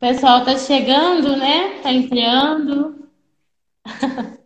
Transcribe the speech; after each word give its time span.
pessoal 0.00 0.44
tá 0.44 0.56
chegando, 0.56 1.36
né? 1.36 1.80
Tá 1.82 1.92
entrando. 1.92 3.08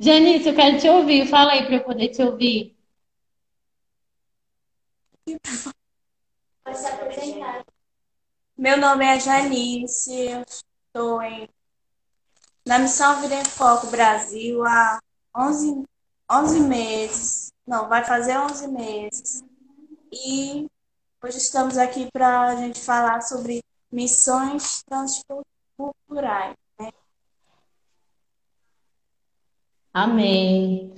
Janice, 0.00 0.48
eu 0.48 0.54
quero 0.54 0.78
te 0.78 0.88
ouvir. 0.88 1.26
Fala 1.28 1.52
aí 1.52 1.64
para 1.64 1.76
eu 1.76 1.84
poder 1.84 2.08
te 2.08 2.22
ouvir. 2.22 2.76
Pode 6.64 6.78
se 6.78 6.86
apresentar. 6.86 7.64
Meu 8.56 8.76
nome 8.76 9.04
é 9.04 9.20
Janice, 9.20 10.12
eu 10.12 10.42
estou 10.42 11.22
em, 11.22 11.48
na 12.66 12.80
Missão 12.80 13.20
Vida 13.20 13.36
em 13.36 13.44
Foco 13.44 13.86
Brasil 13.86 14.64
há 14.64 14.98
11, 15.36 15.84
11 16.30 16.60
meses. 16.60 17.52
Não, 17.64 17.88
vai 17.88 18.04
fazer 18.04 18.36
11 18.36 18.66
meses. 18.66 19.44
E 20.12 20.66
hoje 21.22 21.38
estamos 21.38 21.76
aqui 21.76 22.08
para 22.12 22.42
a 22.42 22.56
gente 22.56 22.80
falar 22.80 23.20
sobre 23.22 23.60
missões 23.90 24.82
transculturais. 24.84 26.54
Né? 26.78 26.90
Amém. 29.92 30.92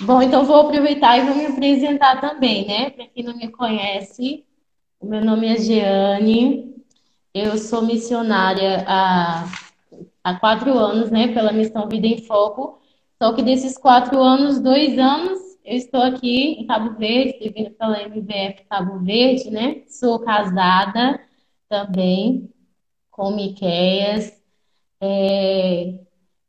Bom, 0.00 0.22
então 0.22 0.44
vou 0.44 0.60
aproveitar 0.60 1.18
e 1.18 1.26
vou 1.26 1.34
me 1.34 1.46
apresentar 1.46 2.20
também, 2.20 2.66
né? 2.66 2.90
Para 2.90 3.06
quem 3.08 3.24
não 3.24 3.36
me 3.36 3.48
conhece, 3.50 4.44
o 5.00 5.06
meu 5.06 5.24
nome 5.24 5.46
é 5.46 5.56
Jeane, 5.56 6.84
eu 7.34 7.58
sou 7.58 7.82
missionária 7.82 8.84
há, 8.86 9.44
há 10.22 10.34
quatro 10.38 10.76
anos, 10.76 11.10
né, 11.10 11.28
pela 11.28 11.52
Missão 11.52 11.88
Vida 11.88 12.06
em 12.06 12.22
Foco. 12.22 12.80
Só 13.20 13.32
que 13.34 13.42
desses 13.42 13.76
quatro 13.76 14.20
anos, 14.20 14.60
dois 14.60 14.98
anos, 14.98 15.47
eu 15.68 15.76
estou 15.76 16.02
aqui 16.02 16.52
em 16.60 16.66
Cabo 16.66 16.98
Verde, 16.98 17.52
vindo 17.54 17.70
pela 17.72 18.02
MBF 18.02 18.64
Cabo 18.68 18.98
Verde, 19.00 19.50
né? 19.50 19.82
Sou 19.88 20.18
casada 20.20 21.20
também 21.68 22.50
com 23.10 23.32
Miqueias. 23.32 24.32
É... 25.00 25.94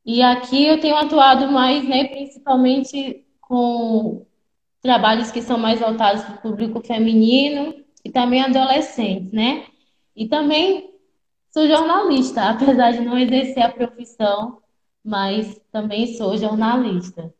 E 0.06 0.22
aqui 0.22 0.66
eu 0.66 0.80
tenho 0.80 0.96
atuado 0.96 1.52
mais, 1.52 1.88
né, 1.88 2.06
principalmente 2.08 3.26
com 3.42 4.26
trabalhos 4.82 5.32
que 5.32 5.42
são 5.42 5.58
mais 5.58 5.80
voltados 5.80 6.24
para 6.24 6.36
o 6.36 6.42
público 6.42 6.82
feminino, 6.82 7.76
e 8.04 8.10
também 8.10 8.42
adolescentes, 8.42 9.32
né? 9.32 9.66
E 10.16 10.28
também 10.28 10.94
sou 11.52 11.68
jornalista, 11.68 12.50
apesar 12.52 12.92
de 12.92 13.02
não 13.02 13.18
exercer 13.18 13.64
a 13.64 13.70
profissão, 13.70 14.62
mas 15.04 15.60
também 15.72 16.16
sou 16.16 16.38
jornalista. 16.38 17.34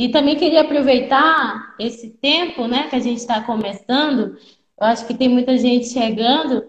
E 0.00 0.08
também 0.08 0.34
queria 0.34 0.62
aproveitar 0.62 1.74
esse 1.78 2.08
tempo, 2.08 2.66
né, 2.66 2.88
que 2.88 2.96
a 2.96 3.00
gente 3.00 3.18
está 3.18 3.42
começando. 3.42 4.36
Eu 4.80 4.86
acho 4.86 5.06
que 5.06 5.12
tem 5.12 5.28
muita 5.28 5.58
gente 5.58 5.88
chegando 5.88 6.64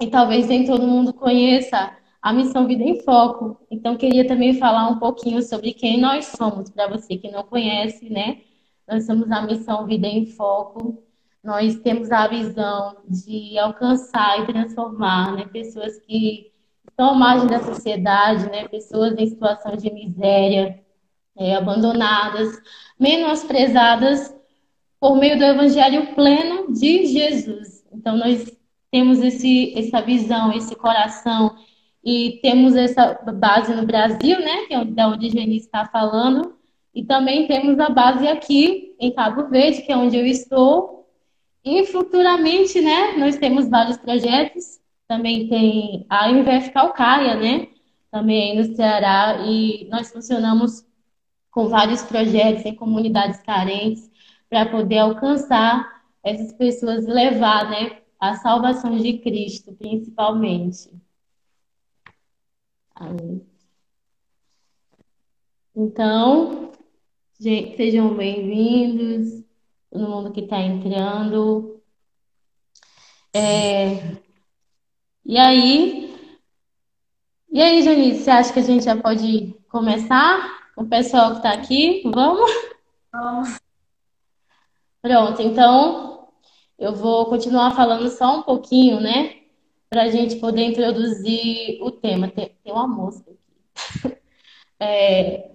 e 0.00 0.06
talvez 0.06 0.46
nem 0.46 0.64
todo 0.64 0.86
mundo 0.86 1.12
conheça 1.12 1.92
a 2.22 2.32
Missão 2.32 2.68
Vida 2.68 2.84
em 2.84 3.00
Foco. 3.02 3.58
Então, 3.70 3.96
queria 3.96 4.24
também 4.26 4.54
falar 4.54 4.88
um 4.88 4.98
pouquinho 5.00 5.42
sobre 5.42 5.72
quem 5.72 6.00
nós 6.00 6.26
somos, 6.26 6.70
para 6.70 6.86
você 6.86 7.16
que 7.16 7.28
não 7.30 7.42
conhece, 7.42 8.08
né? 8.08 8.38
Nós 8.88 9.04
somos 9.04 9.30
a 9.32 9.42
Missão 9.42 9.86
Vida 9.86 10.06
em 10.06 10.26
Foco 10.26 11.02
nós 11.42 11.76
temos 11.80 12.10
a 12.12 12.28
visão 12.28 12.98
de 13.08 13.58
alcançar 13.58 14.40
e 14.40 14.46
transformar 14.46 15.32
né, 15.32 15.46
pessoas 15.46 15.98
que 16.00 16.52
estão 16.88 17.10
à 17.10 17.14
margem 17.14 17.48
da 17.48 17.60
sociedade, 17.60 18.44
né, 18.50 18.68
pessoas 18.68 19.16
em 19.16 19.26
situação 19.26 19.74
de 19.74 19.90
miséria, 19.90 20.78
é, 21.40 21.54
abandonadas, 21.56 22.60
menosprezadas 22.98 24.32
por 25.00 25.16
meio 25.16 25.38
do 25.38 25.44
evangelho 25.44 26.14
pleno 26.14 26.72
de 26.72 27.06
Jesus. 27.06 27.82
Então, 27.92 28.16
nós 28.16 28.56
temos 28.90 29.20
esse, 29.20 29.72
essa 29.76 30.02
visão, 30.02 30.52
esse 30.52 30.76
coração 30.76 31.56
e 32.04 32.38
temos 32.42 32.76
essa 32.76 33.14
base 33.34 33.74
no 33.74 33.86
Brasil, 33.86 34.38
né, 34.38 34.66
que 34.66 34.74
é 34.74 34.84
da 34.84 35.08
onde 35.08 35.26
a 35.26 35.30
Geni 35.30 35.56
está 35.56 35.86
falando, 35.86 36.54
e 36.94 37.04
também 37.04 37.46
temos 37.46 37.78
a 37.78 37.88
base 37.88 38.28
aqui 38.28 38.94
em 39.00 39.12
Cabo 39.12 39.48
Verde, 39.48 39.82
que 39.82 39.90
é 39.90 39.96
onde 39.96 40.16
eu 40.16 40.26
estou, 40.26 41.08
e 41.64 41.86
futuramente, 41.86 42.80
né, 42.80 43.12
nós 43.18 43.36
temos 43.36 43.68
vários 43.68 43.96
projetos. 43.96 44.80
Também 45.06 45.48
tem 45.48 46.06
a 46.08 46.28
UNVF 46.28 46.70
Calcaia, 46.70 47.34
né? 47.34 47.66
Também 48.10 48.56
no 48.56 48.74
Ceará. 48.74 49.42
E 49.44 49.86
nós 49.90 50.10
funcionamos 50.10 50.86
com 51.50 51.68
vários 51.68 52.02
projetos 52.02 52.64
em 52.64 52.74
comunidades 52.74 53.40
carentes 53.42 54.10
para 54.48 54.66
poder 54.66 54.98
alcançar 54.98 56.02
essas 56.22 56.52
pessoas 56.52 57.04
e 57.04 57.10
levar, 57.10 57.70
né, 57.70 58.00
a 58.18 58.34
salvação 58.34 58.96
de 58.96 59.18
Cristo, 59.18 59.72
principalmente. 59.72 60.90
Então, 65.74 66.72
sejam 67.40 68.14
bem-vindos 68.14 69.42
todo 69.90 70.08
mundo 70.08 70.32
que 70.32 70.40
está 70.40 70.60
entrando. 70.60 71.80
É... 73.32 74.16
E 75.24 75.38
aí, 75.38 76.14
e 77.50 77.60
aí, 77.60 77.82
Janice, 77.82 78.22
você 78.22 78.30
acha 78.30 78.52
que 78.52 78.58
a 78.60 78.62
gente 78.62 78.84
já 78.84 78.96
pode 78.96 79.54
começar 79.68 80.38
com 80.38 80.59
o 80.80 80.86
pessoal 80.86 81.32
que 81.32 81.36
está 81.36 81.52
aqui? 81.52 82.02
Vamos? 82.04 82.50
Vamos. 83.12 83.60
Pronto, 85.02 85.42
então 85.42 86.28
eu 86.78 86.94
vou 86.94 87.26
continuar 87.26 87.72
falando 87.72 88.08
só 88.08 88.38
um 88.38 88.42
pouquinho, 88.42 88.98
né? 89.00 89.36
Para 89.90 90.04
a 90.04 90.08
gente 90.08 90.36
poder 90.36 90.62
introduzir 90.62 91.82
o 91.82 91.90
tema. 91.90 92.28
Tem, 92.28 92.56
tem 92.64 92.72
uma 92.72 92.88
mosca 92.88 93.30
aqui. 93.30 94.20
É, 94.82 95.50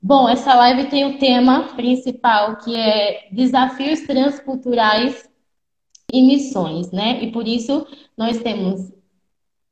Bom, 0.00 0.28
essa 0.28 0.54
live 0.54 0.88
tem 0.88 1.04
o 1.04 1.18
tema 1.18 1.74
principal 1.74 2.56
que 2.58 2.74
é 2.74 3.28
desafios 3.32 4.00
transculturais 4.02 5.28
e 6.10 6.22
missões, 6.22 6.90
né? 6.92 7.22
E 7.22 7.32
por 7.32 7.46
isso 7.46 7.86
nós 8.16 8.38
temos 8.38 8.92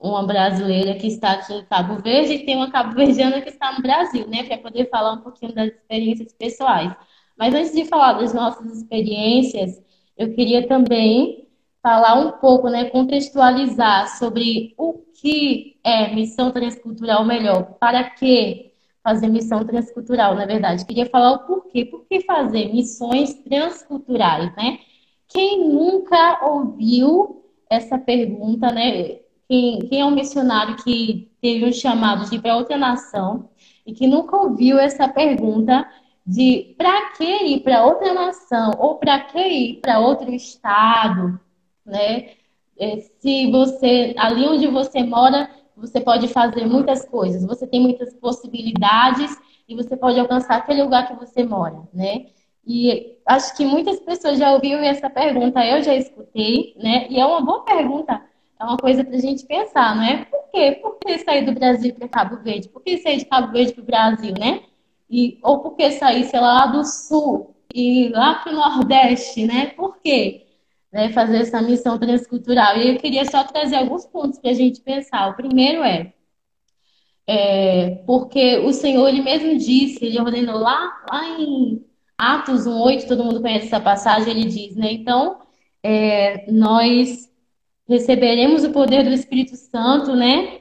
uma 0.01 0.25
brasileira 0.27 0.95
que 0.95 1.07
está 1.09 1.33
aqui 1.33 1.53
em 1.53 1.65
Cabo 1.65 2.01
Verde 2.01 2.35
e 2.35 2.45
tem 2.45 2.57
uma 2.57 2.71
cabo-verdiana 2.71 3.41
que 3.41 3.49
está 3.49 3.73
no 3.73 3.83
Brasil, 3.83 4.29
né? 4.29 4.45
Para 4.45 4.59
poder 4.59 4.89
falar 4.89 5.13
um 5.15 5.21
pouquinho 5.21 5.53
das 5.55 5.69
experiências 5.69 6.33
pessoais. 6.33 6.95
Mas 7.37 7.55
antes 7.55 7.73
de 7.73 7.85
falar 7.85 8.15
das 8.15 8.33
nossas 8.33 8.77
experiências, 8.77 9.83
eu 10.17 10.35
queria 10.35 10.67
também 10.69 11.49
falar 11.83 12.15
um 12.15 12.33
pouco, 12.33 12.69
né, 12.69 12.87
contextualizar 12.91 14.19
sobre 14.19 14.75
o 14.77 14.95
que 15.21 15.79
é 15.85 16.13
missão 16.15 16.51
transcultural 16.51 17.25
melhor, 17.25 17.77
para 17.81 18.11
que 18.11 18.73
fazer 19.03 19.29
missão 19.29 19.65
transcultural, 19.65 20.35
na 20.35 20.45
verdade. 20.45 20.85
Queria 20.85 21.07
falar 21.07 21.33
o 21.33 21.47
porquê. 21.47 21.85
Por 21.85 22.05
que 22.07 22.21
fazer 22.21 22.73
missões 22.73 23.35
transculturais, 23.35 24.55
né? 24.57 24.79
Quem 25.29 25.69
nunca 25.69 26.47
ouviu 26.47 27.45
essa 27.71 27.99
pergunta, 27.99 28.71
né? 28.71 29.21
Quem, 29.49 29.81
quem 29.81 30.01
é 30.01 30.05
um 30.05 30.11
missionário 30.11 30.77
que 30.77 31.31
teve 31.41 31.65
um 31.65 31.73
chamado 31.73 32.29
de 32.29 32.37
ir 32.37 32.43
para 32.43 32.57
outra 32.57 32.77
nação 32.77 33.49
e 33.87 33.93
que 33.95 34.07
nunca 34.07 34.37
ouviu 34.37 34.79
essa 34.79 35.09
pergunta 35.09 35.89
de 36.27 36.75
para 36.77 37.13
que 37.13 37.25
ir 37.25 37.61
para 37.61 37.87
outra 37.87 38.13
nação 38.13 38.73
ou 38.79 38.97
para 38.97 39.19
que 39.21 39.39
ir 39.39 39.81
para 39.81 39.99
outro 39.99 40.31
estado, 40.31 41.41
né? 41.87 42.33
É, 42.79 42.99
se 43.19 43.51
você 43.51 44.15
ali 44.19 44.47
onde 44.47 44.67
você 44.69 45.03
mora 45.03 45.51
você 45.79 46.01
pode 46.01 46.29
fazer 46.29 46.67
muitas 46.67 47.05
coisas, 47.07 47.45
você 47.45 47.67
tem 47.67 47.81
muitas 47.81 48.13
possibilidades 48.15 49.37
e 49.69 49.75
você 49.75 49.97
pode 49.97 50.19
alcançar 50.19 50.57
aquele 50.57 50.83
lugar 50.83 51.07
que 51.07 51.15
você 51.15 51.45
mora, 51.45 51.83
né? 51.93 52.27
E 52.67 53.17
acho 53.25 53.57
que 53.57 53.65
muitas 53.65 54.01
pessoas 54.01 54.39
já 54.39 54.53
ouviram 54.53 54.83
essa 54.83 55.09
pergunta, 55.09 55.65
eu 55.65 55.83
já 55.83 55.95
escutei, 55.95 56.75
né? 56.77 57.07
E 57.09 57.19
é 57.19 57.25
uma 57.25 57.41
boa 57.41 57.65
pergunta, 57.65 58.21
é 58.61 58.65
uma 58.65 58.77
coisa 58.77 59.05
para 59.05 59.17
a 59.17 59.21
gente 59.21 59.47
pensar, 59.47 59.97
não 59.97 60.03
é? 60.03 60.25
Por 60.25 60.51
quê? 60.53 60.79
Por 60.83 60.99
que 60.99 61.19
sair 61.19 61.45
do 61.45 61.53
Brasil 61.53 61.95
para 61.95 62.09
Cabo 62.09 62.37
Verde? 62.43 62.69
Por 62.69 62.83
que 62.83 62.99
sair 62.99 63.19
de 63.19 63.25
Cabo 63.27 63.53
Verde 63.53 63.73
para 63.73 63.83
o 63.83 63.87
Brasil, 63.87 64.35
né? 64.39 64.63
E, 65.11 65.39
ou 65.43 65.61
por 65.61 65.77
que 65.77 65.91
sair, 65.93 66.25
sei 66.25 66.41
lá, 66.41 66.67
do 66.67 66.85
Sul 66.85 67.55
e 67.75 68.09
lá 68.11 68.35
para 68.37 68.53
o 68.53 68.57
Nordeste, 68.57 69.47
né? 69.47 69.67
Por 69.67 69.99
quê? 70.03 70.49
né, 70.93 71.11
fazer 71.13 71.39
essa 71.39 71.61
missão 71.63 71.99
transcultural. 71.99 72.77
E 72.77 72.91
eu 72.91 72.99
queria 72.99 73.25
só 73.25 73.45
trazer 73.45 73.77
alguns 73.77 74.07
pontos 74.07 74.39
para 74.39 74.51
a 74.51 74.55
gente 74.55 74.81
pensar. 74.81 75.29
O 75.31 75.37
primeiro 75.37 75.83
é, 75.83 76.13
é, 77.27 77.91
porque 78.07 78.59
o 78.59 78.73
Senhor, 78.73 79.09
ele 79.09 79.23
mesmo 79.23 79.59
disse, 79.59 80.05
ele 80.05 80.21
ordenou 80.21 80.59
lá, 80.59 81.05
lá 81.11 81.41
em 81.41 81.85
Atos 82.17 82.67
1,8, 82.67 83.07
todo 83.07 83.25
mundo 83.25 83.41
conhece 83.43 83.67
essa 83.67 83.81
passagem, 83.81 84.31
ele 84.31 84.47
diz, 84.47 84.75
né? 84.77 84.93
Então, 84.93 85.41
é, 85.83 86.51
nós 86.51 87.31
receberemos 87.89 88.65
o 88.65 88.73
poder 88.73 89.05
do 89.05 89.11
Espírito 89.11 89.57
Santo, 89.57 90.15
né? 90.15 90.61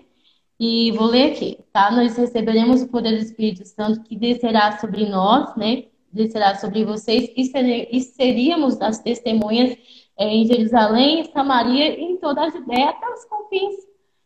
E 0.60 0.92
vou 0.94 1.08
ler 1.08 1.34
aqui, 1.34 1.60
tá? 1.72 1.92
Nós 1.92 2.18
receberemos 2.18 2.82
o 2.82 2.88
poder 2.88 3.12
do 3.12 3.24
Espírito 3.24 3.66
Santo 3.66 4.02
que 4.02 4.16
descerá 4.16 4.78
sobre 4.80 5.08
nós, 5.08 5.56
né? 5.56 5.84
Descerá 6.12 6.56
sobre 6.56 6.84
vocês 6.86 7.30
e 7.36 8.02
seríamos 8.02 8.82
as 8.82 9.00
testemunhas 9.00 9.78
é, 10.18 10.28
em 10.28 10.46
Jerusalém, 10.46 11.26
Samaria 11.26 12.00
e 12.00 12.04
em 12.04 12.18
toda 12.18 12.42
a 12.42 12.50
Judéia 12.50 12.90
até 12.90 13.08
os 13.08 13.26
confins 13.26 13.76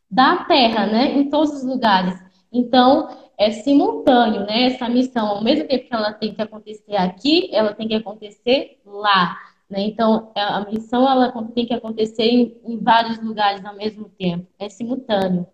da 0.09 0.45
terra, 0.45 0.85
né? 0.85 1.17
Em 1.17 1.29
todos 1.29 1.51
os 1.53 1.63
lugares. 1.63 2.17
Então, 2.53 3.09
é 3.37 3.51
simultâneo, 3.51 4.41
né? 4.41 4.65
Essa 4.65 4.87
missão, 4.87 5.27
ao 5.27 5.43
mesmo 5.43 5.67
tempo 5.67 5.87
que 5.87 5.95
ela 5.95 6.13
tem 6.13 6.33
que 6.33 6.41
acontecer 6.41 6.95
aqui, 6.95 7.49
ela 7.51 7.73
tem 7.73 7.87
que 7.87 7.95
acontecer 7.95 8.79
lá. 8.85 9.35
Né? 9.71 9.83
Então, 9.83 10.31
é, 10.35 10.41
a 10.41 10.65
missão 10.69 11.09
ela 11.09 11.31
tem 11.55 11.65
que 11.65 11.73
acontecer 11.73 12.23
em, 12.23 12.57
em, 12.65 12.77
vários 12.77 13.23
lugares 13.23 13.63
ao 13.63 13.73
mesmo 13.73 14.09
tempo, 14.19 14.45
é 14.59 14.67
simultâneo. 14.67 15.47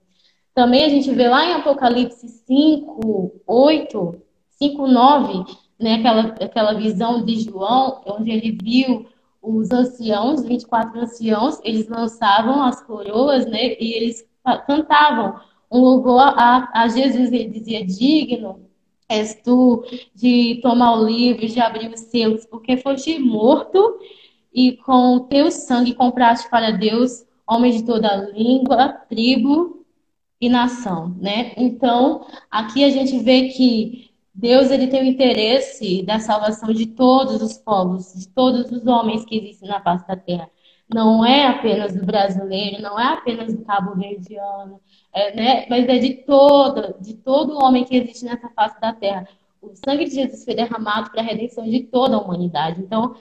Também 0.55 0.83
a 0.83 0.89
gente 0.89 1.11
vê 1.11 1.29
lá 1.29 1.45
em 1.45 1.53
Apocalipse 1.53 2.27
5, 2.27 3.41
8, 3.45 4.21
5, 4.49 4.87
9, 4.87 5.45
né? 5.79 5.93
aquela, 5.95 6.21
aquela 6.21 6.73
visão 6.73 7.23
de 7.23 7.41
João, 7.41 8.01
onde 8.07 8.31
ele 8.31 8.57
viu 8.59 9.05
os 9.39 9.69
anciãos, 9.69 10.43
24 10.43 10.99
anciãos, 10.99 11.59
eles 11.63 11.87
lançavam 11.87 12.63
as 12.63 12.81
coroas 12.81 13.45
né? 13.45 13.75
e 13.79 13.93
eles 13.93 14.27
cantavam 14.65 15.39
um 15.71 15.79
louvor 15.79 16.21
a, 16.21 16.71
a 16.73 16.87
Jesus. 16.87 17.31
Ele 17.31 17.49
dizia: 17.49 17.85
Digno 17.85 18.66
és 19.09 19.41
tu 19.43 19.83
de 20.13 20.59
tomar 20.61 20.99
o 20.99 21.05
livro, 21.07 21.47
de 21.47 21.59
abrir 21.59 21.89
os 21.93 22.01
seus, 22.01 22.45
porque 22.45 22.77
foste 22.77 23.17
morto 23.19 23.99
e 24.53 24.73
com 24.77 25.15
o 25.15 25.19
teu 25.21 25.51
sangue 25.51 25.93
compraste 25.93 26.49
para 26.49 26.71
Deus 26.71 27.25
homens 27.47 27.77
de 27.77 27.85
toda 27.85 28.31
língua, 28.31 28.89
tribo 29.09 29.85
e 30.39 30.49
nação, 30.49 31.15
né? 31.19 31.53
Então, 31.57 32.25
aqui 32.51 32.83
a 32.83 32.89
gente 32.89 33.17
vê 33.19 33.49
que 33.49 34.09
Deus 34.33 34.69
ele 34.69 34.87
tem 34.87 35.01
o 35.01 35.05
interesse 35.05 36.03
da 36.03 36.19
salvação 36.19 36.71
de 36.71 36.85
todos 36.85 37.41
os 37.41 37.57
povos, 37.57 38.13
de 38.13 38.27
todos 38.27 38.71
os 38.71 38.85
homens 38.85 39.25
que 39.25 39.37
existem 39.37 39.67
na 39.67 39.81
face 39.81 40.07
da 40.07 40.15
terra. 40.15 40.49
Não 40.93 41.25
é 41.25 41.47
apenas 41.47 41.93
do 41.95 42.05
brasileiro, 42.05 42.81
não 42.81 42.99
é 42.99 43.13
apenas 43.13 43.53
do 43.53 43.65
cabo-verdiano, 43.65 44.79
é, 45.13 45.35
né? 45.35 45.65
mas 45.69 45.87
é 45.87 45.97
de 45.97 46.13
toda, 46.15 46.95
de 46.99 47.13
todo 47.15 47.57
homem 47.57 47.83
que 47.83 47.95
existe 47.95 48.25
nessa 48.25 48.49
face 48.49 48.79
da 48.79 48.93
terra. 48.93 49.27
O 49.61 49.71
sangue 49.75 50.05
de 50.05 50.15
Jesus 50.15 50.43
foi 50.43 50.55
derramado 50.55 51.09
para 51.11 51.21
a 51.21 51.25
redenção 51.25 51.63
de 51.63 51.81
toda 51.81 52.15
a 52.15 52.21
humanidade. 52.21 52.81
Então, 52.81 53.15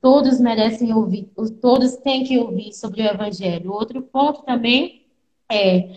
todos 0.00 0.40
merecem 0.40 0.92
ouvir, 0.92 1.30
todos 1.60 1.96
têm 1.96 2.24
que 2.24 2.38
ouvir 2.38 2.72
sobre 2.72 3.02
o 3.02 3.06
Evangelho. 3.06 3.72
Outro 3.72 4.02
ponto 4.02 4.42
também 4.42 5.02
é 5.50 5.90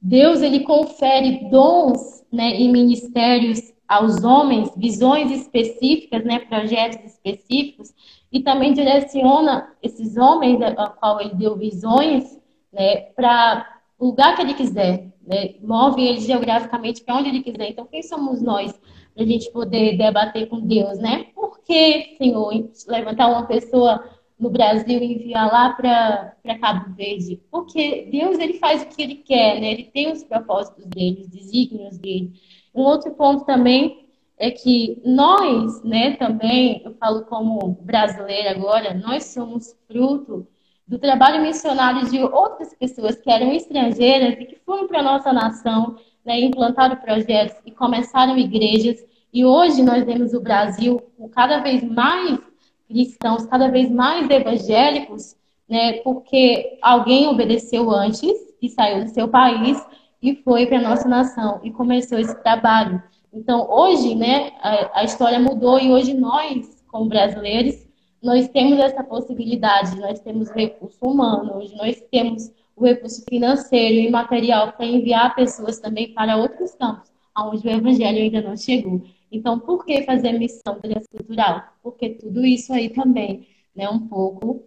Deus 0.00 0.42
ele 0.42 0.60
confere 0.60 1.48
dons 1.48 2.24
né, 2.32 2.60
e 2.60 2.68
ministérios 2.68 3.72
aos 3.86 4.24
homens, 4.24 4.72
visões 4.76 5.30
específicas, 5.30 6.24
né, 6.24 6.40
projetos 6.40 7.04
específicos, 7.04 7.92
e 8.32 8.40
também 8.40 8.72
direciona 8.72 9.70
esses 9.82 10.16
homens 10.16 10.60
a 10.62 10.88
qual 10.88 11.20
ele 11.20 11.34
deu 11.34 11.56
visões 11.56 12.40
né, 12.72 13.02
para 13.14 13.71
o 14.02 14.06
lugar 14.06 14.34
que 14.34 14.42
ele 14.42 14.54
quiser, 14.54 15.12
né? 15.24 15.54
move 15.62 16.02
ele 16.02 16.18
geograficamente 16.18 17.04
para 17.04 17.18
onde 17.18 17.28
ele 17.28 17.40
quiser. 17.40 17.70
Então, 17.70 17.86
quem 17.86 18.02
somos 18.02 18.42
nós 18.42 18.72
para 19.14 19.22
a 19.22 19.26
gente 19.26 19.48
poder 19.52 19.96
debater 19.96 20.48
com 20.48 20.58
Deus, 20.66 20.98
né? 20.98 21.26
Por 21.32 21.60
que, 21.60 22.16
Senhor, 22.18 22.68
levantar 22.88 23.28
uma 23.28 23.46
pessoa 23.46 24.04
no 24.36 24.50
Brasil 24.50 25.00
e 25.00 25.14
enviar 25.14 25.46
lá 25.52 25.70
para 25.70 26.58
Cabo 26.60 26.96
Verde? 26.96 27.40
Porque 27.48 28.08
Deus 28.10 28.40
ele 28.40 28.54
faz 28.54 28.82
o 28.82 28.86
que 28.88 29.02
ele 29.02 29.14
quer, 29.14 29.60
né? 29.60 29.70
Ele 29.70 29.84
tem 29.84 30.10
os 30.10 30.24
propósitos 30.24 30.84
dele, 30.86 31.22
os 31.22 31.28
desígnios 31.28 31.96
dele. 31.96 32.32
Um 32.74 32.82
outro 32.82 33.12
ponto 33.12 33.44
também 33.44 34.08
é 34.36 34.50
que 34.50 35.00
nós, 35.04 35.80
né, 35.84 36.16
também, 36.16 36.82
eu 36.84 36.92
falo 36.94 37.24
como 37.26 37.78
brasileira 37.82 38.50
agora, 38.50 38.94
nós 38.94 39.26
somos 39.26 39.76
fruto 39.86 40.48
do 40.92 40.98
trabalho 40.98 41.40
missionário 41.40 42.10
de 42.10 42.22
outras 42.22 42.74
pessoas 42.74 43.16
que 43.16 43.30
eram 43.30 43.50
estrangeiras 43.50 44.34
e 44.38 44.44
que 44.44 44.56
foram 44.56 44.86
para 44.86 45.00
a 45.00 45.02
nossa 45.02 45.32
nação, 45.32 45.96
né, 46.22 46.38
implantaram 46.38 46.96
projetos 46.96 47.56
e 47.64 47.70
começaram 47.70 48.36
igrejas. 48.36 49.02
E 49.32 49.42
hoje 49.42 49.82
nós 49.82 50.04
vemos 50.04 50.34
o 50.34 50.40
Brasil 50.42 51.00
com 51.16 51.30
cada 51.30 51.60
vez 51.60 51.82
mais 51.82 52.38
cristãos, 52.86 53.46
cada 53.46 53.68
vez 53.68 53.90
mais 53.90 54.28
evangélicos, 54.28 55.34
né, 55.66 55.94
porque 56.02 56.78
alguém 56.82 57.26
obedeceu 57.26 57.90
antes 57.90 58.30
e 58.60 58.68
saiu 58.68 59.04
do 59.04 59.08
seu 59.08 59.26
país 59.28 59.82
e 60.20 60.36
foi 60.44 60.66
para 60.66 60.76
a 60.76 60.82
nossa 60.82 61.08
nação 61.08 61.58
e 61.62 61.70
começou 61.70 62.18
esse 62.18 62.34
trabalho. 62.42 63.02
Então, 63.32 63.66
hoje, 63.66 64.14
né, 64.14 64.52
a, 64.60 65.00
a 65.00 65.04
história 65.04 65.40
mudou 65.40 65.80
e 65.80 65.90
hoje 65.90 66.12
nós, 66.12 66.84
como 66.86 67.08
brasileiros, 67.08 67.76
nós 68.22 68.48
temos 68.48 68.78
essa 68.78 69.02
possibilidade, 69.02 69.98
nós 69.98 70.20
temos 70.20 70.50
recurso 70.50 70.98
humano, 71.04 71.62
nós 71.76 72.00
temos 72.10 72.52
o 72.76 72.84
recurso 72.84 73.22
financeiro 73.28 73.96
e 73.96 74.10
material 74.10 74.72
para 74.72 74.86
enviar 74.86 75.34
pessoas 75.34 75.78
também 75.78 76.14
para 76.14 76.36
outros 76.36 76.74
campos, 76.74 77.10
onde 77.36 77.66
o 77.66 77.70
evangelho 77.70 78.18
ainda 78.18 78.40
não 78.40 78.56
chegou. 78.56 79.02
Então, 79.30 79.58
por 79.58 79.84
que 79.84 80.02
fazer 80.02 80.32
missão 80.32 80.78
transcultural? 80.80 81.62
Porque 81.82 82.10
tudo 82.10 82.44
isso 82.44 82.72
aí 82.72 82.90
também, 82.90 83.48
né, 83.74 83.88
um 83.88 84.06
pouco 84.06 84.64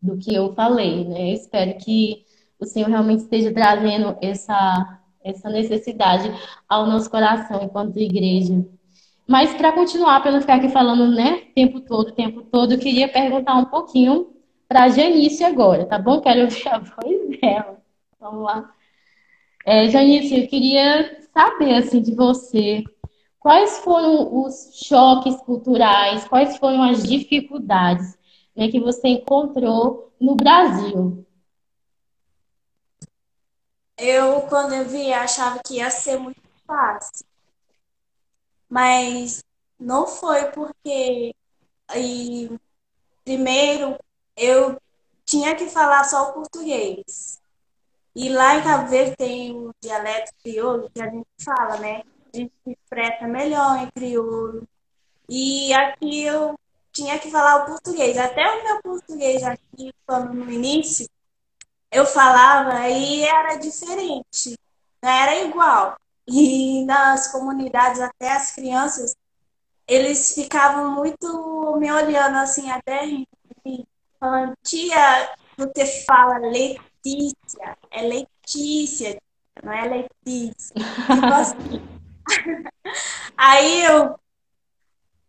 do 0.00 0.16
que 0.16 0.34
eu 0.34 0.54
falei, 0.54 1.04
né? 1.04 1.30
Eu 1.30 1.34
espero 1.34 1.76
que 1.78 2.24
o 2.58 2.66
Senhor 2.66 2.88
realmente 2.88 3.20
esteja 3.20 3.52
trazendo 3.52 4.16
essa, 4.22 5.00
essa 5.22 5.50
necessidade 5.50 6.30
ao 6.68 6.86
nosso 6.86 7.10
coração 7.10 7.62
enquanto 7.62 7.98
igreja. 7.98 8.64
Mas 9.28 9.52
para 9.52 9.72
continuar, 9.72 10.22
para 10.22 10.32
não 10.32 10.40
ficar 10.40 10.54
aqui 10.54 10.70
falando, 10.70 11.14
né, 11.14 11.42
tempo 11.54 11.80
todo, 11.80 12.12
tempo 12.12 12.40
todo, 12.44 12.72
eu 12.72 12.78
queria 12.78 13.06
perguntar 13.06 13.56
um 13.56 13.66
pouquinho 13.66 14.32
para 14.66 14.84
a 14.84 14.88
Janice 14.88 15.44
agora, 15.44 15.84
tá 15.84 15.98
bom? 15.98 16.22
Quero 16.22 16.44
ouvir 16.44 16.66
a 16.66 16.78
voz 16.80 17.38
dela. 17.38 17.82
Vamos 18.18 18.42
lá. 18.42 18.74
É, 19.66 19.86
Janice, 19.90 20.40
eu 20.40 20.48
queria 20.48 21.20
saber, 21.34 21.74
assim, 21.74 22.00
de 22.00 22.14
você, 22.14 22.82
quais 23.38 23.80
foram 23.80 24.44
os 24.44 24.70
choques 24.72 25.36
culturais, 25.42 26.26
quais 26.26 26.56
foram 26.56 26.82
as 26.82 27.06
dificuldades 27.06 28.16
né, 28.56 28.68
que 28.68 28.80
você 28.80 29.08
encontrou 29.08 30.10
no 30.18 30.36
Brasil? 30.36 31.26
Eu, 33.98 34.40
quando 34.42 34.72
eu 34.72 34.88
vi, 34.88 35.12
achava 35.12 35.60
que 35.62 35.74
ia 35.74 35.90
ser 35.90 36.18
muito 36.18 36.40
fácil 36.66 37.27
mas 38.68 39.44
não 39.78 40.06
foi 40.06 40.50
porque 40.52 41.34
e, 41.96 42.50
primeiro 43.24 43.98
eu 44.36 44.80
tinha 45.24 45.54
que 45.54 45.66
falar 45.66 46.04
só 46.04 46.30
o 46.30 46.32
português. 46.32 47.40
E 48.14 48.28
lá 48.28 48.56
em 48.56 48.62
Cabo 48.62 48.88
Verde 48.88 49.16
tem 49.16 49.54
um 49.54 49.70
dialeto 49.80 50.32
crioulo 50.42 50.90
que 50.90 51.00
a 51.00 51.08
gente 51.08 51.26
fala, 51.44 51.76
né? 51.78 52.02
A 52.32 52.36
gente 52.36 52.52
se 52.64 52.72
expressa 52.72 53.26
melhor 53.26 53.78
em 53.78 53.90
crioulo. 53.90 54.66
E 55.28 55.72
aqui 55.74 56.22
eu 56.22 56.58
tinha 56.92 57.18
que 57.18 57.30
falar 57.30 57.62
o 57.62 57.66
português. 57.66 58.16
Até 58.18 58.44
o 58.44 58.64
meu 58.64 58.82
português 58.82 59.42
aqui, 59.44 59.92
quando 60.06 60.34
no 60.34 60.50
início, 60.50 61.08
eu 61.92 62.06
falava 62.06 62.88
e 62.88 63.22
era 63.24 63.56
diferente. 63.56 64.58
Não 65.02 65.10
era 65.10 65.44
igual. 65.44 65.96
E 66.28 66.84
nas 66.84 67.32
comunidades, 67.32 68.00
até 68.00 68.32
as 68.32 68.54
crianças, 68.54 69.16
eles 69.86 70.34
ficavam 70.34 70.90
muito 70.92 71.76
me 71.78 71.90
olhando 71.90 72.36
assim, 72.36 72.70
até 72.70 73.02
falando, 74.20 74.52
tia, 74.62 75.34
você 75.56 76.04
fala 76.04 76.38
Letícia, 76.38 77.76
é 77.90 78.02
Letícia, 78.02 79.18
não 79.62 79.72
é 79.72 79.88
Letícia. 79.88 80.74
Tipo 80.74 81.32
assim. 81.32 81.82
Aí 83.36 83.84
eu, 83.84 84.18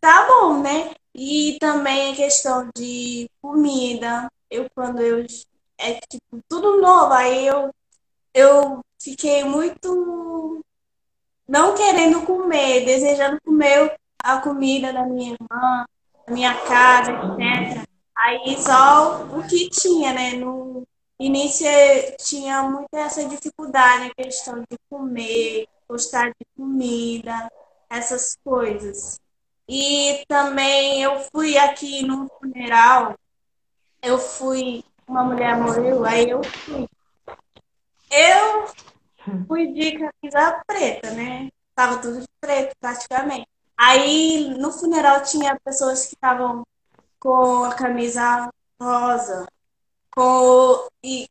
tá 0.01 0.27
bom, 0.27 0.61
né? 0.61 0.93
E 1.15 1.57
também 1.59 2.11
a 2.11 2.15
questão 2.15 2.69
de 2.75 3.29
comida, 3.41 4.29
eu 4.49 4.69
quando 4.75 5.01
eu 5.01 5.25
é 5.77 5.99
tipo 6.09 6.41
tudo 6.47 6.81
novo, 6.81 7.13
aí 7.13 7.47
eu 7.47 7.73
eu 8.33 8.79
fiquei 9.01 9.43
muito 9.43 10.63
não 11.49 11.73
querendo 11.73 12.21
comer, 12.21 12.85
desejando 12.85 13.41
comer 13.43 13.95
a 14.23 14.37
comida 14.37 14.93
da 14.93 15.03
minha 15.03 15.33
irmã, 15.33 15.85
da 16.27 16.33
minha 16.33 16.53
casa, 16.53 17.11
etc. 17.11 17.89
Aí 18.15 18.55
só 18.61 19.23
o 19.23 19.41
que 19.47 19.67
tinha, 19.69 20.13
né? 20.13 20.33
No 20.33 20.83
início 21.19 21.67
tinha 22.19 22.61
muita 22.61 22.99
essa 22.99 23.25
dificuldade, 23.25 24.11
a 24.11 24.23
questão 24.23 24.59
de 24.59 24.77
comer, 24.87 25.67
gostar 25.89 26.29
de 26.29 26.45
comida, 26.55 27.49
essas 27.89 28.37
coisas. 28.43 29.19
E 29.67 30.23
também 30.27 31.01
eu 31.01 31.19
fui 31.33 31.57
aqui 31.57 32.05
no 32.05 32.29
funeral, 32.39 33.15
eu 34.03 34.19
fui, 34.19 34.83
uma 35.07 35.23
mulher 35.23 35.57
morreu, 35.57 36.05
aí 36.05 36.29
eu 36.29 36.43
fui. 36.43 36.87
Eu 38.11 38.67
fui 39.47 39.67
de 39.73 39.91
camisa 39.91 40.61
preta, 40.65 41.11
né? 41.11 41.49
Tava 41.75 41.97
tudo 42.01 42.21
de 42.21 42.27
preto, 42.39 42.75
praticamente. 42.79 43.47
Aí, 43.77 44.53
no 44.57 44.71
funeral, 44.71 45.23
tinha 45.23 45.57
pessoas 45.63 46.05
que 46.05 46.15
estavam 46.15 46.63
com 47.19 47.63
a 47.63 47.73
camisa 47.73 48.49
rosa. 48.81 49.47
com 50.11 50.87
e 51.03 51.27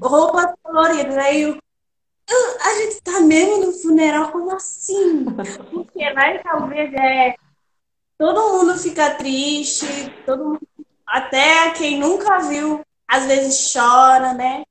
roupas 0.00 0.54
coloridas. 0.62 1.16
Aí 1.16 1.42
eu, 1.42 1.58
a 2.60 2.74
gente 2.74 3.00
tá 3.02 3.20
mesmo 3.20 3.66
no 3.66 3.72
funeral, 3.72 4.30
como 4.30 4.54
assim? 4.54 5.24
Porque 5.72 6.10
lá 6.10 6.30
em 6.30 6.42
Cabo 6.42 6.68
Verde 6.68 6.96
é. 6.96 7.34
Todo 8.16 8.58
mundo 8.58 8.76
fica 8.76 9.14
triste, 9.14 9.86
todo 10.26 10.44
mundo, 10.44 10.68
até 11.06 11.70
quem 11.70 12.00
nunca 12.00 12.40
viu, 12.40 12.84
às 13.06 13.26
vezes 13.26 13.72
chora, 13.72 14.34
né? 14.34 14.64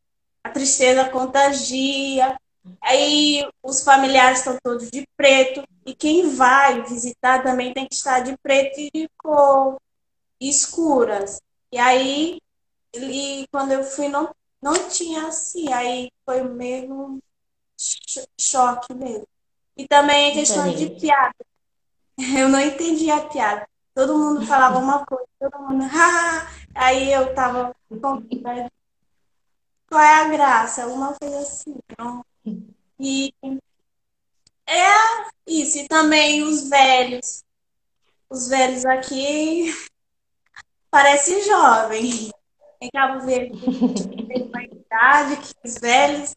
A 0.43 0.49
tristeza 0.49 1.09
contagia. 1.09 2.37
Aí 2.81 3.47
os 3.63 3.83
familiares 3.83 4.39
estão 4.39 4.57
todos 4.63 4.89
de 4.89 5.05
preto. 5.15 5.63
E 5.85 5.95
quem 5.95 6.35
vai 6.35 6.83
visitar 6.83 7.43
também 7.43 7.73
tem 7.73 7.87
que 7.87 7.95
estar 7.95 8.19
de 8.19 8.37
preto 8.37 8.79
e 8.79 8.89
de 8.93 9.09
cor 9.17 9.77
escuras. 10.39 11.41
E 11.71 11.77
aí, 11.77 12.39
e 12.93 13.45
quando 13.51 13.71
eu 13.71 13.83
fui, 13.83 14.07
não, 14.07 14.33
não 14.61 14.89
tinha 14.89 15.27
assim. 15.27 15.71
Aí 15.71 16.11
foi 16.25 16.43
mesmo 16.43 17.19
choque 18.39 18.93
mesmo. 18.93 19.27
E 19.75 19.87
também 19.87 20.31
a 20.31 20.33
questão 20.33 20.73
de 20.73 20.89
piada. 20.91 21.35
Eu 22.35 22.49
não 22.49 22.59
entendi 22.59 23.11
a 23.11 23.21
piada. 23.21 23.67
Todo 23.93 24.17
mundo 24.17 24.45
falava 24.45 24.79
uma 24.79 25.05
coisa, 25.05 25.27
todo 25.39 25.59
mundo. 25.59 25.85
Ah! 25.93 26.47
Aí 26.73 27.11
eu 27.11 27.33
tava. 27.33 27.75
Qual 29.89 30.01
é 30.01 30.13
a 30.21 30.27
graça? 30.29 30.85
Uma 30.87 31.15
coisa 31.15 31.39
assim. 31.39 31.75
Não? 31.97 32.23
E 32.99 33.33
é 34.67 35.29
isso. 35.45 35.77
E 35.79 35.87
também 35.87 36.43
os 36.43 36.69
velhos. 36.69 37.43
Os 38.29 38.47
velhos 38.47 38.85
aqui 38.85 39.71
parecem 40.91 41.43
jovens. 41.43 42.31
Em 42.79 42.89
Cabo 42.91 43.25
Verde 43.25 43.59
tem 44.27 44.43
uma 44.43 44.63
idade 44.63 45.37
que 45.37 45.67
os 45.67 45.75
velhos, 45.79 46.35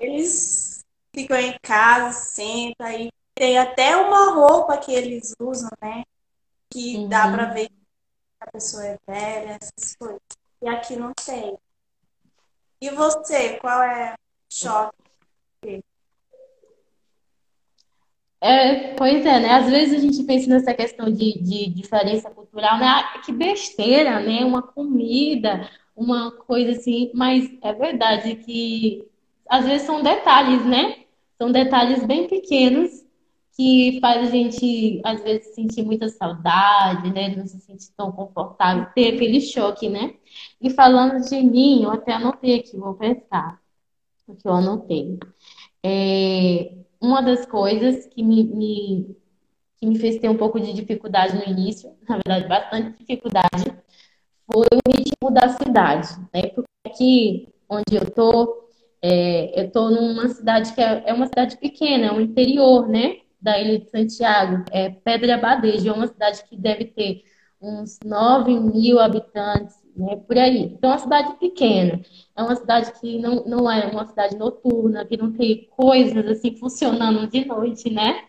eles 0.00 0.84
ficam 1.14 1.36
em 1.36 1.54
casa, 1.62 2.18
sentam 2.18 2.86
aí. 2.86 3.10
Tem 3.34 3.58
até 3.58 3.96
uma 3.96 4.32
roupa 4.32 4.78
que 4.78 4.92
eles 4.92 5.34
usam, 5.40 5.68
né? 5.80 6.04
Que 6.70 6.96
uhum. 6.96 7.08
dá 7.08 7.30
para 7.30 7.46
ver 7.46 7.68
que 7.68 7.74
a 8.40 8.50
pessoa 8.50 8.84
é 8.84 8.98
velha, 9.06 9.58
essas 9.60 9.96
coisas. 9.96 10.20
E 10.62 10.68
aqui 10.68 10.96
não 10.96 11.12
tem. 11.12 11.58
E 12.80 12.90
você, 12.90 13.58
qual 13.58 13.82
é 13.82 14.14
o 14.14 14.54
choque? 14.54 15.01
É, 18.42 18.94
pois 18.94 19.24
é, 19.24 19.38
né? 19.38 19.50
Às 19.54 19.70
vezes 19.70 19.94
a 19.98 20.00
gente 20.00 20.24
pensa 20.24 20.48
nessa 20.50 20.74
questão 20.74 21.06
de, 21.12 21.40
de 21.40 21.70
diferença 21.70 22.28
cultural, 22.28 22.76
né? 22.78 22.86
Ah, 22.86 23.18
que 23.24 23.30
besteira, 23.32 24.18
né? 24.20 24.44
Uma 24.44 24.62
comida, 24.62 25.70
uma 25.94 26.32
coisa 26.32 26.72
assim, 26.72 27.12
mas 27.14 27.48
é 27.62 27.72
verdade 27.72 28.34
que 28.36 29.06
às 29.48 29.64
vezes 29.64 29.82
são 29.86 30.02
detalhes, 30.02 30.64
né? 30.66 31.04
São 31.38 31.52
detalhes 31.52 32.04
bem 32.04 32.26
pequenos 32.26 32.90
que 33.56 33.98
faz 34.00 34.28
a 34.28 34.30
gente, 34.30 35.00
às 35.04 35.22
vezes, 35.22 35.54
sentir 35.54 35.84
muita 35.84 36.08
saudade, 36.08 37.12
né? 37.12 37.28
Não 37.36 37.46
se 37.46 37.60
sentir 37.60 37.92
tão 37.96 38.10
confortável, 38.10 38.86
ter 38.94 39.14
aquele 39.14 39.40
choque, 39.40 39.88
né? 39.88 40.14
E 40.60 40.68
falando 40.70 41.20
de 41.24 41.82
eu 41.84 41.90
até 41.92 42.12
anotei 42.14 42.58
aqui, 42.58 42.76
vou 42.76 42.94
pensar 42.94 43.60
o 44.26 44.34
que 44.34 44.48
eu 44.48 44.52
anotei. 44.54 45.18
É, 45.84 46.81
uma 47.02 47.20
das 47.20 47.44
coisas 47.44 48.06
que 48.06 48.22
me, 48.22 48.44
me, 48.44 49.16
que 49.76 49.86
me 49.86 49.98
fez 49.98 50.18
ter 50.18 50.28
um 50.28 50.36
pouco 50.36 50.60
de 50.60 50.72
dificuldade 50.72 51.36
no 51.36 51.44
início, 51.44 51.90
na 52.08 52.16
verdade, 52.16 52.48
bastante 52.48 52.98
dificuldade, 52.98 53.64
foi 54.50 54.66
o 54.72 54.96
ritmo 54.96 55.30
da 55.30 55.48
cidade, 55.48 56.08
né? 56.32 56.42
Porque 56.54 56.70
aqui 56.86 57.48
onde 57.68 57.96
eu 57.96 58.08
tô, 58.10 58.68
é, 59.02 59.60
eu 59.60 59.66
estou 59.66 59.90
numa 59.90 60.28
cidade 60.28 60.72
que 60.74 60.80
é, 60.80 61.02
é, 61.06 61.12
uma 61.12 61.26
cidade 61.26 61.56
pequena, 61.56 62.06
é 62.06 62.12
um 62.12 62.20
interior, 62.20 62.88
né? 62.88 63.16
Da 63.40 63.58
Ilha 63.58 63.80
de 63.80 63.90
Santiago, 63.90 64.64
é 64.70 64.88
Pedra 64.90 65.36
Badejo, 65.36 65.88
é 65.88 65.92
uma 65.92 66.06
cidade 66.06 66.44
que 66.44 66.56
deve 66.56 66.84
ter 66.84 67.24
uns 67.62 67.98
9 68.04 68.58
mil 68.58 68.98
habitantes, 68.98 69.76
né? 69.96 70.16
Por 70.16 70.36
aí. 70.36 70.64
Então, 70.64 70.90
é 70.90 70.94
uma 70.94 70.98
cidade 70.98 71.38
pequena. 71.38 72.00
É 72.36 72.42
uma 72.42 72.56
cidade 72.56 72.92
que 73.00 73.18
não, 73.18 73.44
não 73.44 73.70
é 73.70 73.86
uma 73.86 74.06
cidade 74.06 74.36
noturna, 74.36 75.04
que 75.04 75.16
não 75.16 75.32
tem 75.32 75.68
coisas 75.76 76.26
assim 76.26 76.56
funcionando 76.56 77.26
de 77.28 77.44
noite, 77.44 77.90
né? 77.90 78.24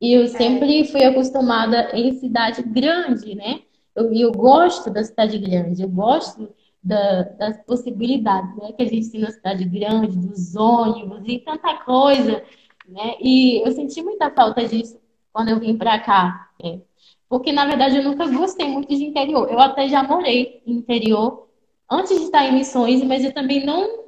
E 0.00 0.12
eu 0.12 0.26
sempre 0.28 0.84
fui 0.84 1.04
acostumada 1.04 1.90
em 1.96 2.12
cidade 2.18 2.62
grande, 2.62 3.34
né? 3.34 3.60
Eu, 3.94 4.12
eu 4.12 4.32
gosto 4.32 4.90
da 4.90 5.04
cidade 5.04 5.38
grande, 5.38 5.82
eu 5.82 5.88
gosto 5.88 6.52
da, 6.82 7.22
das 7.22 7.64
possibilidades 7.64 8.54
né, 8.56 8.72
que 8.72 8.82
a 8.82 8.86
gente 8.86 9.10
tem 9.10 9.20
na 9.20 9.30
cidade 9.30 9.64
grande, 9.64 10.18
dos 10.18 10.54
ônibus 10.56 11.22
e 11.26 11.38
tanta 11.38 11.74
coisa, 11.84 12.42
né? 12.88 13.14
E 13.20 13.66
eu 13.66 13.72
senti 13.72 14.02
muita 14.02 14.30
falta 14.30 14.66
disso 14.66 14.98
quando 15.32 15.48
eu 15.48 15.60
vim 15.60 15.76
para 15.76 15.98
cá, 16.00 16.50
né? 16.62 16.80
Porque 17.34 17.50
na 17.50 17.66
verdade 17.66 17.96
eu 17.96 18.04
nunca 18.04 18.28
gostei 18.28 18.68
muito 18.68 18.94
de 18.94 19.02
interior. 19.06 19.50
Eu 19.50 19.58
até 19.58 19.88
já 19.88 20.04
morei 20.04 20.62
em 20.64 20.74
interior 20.74 21.48
antes 21.90 22.16
de 22.16 22.26
estar 22.26 22.46
em 22.46 22.54
missões, 22.54 23.02
mas 23.02 23.24
eu 23.24 23.34
também 23.34 23.66
não 23.66 24.04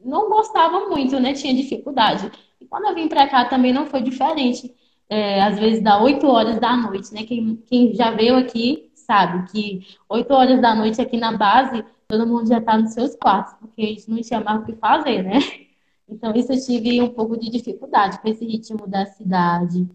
não 0.00 0.28
gostava 0.28 0.88
muito, 0.88 1.18
né? 1.18 1.32
Tinha 1.32 1.52
dificuldade. 1.52 2.30
E 2.60 2.64
quando 2.66 2.86
eu 2.86 2.94
vim 2.94 3.08
para 3.08 3.26
cá 3.26 3.46
também 3.46 3.72
não 3.72 3.86
foi 3.86 4.00
diferente. 4.00 4.72
É, 5.10 5.42
às 5.42 5.58
vezes 5.58 5.82
dá 5.82 6.00
8 6.00 6.24
horas 6.28 6.60
da 6.60 6.76
noite, 6.76 7.12
né? 7.12 7.24
Quem, 7.24 7.56
quem 7.66 7.92
já 7.96 8.12
veio 8.12 8.36
aqui 8.36 8.92
sabe 8.94 9.50
que 9.50 9.84
8 10.08 10.32
horas 10.32 10.62
da 10.62 10.72
noite 10.72 11.00
aqui 11.00 11.16
na 11.16 11.36
base 11.36 11.84
todo 12.06 12.28
mundo 12.28 12.46
já 12.46 12.58
está 12.58 12.78
nos 12.78 12.92
seus 12.92 13.16
quartos, 13.16 13.54
porque 13.54 13.82
a 13.82 13.86
gente 13.86 14.08
não 14.08 14.22
tinha 14.22 14.40
mais 14.40 14.62
o 14.62 14.64
que 14.64 14.74
fazer, 14.76 15.24
né? 15.24 15.40
Então, 16.10 16.32
isso 16.34 16.50
eu 16.50 16.64
tive 16.64 17.02
um 17.02 17.10
pouco 17.10 17.36
de 17.38 17.50
dificuldade 17.50 18.18
com 18.20 18.28
esse 18.28 18.42
ritmo 18.42 18.86
da 18.86 19.04
cidade. 19.04 19.86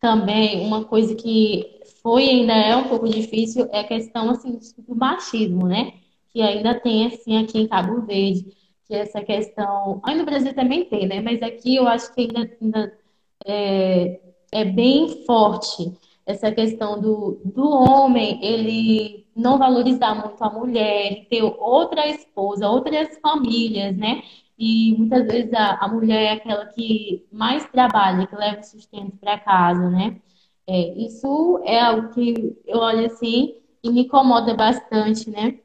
Também, 0.00 0.64
uma 0.66 0.84
coisa 0.84 1.14
que 1.14 1.80
foi 2.02 2.28
ainda 2.28 2.54
é 2.54 2.74
um 2.74 2.88
pouco 2.88 3.08
difícil 3.08 3.68
é 3.70 3.80
a 3.80 3.84
questão, 3.86 4.30
assim, 4.30 4.58
do 4.78 4.96
machismo, 4.96 5.66
né? 5.68 5.92
Que 6.30 6.40
ainda 6.40 6.78
tem, 6.80 7.06
assim, 7.06 7.36
aqui 7.36 7.58
em 7.58 7.68
Cabo 7.68 8.00
Verde, 8.06 8.56
que 8.86 8.94
essa 8.94 9.20
questão... 9.22 10.00
Aí 10.02 10.16
no 10.16 10.24
Brasil 10.24 10.54
também 10.54 10.84
tem, 10.86 11.06
né? 11.06 11.20
Mas 11.20 11.42
aqui 11.42 11.76
eu 11.76 11.86
acho 11.86 12.14
que 12.14 12.22
ainda, 12.22 12.50
ainda 12.60 12.98
é, 13.44 14.20
é 14.52 14.64
bem 14.64 15.24
forte 15.26 15.92
essa 16.26 16.50
questão 16.52 17.00
do, 17.00 17.40
do 17.44 17.68
homem, 17.68 18.38
ele 18.42 19.26
não 19.34 19.58
valorizar 19.58 20.14
muito 20.14 20.42
a 20.42 20.50
mulher, 20.50 21.26
ter 21.28 21.42
outra 21.42 22.08
esposa, 22.08 22.68
outras 22.68 23.18
famílias, 23.18 23.96
né? 23.96 24.22
E 24.60 24.94
muitas 24.98 25.26
vezes 25.26 25.54
a, 25.54 25.76
a 25.76 25.88
mulher 25.88 26.22
é 26.22 26.32
aquela 26.32 26.66
que 26.66 27.26
mais 27.32 27.66
trabalha, 27.70 28.26
que 28.26 28.36
leva 28.36 28.60
o 28.60 28.62
sustento 28.62 29.16
para 29.16 29.38
casa, 29.38 29.88
né? 29.88 30.20
É, 30.66 30.88
isso 30.98 31.62
é 31.64 31.80
algo 31.80 32.10
que 32.10 32.58
eu 32.66 32.78
olho 32.78 33.06
assim 33.06 33.54
e 33.82 33.90
me 33.90 34.02
incomoda 34.02 34.54
bastante, 34.54 35.30
né? 35.30 35.58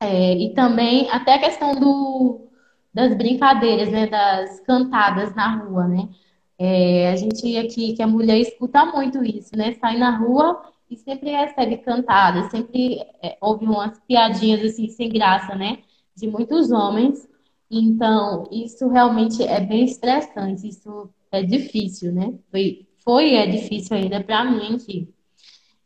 É, 0.00 0.34
e 0.34 0.54
também 0.54 1.10
até 1.10 1.34
a 1.34 1.38
questão 1.40 1.74
do, 1.78 2.48
das 2.94 3.14
brincadeiras, 3.14 3.90
né? 3.92 4.06
Das 4.06 4.60
cantadas 4.60 5.34
na 5.34 5.56
rua, 5.56 5.86
né? 5.86 6.08
É, 6.58 7.10
a 7.10 7.16
gente 7.16 7.56
aqui, 7.58 7.94
que 7.94 8.02
a 8.02 8.06
mulher 8.06 8.38
escuta 8.38 8.86
muito 8.86 9.22
isso, 9.22 9.54
né? 9.56 9.74
Sai 9.74 9.98
na 9.98 10.16
rua 10.16 10.62
e 10.90 10.96
sempre 10.96 11.30
recebe 11.30 11.76
cantadas, 11.78 12.50
sempre 12.50 13.00
é, 13.22 13.36
ouve 13.40 13.66
umas 13.66 14.00
piadinhas 14.00 14.62
assim, 14.62 14.88
sem 14.88 15.10
graça, 15.10 15.54
né? 15.54 15.80
De 16.16 16.26
muitos 16.26 16.70
homens. 16.72 17.28
Então, 17.70 18.48
isso 18.50 18.88
realmente 18.88 19.42
é 19.42 19.60
bem 19.60 19.84
estressante, 19.84 20.68
isso 20.68 21.10
é 21.30 21.42
difícil, 21.42 22.12
né? 22.12 22.34
Foi, 22.50 22.86
foi 23.04 23.34
é 23.34 23.46
difícil 23.46 23.96
ainda 23.96 24.22
para 24.22 24.44
mim 24.44 24.74
aqui. 24.74 25.08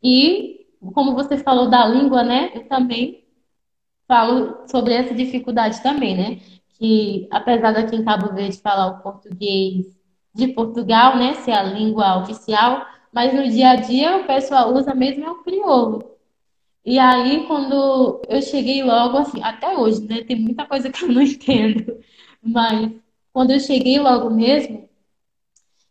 E, 0.03 0.67
como 0.93 1.15
você 1.15 1.37
falou 1.37 1.69
da 1.69 1.85
língua, 1.87 2.23
né? 2.23 2.51
Eu 2.55 2.67
também 2.67 3.25
falo 4.07 4.67
sobre 4.69 4.93
essa 4.93 5.13
dificuldade 5.13 5.81
também, 5.83 6.17
né? 6.17 6.41
Que, 6.79 7.27
apesar 7.31 7.73
daqui 7.73 7.95
em 7.95 8.05
Cabo 8.05 8.33
Verde 8.33 8.59
falar 8.59 8.87
o 8.87 9.03
português 9.03 9.85
de 10.33 10.49
Portugal, 10.49 11.17
né? 11.17 11.35
Ser 11.35 11.53
a 11.53 11.63
língua 11.63 12.17
oficial, 12.19 12.85
mas 13.13 13.33
no 13.33 13.47
dia 13.49 13.71
a 13.71 13.75
dia 13.77 14.17
o 14.17 14.27
pessoal 14.27 14.73
usa 14.75 14.95
mesmo 14.95 15.25
é 15.25 15.31
o 15.31 15.43
crioulo. 15.43 16.14
E 16.85 16.99
aí, 16.99 17.45
quando 17.47 18.21
eu 18.29 18.41
cheguei 18.41 18.83
logo, 18.83 19.17
assim, 19.17 19.41
até 19.43 19.75
hoje, 19.77 20.01
né? 20.07 20.23
Tem 20.23 20.39
muita 20.39 20.65
coisa 20.67 20.91
que 20.91 21.03
eu 21.03 21.09
não 21.11 21.21
entendo, 21.23 21.99
mas 22.41 22.91
quando 23.33 23.51
eu 23.51 23.59
cheguei 23.59 23.99
logo 23.99 24.29
mesmo, 24.29 24.87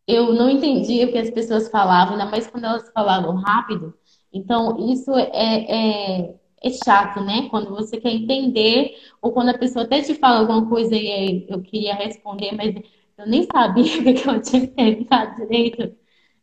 eu 0.07 0.33
não 0.35 0.51
entendia 0.51 1.07
o 1.07 1.13
que 1.13 1.19
as 1.19 1.31
pessoas 1.31 1.69
falavam, 1.71 2.15
ainda 2.15 2.27
mais 2.31 2.47
quando 2.47 2.65
elas 2.65 2.91
falavam 2.93 3.37
rápido. 3.37 3.95
Então, 4.33 4.77
isso 4.93 5.11
é, 5.17 6.21
é, 6.23 6.35
é 6.63 6.71
chato, 6.71 7.21
né? 7.21 7.49
Quando 7.51 7.71
você 7.71 7.99
quer 8.01 8.11
entender, 8.13 8.95
ou 9.23 9.33
quando 9.33 9.51
a 9.51 9.59
pessoa 9.59 9.85
até 9.85 10.03
te 10.03 10.15
fala 10.15 10.41
alguma 10.41 10.69
coisa 10.69 10.95
e 10.97 11.47
eu 11.49 11.63
queria 11.63 11.95
responder, 11.95 12.53
mas 12.55 12.75
eu 13.19 13.27
nem 13.27 13.45
sabia 13.45 13.85
o 14.01 14.05
que 14.15 14.29
eu 14.29 14.43
tinha 14.43 14.61
que 14.67 14.75
perguntar 14.75 15.35
direito. 15.37 15.97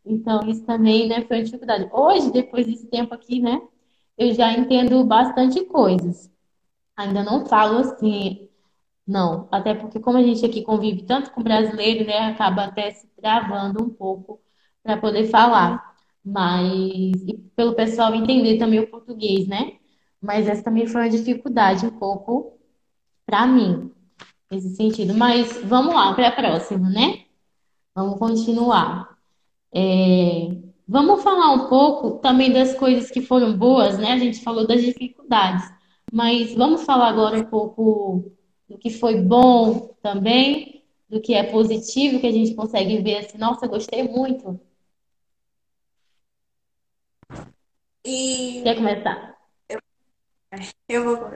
Então, 0.06 0.42
isso 0.50 0.66
também, 0.66 1.08
né, 1.08 1.22
foi 1.26 1.38
uma 1.38 1.44
dificuldade. 1.44 1.90
Hoje, 1.94 2.32
depois 2.32 2.66
desse 2.66 2.88
tempo 2.88 3.14
aqui, 3.14 3.40
né, 3.40 3.62
eu 4.22 4.34
já 4.36 4.52
entendo 4.54 5.04
bastante 5.04 5.66
coisas. 5.66 6.30
Ainda 6.98 7.24
não 7.24 7.46
falo 7.46 7.80
assim, 7.80 8.50
não. 9.08 9.48
Até 9.52 9.74
porque 9.76 10.00
como 10.00 10.18
a 10.18 10.24
gente 10.24 10.46
aqui 10.46 10.64
convive 10.64 11.04
tanto 11.04 11.32
com 11.32 11.44
brasileiro, 11.44 12.06
né, 12.06 12.20
acaba 12.32 12.66
até 12.66 12.92
se 12.92 13.08
travando 13.22 13.84
um 13.84 13.90
pouco 13.90 14.42
para 14.84 14.98
poder 14.98 15.28
falar. 15.30 15.96
Mas 16.24 17.24
e 17.28 17.38
pelo 17.56 17.76
pessoal 17.76 18.14
entender 18.16 18.58
também 18.60 18.80
o 18.80 18.90
português, 18.92 19.48
né? 19.48 19.78
Mas 20.22 20.48
essa 20.48 20.64
também 20.64 20.88
foi 20.88 21.02
uma 21.02 21.10
dificuldade 21.10 21.86
um 21.86 21.92
pouco 21.98 22.60
para 23.26 23.48
mim, 23.48 23.92
nesse 24.52 24.76
sentido. 24.76 25.14
Mas 25.16 25.58
vamos 25.64 25.96
lá 25.96 26.14
para 26.14 26.30
a 26.30 26.32
próxima, 26.32 26.90
né? 26.90 27.26
Vamos 27.96 28.20
continuar. 28.20 29.18
É, 29.74 30.50
Vamos 30.92 31.24
falar 31.24 31.54
um 31.54 31.70
pouco 31.70 32.20
também 32.20 32.52
das 32.52 32.76
coisas 32.76 33.10
que 33.10 33.22
foram 33.22 33.58
boas, 33.58 33.98
né? 33.98 34.12
A 34.12 34.18
gente 34.18 34.44
falou 34.44 34.68
das 34.68 34.82
dificuldades, 34.82 35.64
mas 36.12 36.54
vamos 36.54 36.84
falar 36.84 37.08
agora 37.08 37.40
um 37.40 37.46
pouco 37.46 38.30
do 38.68 38.78
que 38.78 38.90
foi 38.90 39.22
bom 39.22 39.96
também, 40.04 40.84
do 41.08 41.22
que 41.22 41.34
é 41.34 41.44
positivo, 41.44 42.20
que 42.20 42.28
a 42.28 42.32
gente 42.32 42.54
consegue 42.56 43.02
ver 43.02 43.20
assim, 43.20 43.38
nossa, 43.38 43.68
gostei 43.68 44.04
muito. 44.04 44.60
E 48.04 48.62
Quer 48.62 48.76
começar? 48.76 49.38
eu 50.90 51.06
vou. 51.06 51.36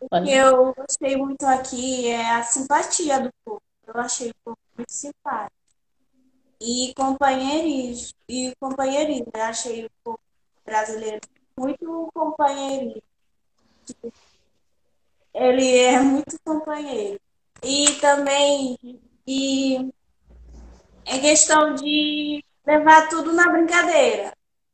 O 0.00 0.22
que 0.22 0.30
eu 0.30 0.72
gostei 0.74 1.16
muito 1.16 1.44
aqui 1.44 2.06
é 2.06 2.30
a 2.30 2.44
simpatia 2.44 3.20
do 3.20 3.30
povo. 3.44 3.60
Eu 3.84 4.00
achei 4.00 4.30
o 4.30 4.34
povo 4.44 4.58
muito 4.76 4.92
simpático. 4.92 5.63
E 6.60 6.92
companheirismo, 6.96 8.14
e 8.28 8.54
companheirismo. 8.60 9.30
Eu 9.34 9.42
achei 9.42 9.88
o 10.06 10.18
brasileiro 10.64 11.20
muito 11.58 12.10
companheirismo. 12.14 13.02
Ele 15.34 15.76
é 15.78 16.00
muito 16.00 16.36
companheiro. 16.44 17.20
E 17.62 17.92
também 18.00 18.78
e 19.26 19.90
é 21.06 21.18
questão 21.18 21.74
de 21.74 22.44
levar 22.66 23.08
tudo 23.08 23.32
na 23.32 23.50
brincadeira. 23.50 24.32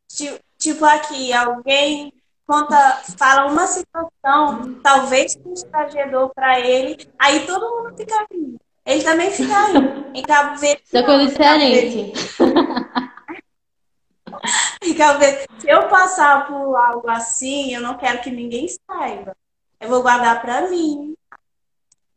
Ti- 0.08 0.40
Tipo 0.58 0.84
aqui, 0.84 1.32
alguém 1.32 2.12
conta, 2.46 2.76
fala 3.16 3.50
uma 3.50 3.66
situação, 3.66 4.78
talvez 4.82 5.34
constrangedor 5.36 6.30
para 6.34 6.60
ele, 6.60 6.98
aí 7.18 7.46
todo 7.46 7.62
mundo 7.82 7.96
fica 7.96 8.26
rindo. 8.30 8.60
Ele 8.90 9.04
também 9.04 9.30
fica 9.30 9.66
rindo. 9.66 10.10
Em 10.12 10.24
Cabo 10.24 10.58
Verde, 10.58 10.82
Isso 10.84 10.96
é 10.96 11.02
coisa 11.04 11.38
Cabo 11.38 11.60
Verde, 11.60 12.10
diferente. 12.10 12.40
em 14.82 14.94
Cabo 14.94 15.20
Verde, 15.20 15.46
se 15.60 15.70
eu 15.70 15.88
passar 15.88 16.48
por 16.48 16.74
algo 16.74 17.08
assim, 17.08 17.72
eu 17.72 17.80
não 17.80 17.96
quero 17.96 18.20
que 18.20 18.32
ninguém 18.32 18.66
saiba. 18.68 19.36
Eu 19.78 19.88
vou 19.88 20.02
guardar 20.02 20.42
para 20.42 20.68
mim. 20.68 21.14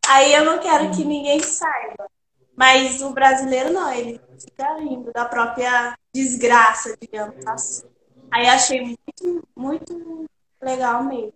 Aí 0.07 0.33
eu 0.33 0.43
não 0.43 0.57
quero 0.57 0.89
que 0.89 1.05
ninguém 1.05 1.39
saiba. 1.41 2.09
Mas 2.55 3.03
o 3.03 3.11
brasileiro 3.11 3.71
não, 3.71 3.93
ele 3.93 4.19
fica 4.39 4.73
rindo 4.77 5.13
da 5.13 5.25
própria 5.25 5.95
desgraça, 6.11 6.97
digamos 6.99 7.45
assim. 7.45 7.85
Aí 8.31 8.47
achei 8.47 8.81
muito, 8.81 9.47
muito 9.55 10.25
legal 10.59 11.03
mesmo. 11.03 11.33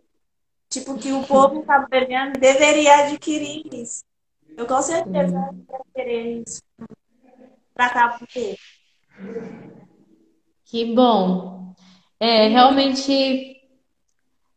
Tipo, 0.68 0.98
que 0.98 1.12
o 1.12 1.22
povo 1.24 1.64
cabo-verdiano 1.64 2.34
deveria 2.34 3.06
adquirir 3.06 3.72
isso. 3.72 4.04
Eu 4.58 4.66
com 4.66 4.82
certeza 4.82 5.50
Sim. 5.52 5.66
ia 5.70 5.80
querer 5.94 6.44
isso 6.48 6.64
para 7.76 7.90
Cabo 7.90 8.26
Verde. 8.34 8.58
Que 10.66 10.94
bom. 10.96 11.76
É, 12.20 12.48
realmente. 12.48 13.56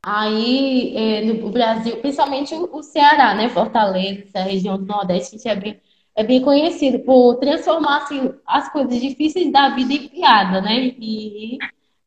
Aí, 0.02 0.96
é, 0.96 1.24
no 1.26 1.50
Brasil, 1.50 2.00
principalmente 2.00 2.54
o 2.54 2.82
Ceará, 2.82 3.34
né? 3.34 3.50
Fortaleza, 3.50 4.24
essa 4.24 4.40
região 4.40 4.78
do 4.78 4.86
Nordeste, 4.86 5.36
a 5.36 5.38
gente 5.38 5.48
é 5.48 5.54
bem, 5.54 5.80
é 6.16 6.24
bem 6.24 6.40
conhecido 6.40 7.00
por 7.00 7.36
transformar 7.36 7.98
assim, 7.98 8.32
as 8.46 8.72
coisas 8.72 8.98
difíceis 8.98 9.52
da 9.52 9.68
vida 9.74 9.92
em 9.92 10.08
piada, 10.08 10.62
né? 10.62 10.94
E 10.98 11.58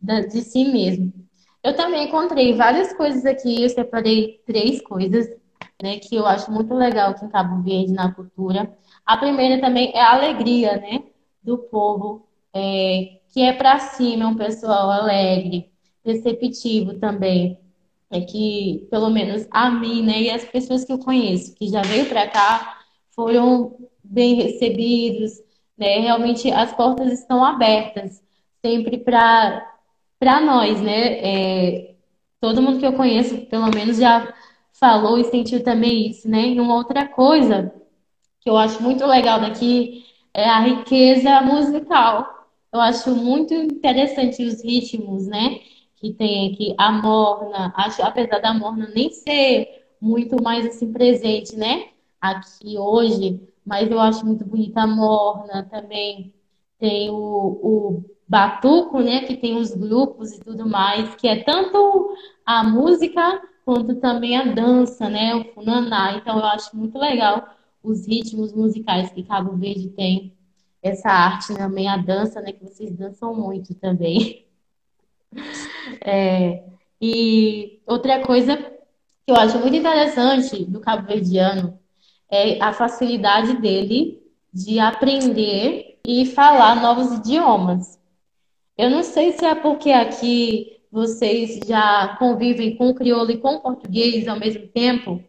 de 0.01 0.41
si 0.41 0.65
mesmo. 0.65 1.13
Eu 1.63 1.75
também 1.75 2.07
encontrei 2.07 2.55
várias 2.55 2.91
coisas 2.93 3.23
aqui, 3.27 3.61
eu 3.61 3.69
separei 3.69 4.41
três 4.45 4.81
coisas, 4.81 5.29
né, 5.81 5.99
que 5.99 6.15
eu 6.15 6.25
acho 6.25 6.51
muito 6.51 6.73
legal 6.73 7.11
aqui 7.11 7.25
em 7.25 7.29
Cabo 7.29 7.61
Verde, 7.63 7.91
na 7.93 8.13
cultura. 8.13 8.75
A 9.05 9.17
primeira 9.17 9.59
também 9.61 9.91
é 9.93 10.01
a 10.01 10.13
alegria, 10.13 10.77
né, 10.77 11.03
do 11.41 11.57
povo, 11.57 12.25
é, 12.53 13.19
que 13.33 13.41
é 13.41 13.53
pra 13.53 13.79
cima, 13.79 14.23
é 14.25 14.27
um 14.27 14.35
pessoal 14.35 14.89
alegre, 14.91 15.71
receptivo 16.05 16.99
também 16.99 17.59
é 18.13 18.21
que, 18.21 18.87
pelo 18.91 19.09
menos 19.09 19.47
a 19.49 19.71
mim, 19.71 20.03
né, 20.03 20.21
e 20.21 20.29
as 20.29 20.45
pessoas 20.45 20.85
que 20.85 20.93
eu 20.93 20.99
conheço, 20.99 21.55
que 21.55 21.67
já 21.67 21.81
veio 21.81 22.05
para 22.07 22.27
cá, 22.27 22.77
foram 23.09 23.75
bem 24.03 24.35
recebidos, 24.35 25.31
né? 25.77 25.99
Realmente 25.99 26.51
as 26.51 26.71
portas 26.73 27.11
estão 27.11 27.43
abertas 27.43 28.21
sempre 28.63 28.99
para 28.99 29.69
para 30.19 30.39
nós, 30.39 30.79
né? 30.81 31.19
É, 31.19 31.95
todo 32.39 32.61
mundo 32.61 32.79
que 32.79 32.85
eu 32.85 32.93
conheço, 32.93 33.45
pelo 33.47 33.69
menos, 33.71 33.97
já 33.97 34.33
falou 34.83 35.17
e 35.17 35.23
sentiu 35.23 35.63
também 35.63 36.09
isso, 36.09 36.29
né? 36.29 36.49
E 36.49 36.59
uma 36.59 36.75
outra 36.75 37.07
coisa 37.07 37.73
que 38.41 38.49
eu 38.49 38.57
acho 38.57 38.83
muito 38.83 39.05
legal 39.05 39.39
daqui 39.39 40.03
é 40.33 40.43
a 40.43 40.59
riqueza 40.59 41.41
musical. 41.41 42.49
Eu 42.69 42.81
acho 42.81 43.15
muito 43.15 43.53
interessante 43.53 44.43
os 44.43 44.61
ritmos, 44.61 45.25
né? 45.25 45.61
Que 45.95 46.11
tem 46.11 46.51
aqui 46.51 46.75
a 46.77 46.91
morna. 46.91 47.73
Acho, 47.77 48.03
apesar 48.03 48.39
da 48.39 48.53
morna 48.53 48.91
nem 48.93 49.09
ser 49.09 49.85
muito 50.01 50.43
mais 50.43 50.65
assim 50.65 50.91
presente, 50.91 51.55
né? 51.55 51.85
Aqui 52.19 52.77
hoje, 52.77 53.39
mas 53.65 53.89
eu 53.89 54.01
acho 54.01 54.25
muito 54.25 54.43
bonita 54.43 54.81
a 54.81 54.87
morna 54.87 55.63
também. 55.71 56.33
Tem 56.77 57.09
o, 57.09 57.15
o 57.15 58.05
batuco, 58.27 58.99
né? 58.99 59.21
Que 59.21 59.37
tem 59.37 59.55
os 59.55 59.73
grupos 59.73 60.33
e 60.33 60.41
tudo 60.41 60.67
mais, 60.67 61.15
que 61.15 61.25
é 61.25 61.41
tanto 61.41 62.13
a 62.45 62.65
música 62.65 63.41
quanto 63.63 63.95
também 63.95 64.37
a 64.37 64.45
dança, 64.45 65.09
né? 65.09 65.35
O 65.35 65.45
funaná. 65.53 66.17
Então 66.17 66.37
eu 66.37 66.45
acho 66.45 66.75
muito 66.75 66.97
legal 66.97 67.49
os 67.83 68.07
ritmos 68.07 68.53
musicais 68.53 69.11
que 69.11 69.23
Cabo 69.23 69.57
Verde 69.57 69.89
tem, 69.89 70.33
essa 70.81 71.09
arte 71.09 71.53
também, 71.55 71.87
a 71.87 71.97
dança, 71.97 72.41
né, 72.41 72.53
que 72.53 72.63
vocês 72.63 72.95
dançam 72.95 73.35
muito 73.35 73.73
também. 73.75 74.45
É, 76.05 76.63
e 77.01 77.81
outra 77.87 78.21
coisa 78.21 78.55
que 78.55 79.31
eu 79.31 79.35
acho 79.35 79.57
muito 79.57 79.75
interessante 79.75 80.63
do 80.63 80.79
cabo-verdiano 80.79 81.79
é 82.29 82.61
a 82.61 82.71
facilidade 82.71 83.57
dele 83.57 84.21
de 84.53 84.79
aprender 84.79 85.99
e 86.05 86.25
falar 86.27 86.81
novos 86.81 87.11
idiomas. 87.17 87.99
Eu 88.77 88.89
não 88.89 89.03
sei 89.03 89.31
se 89.33 89.43
é 89.43 89.55
porque 89.55 89.91
aqui 89.91 90.72
vocês 90.93 91.59
já 91.67 92.15
convivem 92.19 92.77
com 92.77 92.93
crioulo 92.93 93.31
e 93.31 93.39
com 93.39 93.59
português 93.59 94.27
ao 94.27 94.39
mesmo 94.39 94.67
tempo, 94.67 95.23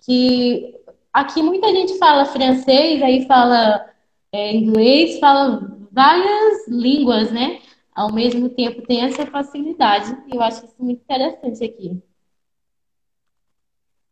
que 0.00 0.74
aqui 1.12 1.40
muita 1.40 1.68
gente 1.68 1.96
fala 1.98 2.26
francês, 2.26 3.00
aí 3.00 3.24
fala 3.24 3.88
é, 4.32 4.52
inglês, 4.52 5.20
fala 5.20 5.70
várias 5.92 6.66
línguas, 6.66 7.30
né? 7.30 7.62
Ao 7.94 8.12
mesmo 8.12 8.48
tempo 8.48 8.82
tem 8.82 9.04
essa 9.04 9.24
facilidade. 9.24 10.20
Eu 10.32 10.42
acho 10.42 10.64
isso 10.64 10.74
muito 10.80 11.02
interessante 11.02 11.64
aqui. 11.64 12.02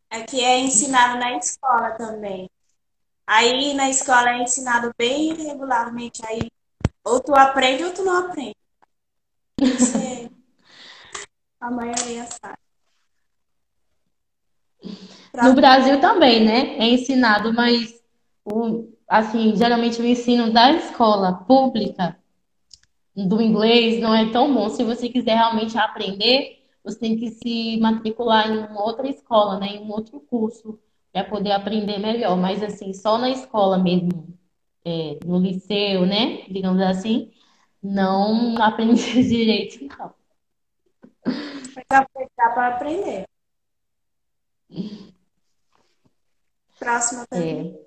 Aqui 0.09 0.41
é 0.41 0.59
ensinado 0.59 1.19
na 1.19 1.37
escola 1.37 1.91
também. 1.91 2.49
Aí 3.27 3.73
na 3.73 3.89
escola 3.89 4.29
é 4.29 4.43
ensinado 4.43 4.93
bem 4.97 5.33
regularmente. 5.33 6.21
Aí 6.25 6.49
ou 7.03 7.19
tu 7.19 7.35
aprende 7.35 7.83
ou 7.83 7.93
tu 7.93 8.05
não 8.05 8.29
aprende. 8.29 8.55
É, 9.61 10.32
a 11.65 11.71
maioria 11.71 12.25
sabe. 12.25 12.57
No 14.83 15.31
Pra- 15.31 15.53
Brasil 15.53 15.99
também, 15.99 16.43
né? 16.43 16.77
É 16.77 16.87
ensinado, 16.89 17.53
mas 17.53 17.93
o, 18.45 18.87
assim, 19.07 19.55
geralmente 19.55 20.01
o 20.01 20.05
ensino 20.05 20.51
da 20.51 20.71
escola 20.71 21.33
pública 21.45 22.17
do 23.15 23.41
inglês 23.41 24.01
não 24.01 24.13
é 24.15 24.31
tão 24.31 24.53
bom. 24.53 24.69
Se 24.69 24.83
você 24.83 25.09
quiser 25.09 25.35
realmente 25.35 25.77
aprender, 25.77 26.63
você 26.83 26.99
tem 26.99 27.17
que 27.17 27.29
se 27.31 27.77
matricular 27.79 28.49
em 28.51 28.57
uma 28.59 28.83
outra 28.83 29.07
escola, 29.07 29.59
né? 29.59 29.67
Em 29.75 29.79
um 29.83 29.91
outro 29.91 30.19
curso, 30.21 30.79
para 31.11 31.23
poder 31.23 31.51
aprender 31.51 31.99
melhor. 31.99 32.35
Mas 32.37 32.63
assim, 32.63 32.93
só 32.93 33.17
na 33.17 33.29
escola 33.29 33.77
mesmo, 33.77 34.27
é, 34.85 35.19
no 35.25 35.39
liceu, 35.39 36.05
né? 36.05 36.43
Digamos 36.49 36.81
assim, 36.81 37.31
não 37.83 38.55
aprendi 38.61 39.23
direito, 39.27 39.85
não. 39.99 40.13
Dá 41.99 42.49
para 42.49 42.67
aprender. 42.67 43.25
Próxima 46.79 47.25
pergunta. 47.27 47.79
É. 47.79 47.83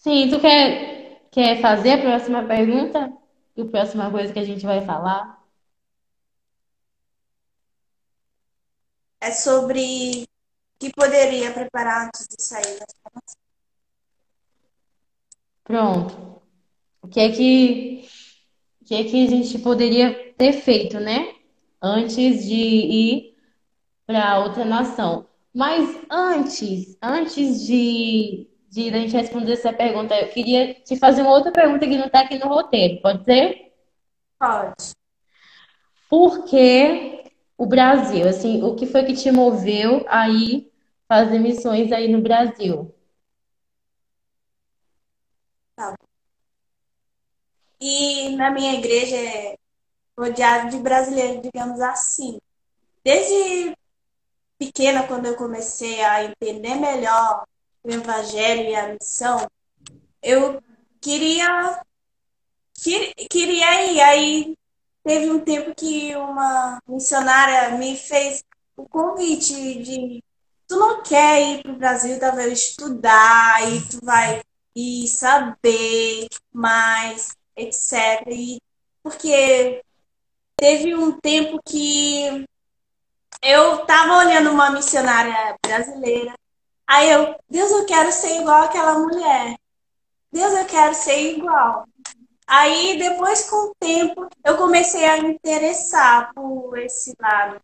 Sim, 0.00 0.30
tu 0.30 0.40
quer, 0.40 1.28
quer 1.30 1.60
fazer 1.60 1.92
a 1.92 2.00
próxima 2.00 2.46
pergunta? 2.46 3.12
E 3.56 3.62
a 3.62 3.66
próxima 3.66 4.10
coisa 4.10 4.32
que 4.32 4.38
a 4.38 4.44
gente 4.44 4.64
vai 4.64 4.84
falar? 4.84 5.36
é 9.20 9.32
sobre 9.32 10.22
o 10.22 10.26
que 10.78 10.92
poderia 10.92 11.52
preparar 11.52 12.06
antes 12.06 12.26
de 12.28 12.40
sair 12.40 12.78
da 12.78 12.86
formação. 13.02 13.40
Pronto. 15.64 16.42
O 17.02 17.08
que 17.08 17.20
é 17.20 17.30
que, 17.32 18.08
o 18.80 18.84
que 18.84 18.94
é 18.94 19.04
que 19.04 19.26
a 19.26 19.30
gente 19.30 19.58
poderia 19.58 20.34
ter 20.34 20.52
feito, 20.52 21.00
né? 21.00 21.34
Antes 21.82 22.44
de 22.46 22.54
ir 22.54 23.36
para 24.06 24.38
outra 24.38 24.64
nação. 24.64 25.26
Mas 25.52 25.98
antes, 26.10 26.96
antes 27.02 27.66
de, 27.66 28.48
de 28.68 28.88
a 28.90 28.98
gente 28.98 29.16
responder 29.16 29.52
essa 29.52 29.72
pergunta, 29.72 30.14
eu 30.14 30.28
queria 30.28 30.74
te 30.74 30.96
fazer 30.96 31.22
uma 31.22 31.30
outra 31.32 31.50
pergunta 31.50 31.86
que 31.86 31.96
não 31.96 32.06
está 32.06 32.20
aqui 32.20 32.38
no 32.38 32.46
roteiro, 32.48 33.00
pode 33.00 33.24
ser? 33.24 33.72
Pode. 34.38 34.92
Por 36.08 36.44
que 36.44 37.24
o 37.56 37.66
Brasil? 37.66 38.28
Assim, 38.28 38.62
o 38.62 38.74
que 38.74 38.86
foi 38.86 39.04
que 39.04 39.14
te 39.14 39.32
moveu 39.32 40.04
aí 40.08 40.70
fazer 41.08 41.38
missões 41.38 41.90
aí 41.90 42.08
no 42.08 42.20
Brasil? 42.20 42.94
Tá. 45.74 45.94
E 47.80 48.36
na 48.36 48.50
minha 48.50 48.74
igreja 48.74 49.16
é 49.16 49.56
rodeado 50.18 50.70
de 50.70 50.78
brasileiros, 50.78 51.42
digamos 51.42 51.80
assim. 51.80 52.38
Desde 53.04 53.76
pequena, 54.58 55.06
quando 55.06 55.26
eu 55.26 55.36
comecei 55.36 56.02
a 56.02 56.24
entender 56.24 56.74
melhor 56.74 57.44
o 57.84 57.90
evangelho 57.90 58.70
e 58.70 58.74
a 58.74 58.92
missão, 58.94 59.46
eu 60.22 60.60
queria 61.00 61.80
queria 63.30 63.92
ir. 63.92 64.00
Aí 64.00 64.58
teve 65.04 65.30
um 65.30 65.40
tempo 65.40 65.74
que 65.74 66.14
uma 66.16 66.80
missionária 66.88 67.76
me 67.76 67.96
fez 67.96 68.44
o 68.76 68.88
convite 68.88 69.54
de 69.82 70.22
tu 70.68 70.76
não 70.76 71.02
quer 71.02 71.40
ir 71.42 71.62
para 71.62 71.72
o 71.72 71.76
Brasil, 71.76 72.18
talvez 72.18 72.52
estudar 72.52 73.72
e 73.72 73.80
tu 73.88 74.04
vai 74.04 74.42
ir 74.74 75.06
saber 75.08 76.28
mais, 76.52 77.36
etc. 77.56 78.26
E 78.28 78.58
porque 79.02 79.82
teve 80.56 80.94
um 80.94 81.18
tempo 81.20 81.60
que 81.64 82.46
eu 83.42 83.84
tava 83.86 84.18
olhando 84.18 84.50
uma 84.50 84.70
missionária 84.70 85.56
brasileira. 85.64 86.34
Aí 86.86 87.10
eu, 87.10 87.36
Deus, 87.48 87.70
eu 87.70 87.86
quero 87.86 88.10
ser 88.12 88.40
igual 88.40 88.62
aquela 88.62 88.98
mulher. 88.98 89.56
Deus, 90.32 90.54
eu 90.54 90.66
quero 90.66 90.94
ser 90.94 91.36
igual. 91.36 91.86
Aí, 92.46 92.96
depois, 92.98 93.48
com 93.50 93.56
o 93.70 93.74
tempo, 93.78 94.28
eu 94.44 94.56
comecei 94.56 95.04
a 95.08 95.20
me 95.20 95.30
interessar 95.30 96.32
por 96.32 96.78
esse 96.78 97.12
lado, 97.20 97.60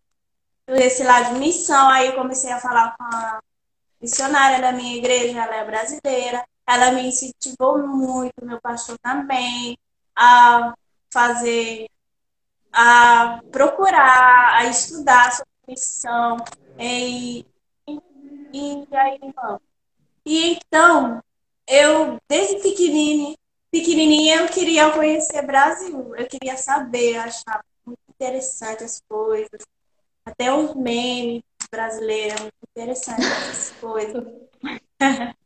por 0.66 0.76
esse 0.76 1.04
lado 1.04 1.34
de 1.34 1.40
missão. 1.40 1.88
Aí, 1.88 2.08
eu 2.08 2.14
comecei 2.16 2.50
a 2.50 2.60
falar 2.60 2.96
com 2.96 3.04
a 3.04 3.40
missionária 4.00 4.60
da 4.60 4.72
minha 4.72 4.96
igreja, 4.96 5.40
ela 5.40 5.56
é 5.56 5.64
brasileira. 5.64 6.44
Ela 6.66 6.92
me 6.92 7.06
incentivou 7.06 7.86
muito, 7.86 8.44
meu 8.44 8.60
pastor 8.60 8.98
também, 8.98 9.78
a 10.16 10.74
fazer, 11.12 11.86
a 12.72 13.40
procurar, 13.50 14.54
a 14.56 14.66
estudar 14.66 15.32
sobre 15.32 15.50
missão. 15.68 16.36
E, 16.78 17.44
e, 17.86 17.98
e 18.52 18.96
aí, 18.96 19.20
E 20.24 20.54
então, 20.54 21.20
eu, 21.66 22.18
desde 22.28 22.60
pequenininha, 22.60 23.36
pequenininha, 23.70 24.36
eu 24.40 24.48
queria 24.48 24.90
conhecer 24.90 25.46
Brasil. 25.46 26.14
Eu 26.16 26.26
queria 26.26 26.56
saber, 26.56 27.16
eu 27.16 27.22
achava 27.22 27.64
muito 27.86 28.00
interessante 28.08 28.84
as 28.84 29.00
coisas. 29.08 29.60
Até 30.24 30.52
os 30.54 30.74
memes 30.74 31.42
brasileiros, 31.70 32.40
muito 32.40 32.54
interessante 32.70 33.22
essas 33.22 33.70
coisas. 33.80 34.24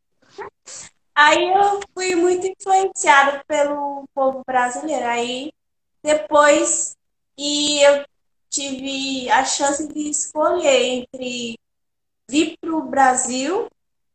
Aí 1.14 1.48
eu 1.48 1.80
fui 1.94 2.14
muito 2.14 2.46
influenciada 2.46 3.42
pelo 3.48 4.06
povo 4.14 4.42
brasileiro. 4.46 5.06
Aí 5.06 5.50
depois 6.02 6.95
e 7.36 7.82
eu 7.82 8.04
tive 8.48 9.28
a 9.30 9.44
chance 9.44 9.86
de 9.86 10.10
escolher 10.10 10.82
entre 10.84 11.58
vir 12.28 12.56
para 12.58 12.74
o 12.74 12.88
Brasil 12.88 13.68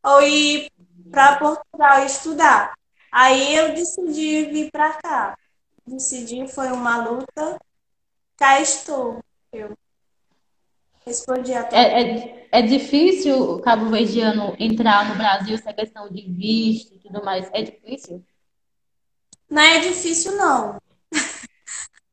ou 0.03 0.21
ir 0.21 0.71
para 1.11 1.37
Portugal 1.37 2.05
estudar. 2.05 2.73
Aí 3.11 3.55
eu 3.55 3.73
decidi 3.73 4.45
vir 4.45 4.71
para 4.71 4.93
cá. 4.93 5.37
Decidi, 5.85 6.47
foi 6.47 6.71
uma 6.71 6.97
luta. 7.07 7.59
Cá 8.37 8.59
estou. 8.61 9.19
Eu 9.51 9.77
respondi 11.05 11.53
a 11.53 11.67
é, 11.71 12.01
é, 12.01 12.47
é 12.51 12.61
difícil 12.61 13.55
o 13.55 13.61
cabo-verdiano 13.61 14.55
entrar 14.57 15.09
no 15.09 15.15
Brasil, 15.15 15.55
essa 15.55 15.73
questão 15.73 16.09
de 16.09 16.21
visto 16.21 16.95
e 16.95 16.99
tudo 16.99 17.23
mais. 17.23 17.49
É 17.53 17.61
difícil? 17.61 18.23
Não 19.49 19.61
é 19.61 19.79
difícil, 19.79 20.37
não 20.37 20.80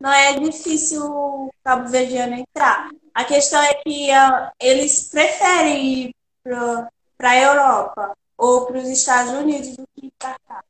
não 0.00 0.12
é 0.12 0.38
difícil 0.38 1.02
o 1.04 1.52
Cabo 1.64 1.88
Verdeano 1.88 2.34
entrar. 2.34 2.88
A 3.14 3.24
questão 3.24 3.60
é 3.62 3.74
que 3.74 4.10
uh, 4.10 4.50
eles 4.60 5.08
preferem 5.10 5.84
ir 5.86 6.14
para 6.42 6.88
a 7.20 7.36
Europa 7.36 8.16
ou 8.36 8.66
para 8.66 8.78
os 8.78 8.88
Estados 8.88 9.32
Unidos 9.32 9.76
do 9.76 9.84
que 9.96 10.12
para 10.18 10.38
cá. 10.46 10.64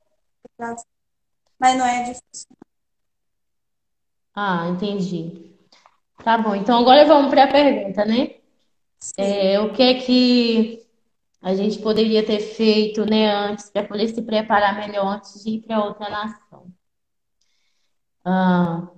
Mas 1.59 1.77
não 1.77 1.85
é 1.85 2.05
difícil. 2.05 2.49
Ah, 4.35 4.69
entendi. 4.69 5.53
Tá 6.25 6.39
bom, 6.39 6.55
então 6.55 6.79
agora 6.79 7.05
vamos 7.05 7.31
para 7.31 7.45
a 7.45 7.51
pergunta, 7.53 8.05
né? 8.05 8.37
É, 9.17 9.61
o 9.61 9.73
que 9.73 9.83
é 9.83 9.95
que 9.95 10.87
a 11.41 11.55
gente 11.55 11.79
poderia 11.81 12.25
ter 12.25 12.41
feito, 12.41 13.05
né, 13.05 13.31
antes, 13.33 13.71
para 13.71 13.87
poder 13.87 14.09
se 14.09 14.23
preparar 14.23 14.77
melhor 14.77 15.07
antes 15.07 15.43
de 15.45 15.51
ir 15.51 15.63
para 15.63 15.85
outra 15.85 16.09
nação? 16.11 16.73
Ah, 18.25 18.89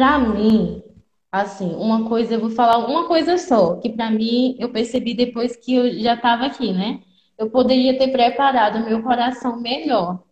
para 0.00 0.18
mim, 0.18 0.82
assim, 1.30 1.74
uma 1.74 2.08
coisa, 2.08 2.32
eu 2.32 2.40
vou 2.40 2.48
falar 2.50 2.78
uma 2.86 3.06
coisa 3.06 3.36
só, 3.36 3.76
que 3.76 3.90
para 3.90 4.10
mim 4.10 4.56
eu 4.58 4.72
percebi 4.72 5.12
depois 5.12 5.56
que 5.56 5.74
eu 5.74 5.92
já 6.00 6.14
estava 6.14 6.46
aqui, 6.46 6.72
né? 6.72 7.02
Eu 7.36 7.50
poderia 7.50 7.98
ter 7.98 8.08
preparado 8.08 8.76
o 8.76 8.86
meu 8.86 9.02
coração 9.02 9.60
melhor. 9.60 10.22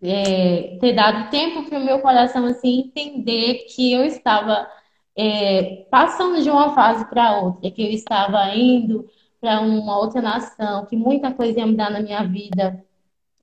É, 0.00 0.78
ter 0.80 0.92
dado 0.94 1.28
tempo 1.30 1.68
para 1.68 1.78
o 1.78 1.84
meu 1.84 1.98
coração 2.00 2.44
assim 2.46 2.80
entender 2.82 3.66
que 3.74 3.92
eu 3.92 4.04
estava 4.04 4.68
é, 5.16 5.86
passando 5.90 6.40
de 6.40 6.48
uma 6.50 6.72
fase 6.72 7.04
para 7.10 7.40
outra, 7.40 7.68
que 7.68 7.82
eu 7.82 7.90
estava 7.90 8.54
indo 8.54 9.08
para 9.40 9.60
uma 9.60 9.98
outra 9.98 10.22
nação, 10.22 10.86
que 10.86 10.96
muita 10.96 11.32
coisa 11.32 11.58
ia 11.58 11.66
mudar 11.66 11.90
na 11.90 12.00
minha 12.00 12.22
vida. 12.22 12.84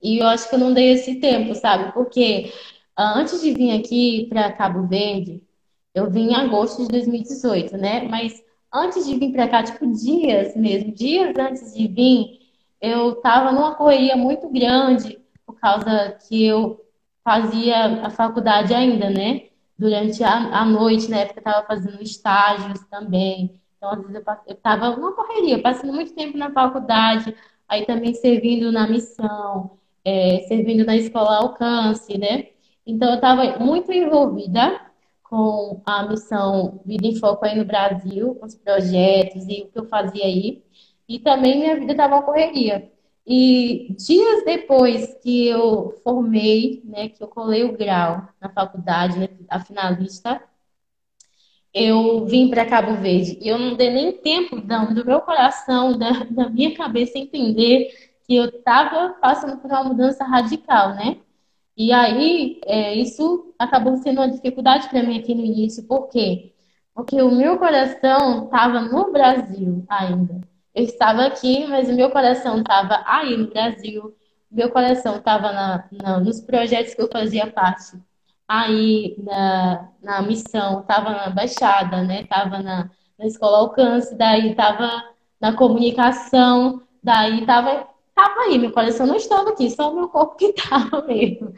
E 0.02 0.20
eu 0.20 0.28
acho 0.28 0.50
que 0.50 0.56
eu 0.56 0.60
não 0.60 0.74
dei 0.74 0.92
esse 0.94 1.16
tempo, 1.20 1.54
sabe? 1.56 1.92
Porque 1.94 2.54
Antes 3.02 3.40
de 3.42 3.54
vir 3.54 3.80
aqui 3.80 4.28
para 4.28 4.52
Cabo 4.52 4.86
Verde, 4.86 5.42
eu 5.96 6.12
vim 6.12 6.32
em 6.32 6.36
agosto 6.36 6.82
de 6.82 6.90
2018, 6.90 7.78
né? 7.78 8.06
Mas 8.10 8.44
antes 8.74 9.08
de 9.08 9.16
vir 9.18 9.32
para 9.32 9.48
cá, 9.48 9.64
tipo 9.64 9.88
dias 9.88 10.54
mesmo, 10.54 10.92
dias 10.92 11.34
antes 11.38 11.74
de 11.74 11.88
vir, 11.88 12.40
eu 12.82 13.14
estava 13.14 13.54
numa 13.54 13.74
correria 13.74 14.18
muito 14.18 14.50
grande 14.50 15.18
por 15.46 15.58
causa 15.58 16.18
que 16.28 16.46
eu 16.46 16.86
fazia 17.24 18.06
a 18.06 18.10
faculdade 18.10 18.74
ainda, 18.74 19.10
né? 19.10 19.44
Durante 19.78 20.22
a, 20.22 20.60
a 20.60 20.66
noite, 20.66 21.10
na 21.10 21.20
época, 21.20 21.40
eu 21.40 21.50
estava 21.50 21.66
fazendo 21.68 22.04
estágios 22.04 22.82
também. 22.90 23.62
Então, 23.78 23.92
às 23.92 24.02
vezes, 24.02 24.22
eu 24.46 24.54
estava 24.54 24.90
numa 24.98 25.14
correria, 25.14 25.62
passando 25.62 25.94
muito 25.94 26.14
tempo 26.14 26.38
na 26.38 26.52
faculdade, 26.52 27.34
aí 27.66 27.86
também 27.86 28.14
servindo 28.14 28.74
na 28.74 28.90
missão, 28.90 29.78
é, 30.04 30.40
servindo 30.50 30.86
na 30.86 30.98
escola 30.98 31.38
Alcance, 31.38 32.18
né? 32.18 32.59
Então, 32.90 33.10
eu 33.10 33.16
estava 33.16 33.60
muito 33.60 33.92
envolvida 33.92 34.82
com 35.24 35.82
a 35.86 36.08
missão 36.08 36.82
Vida 36.86 37.06
em 37.08 37.16
Foco 37.16 37.46
aí 37.46 37.56
no 37.56 37.64
Brasil, 37.64 38.34
com 38.36 38.46
os 38.48 38.56
projetos 38.56 39.48
e 39.48 39.62
o 39.64 39.68
que 39.68 39.80
eu 39.80 39.86
fazia 39.86 40.26
aí. 40.26 40.64
E 41.08 41.20
também 41.20 41.60
minha 41.60 41.80
vida 41.80 41.92
estava 41.92 42.16
uma 42.16 42.24
correria. 42.24 42.92
E 43.28 43.96
dias 43.96 44.44
depois 44.44 45.14
que 45.22 45.48
eu 45.48 45.92
formei, 46.04 46.82
né, 46.84 47.10
que 47.10 47.22
eu 47.24 47.28
colei 47.28 47.64
o 47.64 47.78
grau 47.78 48.28
na 48.42 48.50
faculdade, 48.50 49.20
né, 49.20 49.30
a 49.50 49.60
finalista, 49.60 50.42
eu 51.74 52.26
vim 52.26 52.50
para 52.50 52.66
Cabo 52.66 52.96
Verde. 52.96 53.38
E 53.40 53.48
eu 53.48 53.60
não 53.60 53.76
dei 53.76 53.92
nem 53.92 54.14
tempo 54.14 54.56
não, 54.56 54.94
do 54.94 55.06
meu 55.06 55.22
coração, 55.22 55.98
da, 55.98 56.12
da 56.32 56.50
minha 56.50 56.76
cabeça 56.76 57.20
entender 57.20 57.90
que 58.26 58.36
eu 58.36 58.46
estava 58.46 59.10
passando 59.22 59.58
por 59.62 59.70
uma 59.70 59.84
mudança 59.84 60.24
radical, 60.24 60.96
né? 60.96 61.18
E 61.80 61.94
aí, 61.94 62.60
é, 62.66 62.94
isso 62.94 63.56
acabou 63.58 63.96
sendo 63.98 64.20
uma 64.20 64.30
dificuldade 64.30 64.90
para 64.90 65.02
mim 65.02 65.18
aqui 65.18 65.34
no 65.34 65.46
início. 65.46 65.88
Por 65.88 66.10
quê? 66.10 66.54
Porque 66.94 67.22
o 67.22 67.32
meu 67.32 67.58
coração 67.58 68.46
estava 68.46 68.82
no 68.82 69.14
Brasil 69.14 69.86
ainda. 69.88 70.42
Eu 70.76 70.84
estava 70.84 71.26
aqui, 71.26 71.66
mas 71.68 71.88
o 71.90 71.94
meu 71.94 72.12
coração 72.12 72.60
estava 72.60 73.02
aí 73.08 73.38
no 73.38 73.48
Brasil. 73.50 74.14
Meu 74.52 74.70
coração 74.72 75.18
estava 75.18 75.88
nos 76.20 76.42
projetos 76.42 76.94
que 76.94 77.02
eu 77.02 77.10
fazia 77.10 77.48
parte. 77.50 77.98
Aí, 78.46 79.16
na, 79.20 79.90
na 80.04 80.22
missão, 80.22 80.82
estava 80.82 81.12
na 81.12 81.30
Baixada, 81.30 82.04
né? 82.04 82.24
Estava 82.24 82.60
na, 82.62 82.92
na 83.18 83.26
escola 83.26 83.60
Alcance, 83.60 84.16
daí 84.16 84.52
estava 84.52 85.02
na 85.40 85.54
comunicação, 85.56 86.82
daí 87.02 87.40
estava 87.42 87.88
tava 88.20 88.42
aí, 88.42 88.58
meu 88.58 88.72
coração 88.72 89.08
não 89.08 89.16
estava 89.16 89.50
aqui, 89.52 89.70
só 89.70 89.94
meu 89.94 90.10
corpo 90.10 90.36
que 90.36 90.48
estava 90.56 91.06
mesmo. 91.06 91.54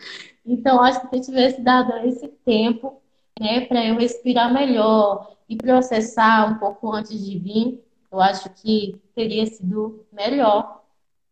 Então, 0.45 0.81
acho 0.81 1.01
que 1.01 1.07
se 1.09 1.15
eu 1.15 1.21
tivesse 1.21 1.61
dado 1.61 1.97
esse 2.07 2.27
tempo, 2.45 3.01
né, 3.39 3.61
para 3.61 3.85
eu 3.85 3.97
respirar 3.97 4.53
melhor 4.53 5.35
e 5.49 5.55
processar 5.55 6.51
um 6.51 6.59
pouco 6.59 6.91
antes 6.91 7.23
de 7.25 7.39
vir, 7.39 7.83
eu 8.11 8.21
acho 8.21 8.49
que 8.51 8.95
teria 9.15 9.45
sido 9.45 10.05
melhor 10.11 10.83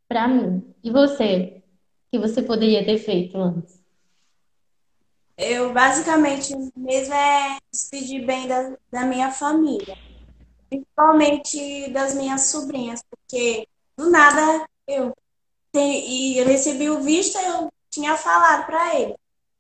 para 0.08 0.28
mim. 0.28 0.64
E 0.84 0.90
você? 0.90 1.62
O 2.08 2.12
que 2.12 2.20
você 2.20 2.42
poderia 2.42 2.84
ter 2.84 2.98
feito 2.98 3.38
antes? 3.38 3.80
Eu 5.38 5.72
basicamente 5.72 6.54
mesmo 6.76 7.14
é 7.14 7.58
despedir 7.72 8.26
bem 8.26 8.48
da, 8.48 8.76
da 8.92 9.06
minha 9.06 9.32
família, 9.32 9.96
principalmente 10.70 11.90
das 11.92 12.14
minhas 12.14 12.42
sobrinhas, 12.48 13.02
porque 13.10 13.66
do 13.96 14.10
nada 14.10 14.66
eu 14.90 15.14
e 15.74 16.38
eu 16.38 16.46
recebi 16.48 16.90
o 16.90 17.02
visto, 17.02 17.38
eu 17.38 17.72
tinha 17.90 18.18
falado 18.18 18.66
para 18.66 18.96
ele. 18.96 19.16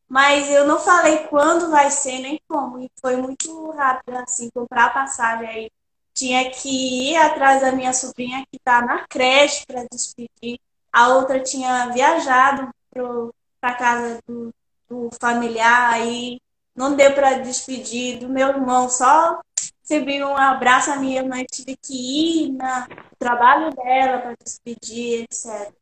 Mas 0.08 0.50
eu 0.50 0.66
não 0.66 0.80
falei 0.80 1.28
quando 1.28 1.70
vai 1.70 1.92
ser 1.92 2.20
nem 2.20 2.42
como. 2.48 2.80
E 2.80 2.90
foi 3.00 3.16
muito 3.16 3.72
rápido, 3.72 4.18
assim, 4.18 4.50
comprar 4.50 4.86
a 4.86 4.90
passagem 4.90 5.48
aí. 5.48 5.72
Tinha 6.14 6.50
que 6.50 7.12
ir 7.12 7.16
atrás 7.16 7.62
da 7.62 7.72
minha 7.72 7.94
sobrinha 7.94 8.44
que 8.52 8.58
está 8.58 8.82
na 8.82 9.06
creche 9.08 9.66
para 9.68 9.86
despedir. 9.92 10.60
A 10.92 11.10
outra 11.10 11.40
tinha 11.40 11.90
viajado 11.90 12.74
para 13.62 13.76
casa 13.76 14.20
do, 14.28 14.52
do 14.90 15.10
familiar, 15.22 15.94
aí 15.94 16.42
não 16.76 16.96
deu 16.96 17.14
para 17.14 17.40
despedir 17.40 18.20
do 18.20 18.28
meu 18.28 18.48
irmão, 18.50 18.90
só 18.90 19.40
recebi 19.90 20.24
um 20.24 20.38
abraço 20.38 20.92
a 20.92 20.98
minha 20.98 21.22
irmã, 21.22 21.44
tive 21.52 21.76
que 21.76 21.94
ir 22.46 22.52
no 22.52 23.18
trabalho 23.18 23.74
dela 23.74 24.20
para 24.20 24.36
despedir, 24.44 25.24
etc. 25.24 25.74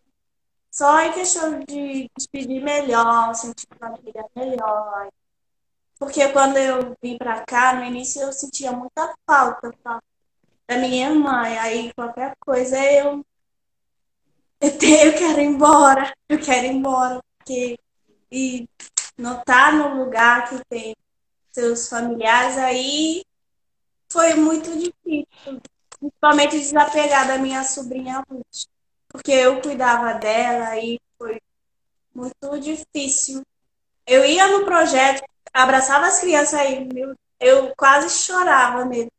Só 0.71 1.01
em 1.01 1.11
questão 1.11 1.59
de 1.59 2.09
despedir 2.15 2.63
melhor, 2.63 3.35
sentir 3.35 3.67
uma 3.79 3.97
vida 3.97 4.25
melhor. 4.33 5.09
Porque 5.99 6.29
quando 6.29 6.55
eu 6.57 6.95
vim 7.01 7.17
pra 7.17 7.41
cá, 7.41 7.75
no 7.75 7.83
início 7.83 8.21
eu 8.21 8.31
sentia 8.31 8.71
muita 8.71 9.13
falta 9.25 9.73
da 10.67 10.77
minha 10.77 11.13
mãe. 11.13 11.57
Aí 11.57 11.93
qualquer 11.93 12.33
coisa 12.39 12.77
eu, 12.77 13.25
eu, 14.61 14.69
eu 14.69 15.17
quero 15.17 15.41
ir 15.41 15.45
embora, 15.45 16.13
eu 16.29 16.39
quero 16.39 16.67
ir 16.67 16.71
embora, 16.71 17.19
porque 17.37 17.77
e 18.31 18.69
não 19.17 19.41
tá 19.43 19.71
no 19.71 20.03
lugar 20.03 20.47
que 20.49 20.63
tem 20.69 20.95
seus 21.51 21.89
familiares, 21.89 22.57
aí 22.57 23.23
foi 24.09 24.33
muito 24.35 24.69
difícil, 24.71 25.61
principalmente 25.99 26.59
desapegar 26.59 27.27
da 27.27 27.37
minha 27.37 27.63
sobrinha 27.63 28.23
Ruth 28.29 28.67
porque 29.07 29.31
eu 29.31 29.61
cuidava 29.61 30.13
dela 30.13 30.77
e 30.77 30.99
foi 31.17 31.41
muito 32.13 32.59
difícil. 32.59 33.41
Eu 34.05 34.25
ia 34.25 34.47
no 34.47 34.65
projeto, 34.65 35.23
abraçava 35.53 36.07
as 36.07 36.19
crianças 36.19 36.53
aí, 36.53 36.87
eu 37.39 37.73
quase 37.75 38.09
chorava 38.09 38.85
mesmo. 38.85 39.11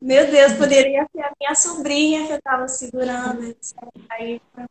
Meu 0.00 0.30
Deus, 0.30 0.52
poderia 0.54 1.08
ser 1.10 1.22
a 1.22 1.32
minha 1.40 1.54
sobrinha 1.54 2.26
que 2.26 2.32
eu 2.32 2.36
estava 2.36 2.68
segurando. 2.68 3.44
Etc. 3.44 3.74
Aí 4.10 4.40
foi 4.52 4.64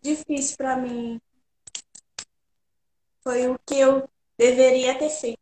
difícil 0.00 0.56
para 0.56 0.76
mim. 0.76 1.20
Foi 3.22 3.48
o 3.48 3.58
que 3.66 3.78
eu 3.80 4.08
deveria 4.38 4.96
ter 4.98 5.10
feito. 5.10 5.41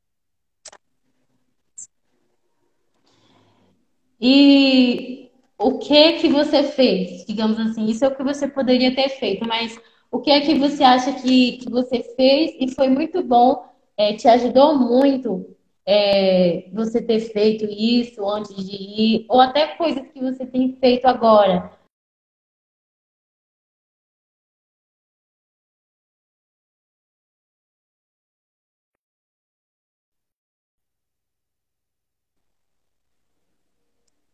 E 4.21 5.31
o 5.59 5.79
que 5.79 6.15
que 6.15 6.29
você 6.29 6.63
fez? 6.63 7.25
Digamos 7.27 7.59
assim, 7.59 7.87
isso 7.87 8.05
é 8.05 8.09
o 8.09 8.15
que 8.15 8.23
você 8.23 8.49
poderia 8.49 8.95
ter 8.95 9.09
feito, 9.11 9.47
mas 9.47 9.79
o 10.11 10.21
que 10.21 10.31
é 10.31 10.41
que 10.41 10.55
você 10.55 10.83
acha 10.83 11.13
que, 11.13 11.59
que 11.59 11.71
você 11.71 12.03
fez 12.17 12.53
e 12.61 12.75
foi 12.75 12.89
muito 12.89 13.23
bom, 13.23 13.65
é, 13.97 14.15
te 14.15 14.27
ajudou 14.29 14.77
muito 14.77 15.47
é, 15.87 16.69
você 16.73 17.01
ter 17.03 17.21
feito 17.21 17.65
isso 17.65 18.27
antes 18.29 18.55
de 18.55 18.77
ir, 18.77 19.27
ou 19.29 19.41
até 19.41 19.69
coisas 19.77 20.07
que 20.09 20.21
você 20.21 20.47
tem 20.47 20.77
feito 20.81 21.07
agora? 21.07 21.71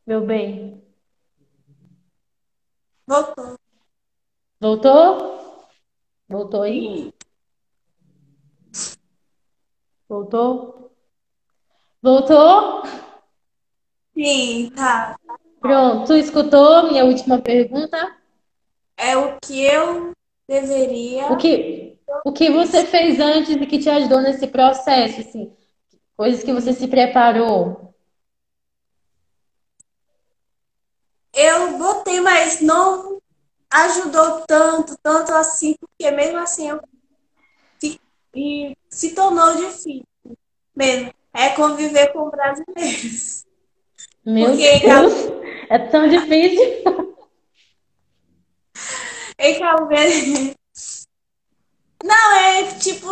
Meu 0.06 0.24
bem. 0.24 0.80
Voltou. 3.06 3.56
Voltou? 4.60 5.66
Voltou 6.28 6.62
aí? 6.62 7.12
Voltou? 10.08 10.92
Voltou? 12.00 12.82
Sim, 14.14 14.70
tá. 14.76 15.16
Pronto, 15.60 16.06
tu 16.06 16.14
escutou 16.14 16.84
minha 16.84 17.04
última 17.04 17.40
pergunta? 17.40 18.16
É 18.96 19.16
o 19.16 19.38
que 19.40 19.64
eu 19.64 20.12
deveria. 20.48 21.32
O 21.32 21.36
que, 21.36 21.98
o 22.24 22.32
que 22.32 22.50
você 22.50 22.86
fez 22.86 23.18
antes 23.18 23.50
e 23.50 23.66
que 23.66 23.80
te 23.80 23.90
ajudou 23.90 24.20
nesse 24.20 24.46
processo, 24.46 25.20
assim? 25.20 25.52
Coisas 26.16 26.44
que 26.44 26.52
você 26.52 26.72
se 26.72 26.86
preparou? 26.86 27.85
Eu 31.36 31.78
botei, 31.78 32.20
mas 32.20 32.60
não 32.60 33.20
ajudou 33.70 34.40
tanto, 34.46 34.96
tanto 35.02 35.32
assim, 35.34 35.76
porque 35.78 36.10
mesmo 36.10 36.38
assim 36.38 36.70
eu 36.70 36.80
e 38.36 38.76
se 38.90 39.14
tornou 39.14 39.56
difícil 39.56 40.04
mesmo. 40.74 41.12
É 41.32 41.50
conviver 41.50 42.12
com 42.12 42.30
brasileiros. 42.30 43.46
Meu 44.24 44.50
porque 44.50 44.80
Deus, 44.80 45.12
é 45.68 45.78
tão 45.78 46.08
difícil. 46.08 47.16
Em 49.38 49.58
Cabo 49.58 49.86
Verde. 49.86 50.54
Não, 52.02 52.32
é 52.36 52.74
tipo. 52.78 53.08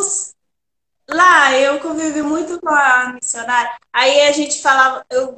Lá 1.08 1.56
eu 1.58 1.80
convivi 1.80 2.22
muito 2.22 2.58
com 2.60 2.70
a 2.70 3.12
missionária. 3.12 3.76
Aí 3.92 4.22
a 4.22 4.32
gente 4.32 4.60
falava. 4.62 5.04
Eu, 5.10 5.36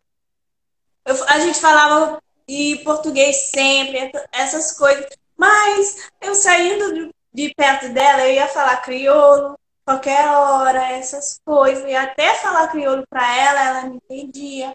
eu, 1.05 1.25
a 1.29 1.41
gente 1.41 1.61
falava 1.61 2.23
e 2.49 2.79
português 2.85 3.51
sempre, 3.51 4.11
essas 4.33 4.73
coisas. 4.73 5.07
Mas 5.37 6.11
eu 6.21 6.35
saindo 6.35 7.13
de, 7.33 7.55
perto 7.55 7.89
dela, 7.93 8.27
eu 8.27 8.35
ia 8.35 8.49
falar 8.49 8.77
crioulo, 8.79 9.59
qualquer 9.85 10.29
hora, 10.29 10.93
essas 10.93 11.41
coisas. 11.45 11.85
E 11.85 11.95
até 11.95 12.35
falar 12.35 12.69
crioulo 12.69 13.05
para 13.09 13.37
ela, 13.37 13.61
ela 13.61 13.83
não 13.85 13.97
entendia. 13.97 14.73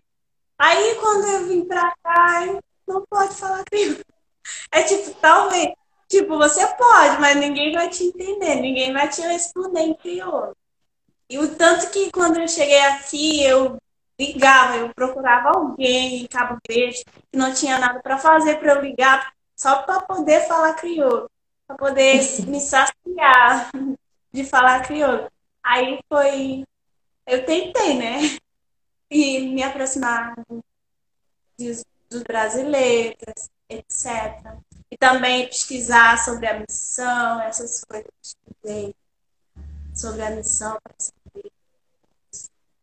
Aí 0.57 0.95
quando 0.95 1.27
eu 1.27 1.47
vim 1.47 1.65
pra 1.65 1.95
cá, 2.03 2.45
não 2.87 3.05
pode 3.09 3.35
falar 3.35 3.63
crioulo. 3.65 3.99
É 4.71 4.83
tipo, 4.83 5.11
talvez, 5.19 5.73
tipo, 6.07 6.37
você 6.37 6.65
pode, 6.75 7.19
mas 7.19 7.35
ninguém 7.37 7.73
vai 7.73 7.89
te 7.89 8.03
entender, 8.05 8.55
ninguém 8.55 8.93
vai 8.93 9.07
te 9.09 9.21
responder 9.21 9.81
em 9.81 9.93
crioulo. 9.95 10.55
E 11.29 11.39
o 11.39 11.55
tanto 11.55 11.89
que 11.91 12.11
quando 12.11 12.39
eu 12.39 12.47
cheguei 12.47 12.79
aqui, 12.81 13.43
eu 13.43 13.77
ligava, 14.21 14.77
eu 14.77 14.93
procurava 14.93 15.49
alguém 15.49 16.21
em 16.21 16.27
Cabo 16.27 16.57
Verde 16.67 17.03
que 17.03 17.37
não 17.37 17.53
tinha 17.53 17.79
nada 17.79 17.99
para 17.99 18.17
fazer 18.17 18.59
para 18.59 18.73
eu 18.73 18.81
ligar 18.81 19.33
só 19.55 19.81
para 19.83 20.01
poder 20.01 20.47
falar 20.47 20.73
crioulo, 20.75 21.29
para 21.67 21.75
poder 21.75 22.19
me 22.47 22.59
saciar 22.59 23.71
de 24.31 24.43
falar 24.43 24.85
crioulo. 24.85 25.27
Aí 25.63 25.99
foi, 26.07 26.63
eu 27.25 27.45
tentei, 27.45 27.97
né? 27.97 28.19
E 29.13 29.41
me 29.49 29.61
aproximar 29.61 30.33
dos, 31.59 31.83
dos 32.09 32.23
brasileiros, 32.23 33.49
etc. 33.67 34.55
E 34.89 34.95
também 34.97 35.47
pesquisar 35.47 36.17
sobre 36.23 36.47
a 36.47 36.57
missão, 36.57 37.41
essas 37.41 37.83
coisas 37.83 38.07
sobre 39.93 40.23
a 40.23 40.29
missão 40.29 40.77
para 40.81 40.95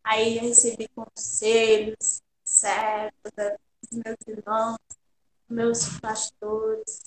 Aí 0.09 0.37
eu 0.39 0.41
recebi 0.41 0.87
conselhos, 0.87 2.23
certo, 2.43 3.13
dos 3.35 4.01
meus 4.03 4.17
irmãos, 4.27 4.79
meus 5.47 5.99
pastores. 5.99 7.03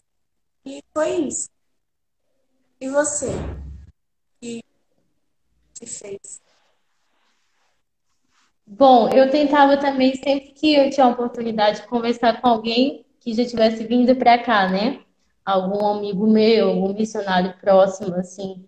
E 0.65 0.81
foi 0.95 1.27
isso. 1.27 1.49
E 2.81 2.89
você? 2.89 3.27
que, 4.41 4.63
fez? 5.85 6.41
Bom, 8.65 9.09
eu 9.09 9.29
tentava 9.33 9.77
também, 9.79 10.15
sempre 10.15 10.53
que 10.53 10.73
eu 10.73 10.89
tinha 10.89 11.07
a 11.07 11.11
oportunidade 11.11 11.81
de 11.81 11.89
conversar 11.89 12.41
com 12.41 12.47
alguém 12.47 13.05
que 13.19 13.35
já 13.35 13.45
tivesse 13.45 13.85
vindo 13.85 14.15
para 14.15 14.41
cá, 14.41 14.69
né? 14.69 15.03
Algum 15.45 15.85
amigo 15.89 16.25
meu, 16.25 16.69
algum 16.69 16.95
missionário 16.95 17.59
próximo, 17.61 18.15
assim, 18.15 18.65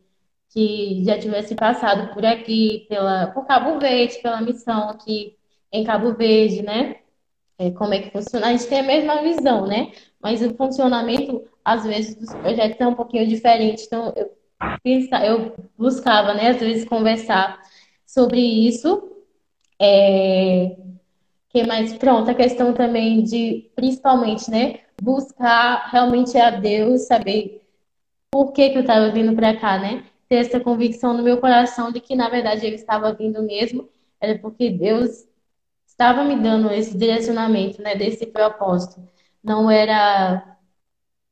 que 0.55 1.05
já 1.05 1.19
tivesse 1.19 1.55
passado 1.57 2.15
por 2.15 2.25
aqui, 2.25 2.87
pela, 2.89 3.27
por 3.29 3.47
Cabo 3.47 3.79
Verde, 3.81 4.23
pela 4.23 4.41
missão 4.41 4.89
aqui 4.89 5.37
em 5.73 5.85
Cabo 5.85 6.15
Verde, 6.15 6.63
né? 6.63 6.97
é, 7.59 7.71
como 7.71 7.95
é 7.95 8.01
que 8.01 8.11
funciona. 8.11 8.49
A 8.49 8.53
gente 8.53 8.67
tem 8.69 8.81
a 8.81 8.83
mesma 8.83 9.23
visão, 9.23 9.67
né? 9.67 9.93
Mas 10.21 10.43
o 10.43 10.55
funcionamento, 10.55 11.45
às 11.65 11.85
vezes, 11.85 12.15
dos 12.17 12.33
projetos 12.35 12.81
é 12.81 12.87
um 12.87 12.95
pouquinho 12.95 13.27
diferente. 13.27 13.85
Então, 13.87 14.13
eu, 14.17 14.31
eu 15.25 15.55
buscava, 15.77 16.35
né, 16.35 16.51
às 16.51 16.61
vezes, 16.61 16.89
conversar 16.89 17.61
sobre 18.07 18.41
isso. 18.41 19.11
É, 19.81 20.77
que 21.51 21.65
mais? 21.65 21.95
Pronto, 21.95 22.31
a 22.31 22.35
questão 22.35 22.73
também 22.75 23.23
de, 23.23 23.71
principalmente, 23.77 24.51
né, 24.51 24.81
buscar 25.03 25.89
realmente 25.91 26.37
a 26.39 26.51
Deus, 26.51 27.07
saber 27.07 27.63
por 28.31 28.53
que 28.53 28.71
que 28.71 28.79
eu 28.79 28.83
estava 28.83 29.11
vindo 29.11 29.35
para 29.35 29.57
cá, 29.57 29.79
né? 29.79 30.05
Ter 30.35 30.41
essa 30.41 30.59
convicção 30.59 31.17
no 31.17 31.23
meu 31.23 31.39
coração 31.39 31.93
de 31.93 32.01
que, 32.01 32.17
na 32.17 32.29
verdade, 32.29 32.67
eu 32.67 32.75
estava 32.75 33.13
vindo 33.13 33.41
mesmo, 33.45 33.89
era 34.21 34.37
porque 34.37 34.69
Deus 34.69 35.25
estava 35.87 36.25
me 36.25 36.35
dando 36.35 36.73
esse 36.73 36.99
direcionamento, 36.99 37.81
né, 37.81 37.95
desse 37.95 38.27
propósito. 38.27 39.01
Não 39.41 39.71
era, 39.71 40.59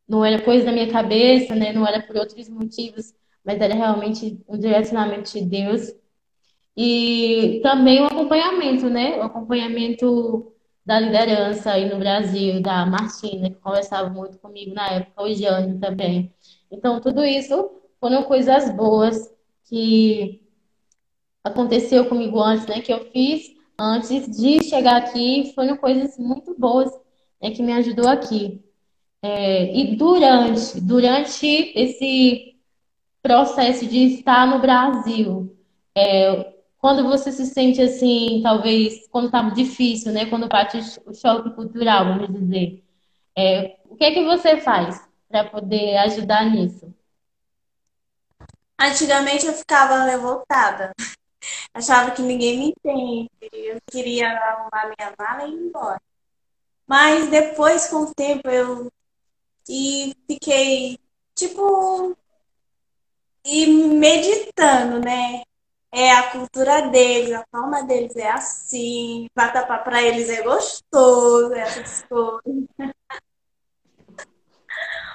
não 0.06 0.24
era 0.24 0.40
coisa 0.40 0.66
da 0.66 0.70
minha 0.70 0.88
cabeça, 0.88 1.52
né, 1.56 1.72
não 1.72 1.84
era 1.84 2.00
por 2.00 2.14
outros 2.16 2.48
motivos, 2.48 3.12
mas 3.44 3.60
era 3.60 3.74
realmente 3.74 4.40
um 4.46 4.56
direcionamento 4.56 5.32
de 5.32 5.44
Deus. 5.44 5.92
E 6.76 7.58
também 7.60 8.02
o 8.02 8.06
acompanhamento, 8.06 8.88
né, 8.88 9.18
o 9.18 9.22
acompanhamento 9.22 10.54
da 10.86 11.00
liderança 11.00 11.72
aí 11.72 11.90
no 11.92 11.98
Brasil, 11.98 12.62
da 12.62 12.86
Martina, 12.86 13.50
que 13.50 13.56
conversava 13.56 14.08
muito 14.08 14.38
comigo 14.38 14.72
na 14.72 14.86
época, 14.90 15.24
o 15.24 15.34
Jânio 15.34 15.80
também. 15.80 16.32
Então, 16.70 17.00
tudo 17.00 17.24
isso 17.24 17.81
foram 18.02 18.24
coisas 18.24 18.68
boas 18.74 19.32
que 19.62 20.42
aconteceu 21.44 22.08
comigo 22.08 22.42
antes, 22.42 22.66
né, 22.66 22.80
que 22.80 22.92
eu 22.92 23.08
fiz 23.12 23.54
antes 23.78 24.28
de 24.36 24.60
chegar 24.64 24.96
aqui, 24.96 25.52
foram 25.54 25.76
coisas 25.76 26.18
muito 26.18 26.52
boas, 26.58 26.90
né, 27.40 27.52
que 27.52 27.62
me 27.62 27.72
ajudou 27.74 28.08
aqui. 28.08 28.60
É, 29.22 29.72
e 29.72 29.94
durante, 29.94 30.80
durante 30.80 31.46
esse 31.46 32.56
processo 33.22 33.86
de 33.86 34.16
estar 34.16 34.48
no 34.48 34.60
Brasil, 34.60 35.56
é, 35.94 36.54
quando 36.78 37.04
você 37.04 37.30
se 37.30 37.46
sente 37.46 37.80
assim, 37.80 38.40
talvez 38.42 39.06
quando 39.12 39.26
estava 39.26 39.52
difícil, 39.52 40.10
né, 40.10 40.26
quando 40.26 40.48
bate 40.48 40.76
o 41.06 41.14
choque 41.14 41.50
cultural, 41.50 42.06
vamos 42.06 42.32
dizer, 42.32 42.82
é, 43.38 43.76
o 43.88 43.94
que 43.94 44.06
é 44.06 44.10
que 44.10 44.24
você 44.24 44.56
faz 44.56 45.08
para 45.28 45.44
poder 45.44 45.98
ajudar 45.98 46.50
nisso? 46.50 46.92
Antigamente 48.82 49.46
eu 49.46 49.52
ficava 49.54 50.04
revoltada. 50.04 50.92
Achava 51.72 52.10
que 52.10 52.22
ninguém 52.22 52.58
me 52.58 52.74
entende. 52.76 53.30
Eu 53.52 53.78
queria 53.90 54.28
arrumar 54.28 54.86
minha 54.86 55.14
mala 55.18 55.46
e 55.46 55.52
ir 55.52 55.66
embora. 55.68 56.00
Mas 56.86 57.30
depois, 57.30 57.88
com 57.88 58.02
o 58.02 58.14
tempo, 58.14 58.48
eu 58.50 58.90
e 59.68 60.14
fiquei, 60.28 60.98
tipo, 61.34 62.16
e 63.44 63.66
meditando, 63.66 65.00
né? 65.00 65.42
É 65.92 66.10
a 66.12 66.30
cultura 66.32 66.88
deles, 66.88 67.32
a 67.32 67.44
forma 67.50 67.84
deles 67.84 68.16
é 68.16 68.30
assim, 68.30 69.26
vatapá 69.36 69.78
para 69.78 70.02
eles 70.02 70.28
é 70.30 70.42
gostoso, 70.42 71.52
essas 71.54 72.02
coisas. 72.04 72.42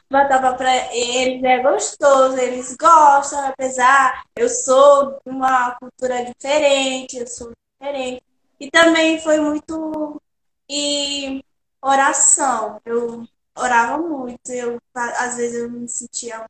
Vatapá 0.10 0.54
para 0.54 0.96
eles 0.96 1.44
é 1.44 1.62
gostoso, 1.62 2.38
eles 2.38 2.76
gostam, 2.78 3.46
apesar 3.48 4.24
eu 4.36 4.48
sou 4.48 5.20
de 5.26 5.30
uma 5.30 5.76
cultura 5.76 6.24
diferente, 6.24 7.18
eu 7.18 7.28
sou 7.28 7.52
diferente. 7.80 8.24
E 8.60 8.72
também 8.72 9.20
foi 9.20 9.40
muito 9.40 10.22
e 10.70 11.44
oração. 11.82 12.82
Eu 12.86 13.28
orava 13.56 13.98
muito, 13.98 14.50
eu 14.52 14.80
às 14.94 15.36
vezes 15.38 15.56
eu 15.62 15.70
me 15.72 15.88
sentia 15.90 16.46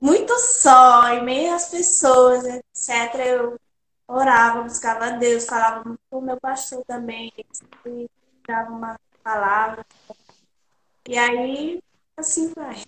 muito 0.00 0.38
só, 0.38 1.08
e 1.14 1.22
meio 1.22 1.54
as 1.54 1.68
pessoas, 1.68 2.44
etc. 2.44 3.14
Eu 3.26 3.60
orava, 4.08 4.62
buscava 4.62 5.12
Deus, 5.12 5.46
falava 5.46 5.84
muito 5.84 6.00
com 6.10 6.18
o 6.18 6.22
meu 6.22 6.38
pastor 6.40 6.84
também, 6.86 7.32
ele 7.84 8.10
dava 8.46 8.70
uma 8.70 9.00
palavra. 9.22 9.84
E 11.08 11.18
aí, 11.18 11.82
assim 12.16 12.52
vai. 12.54 12.82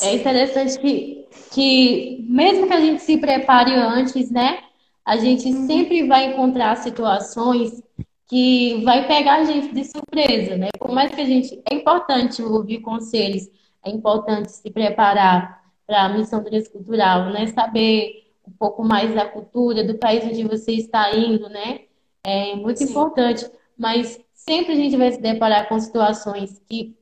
É 0.00 0.14
interessante 0.14 0.78
que, 0.80 1.28
que 1.52 2.24
mesmo 2.28 2.66
que 2.66 2.72
a 2.72 2.80
gente 2.80 3.02
se 3.02 3.18
prepare 3.18 3.74
antes, 3.74 4.30
né? 4.30 4.60
A 5.04 5.16
gente 5.16 5.48
Uhum. 5.48 5.66
sempre 5.66 6.06
vai 6.06 6.32
encontrar 6.32 6.76
situações 6.76 7.82
que 8.26 8.82
vai 8.84 9.06
pegar 9.06 9.36
a 9.40 9.44
gente 9.44 9.72
de 9.72 9.84
surpresa, 9.84 10.56
né? 10.56 10.68
Por 10.78 10.90
mais 10.92 11.14
que 11.14 11.20
a 11.20 11.24
gente... 11.24 11.60
É 11.70 11.74
importante 11.74 12.42
ouvir 12.42 12.80
conselhos, 12.80 13.48
é 13.84 13.90
importante 13.90 14.50
se 14.52 14.70
preparar 14.70 15.62
para 15.86 16.04
a 16.04 16.08
missão 16.10 16.42
transcultural, 16.44 17.30
né? 17.32 17.46
Saber 17.46 18.26
um 18.46 18.52
pouco 18.52 18.84
mais 18.84 19.14
da 19.14 19.24
cultura, 19.26 19.82
do 19.84 19.98
país 19.98 20.24
onde 20.24 20.44
você 20.44 20.72
está 20.72 21.14
indo, 21.16 21.48
né? 21.48 21.80
É 22.24 22.54
muito 22.56 22.78
Sim, 22.78 22.90
importante, 22.90 23.50
mas 23.76 24.20
sempre 24.48 24.72
a 24.72 24.76
gente 24.76 24.96
vai 24.96 25.12
se 25.12 25.20
deparar 25.20 25.68
com 25.68 25.78
situações 25.78 26.58
que 26.66 26.96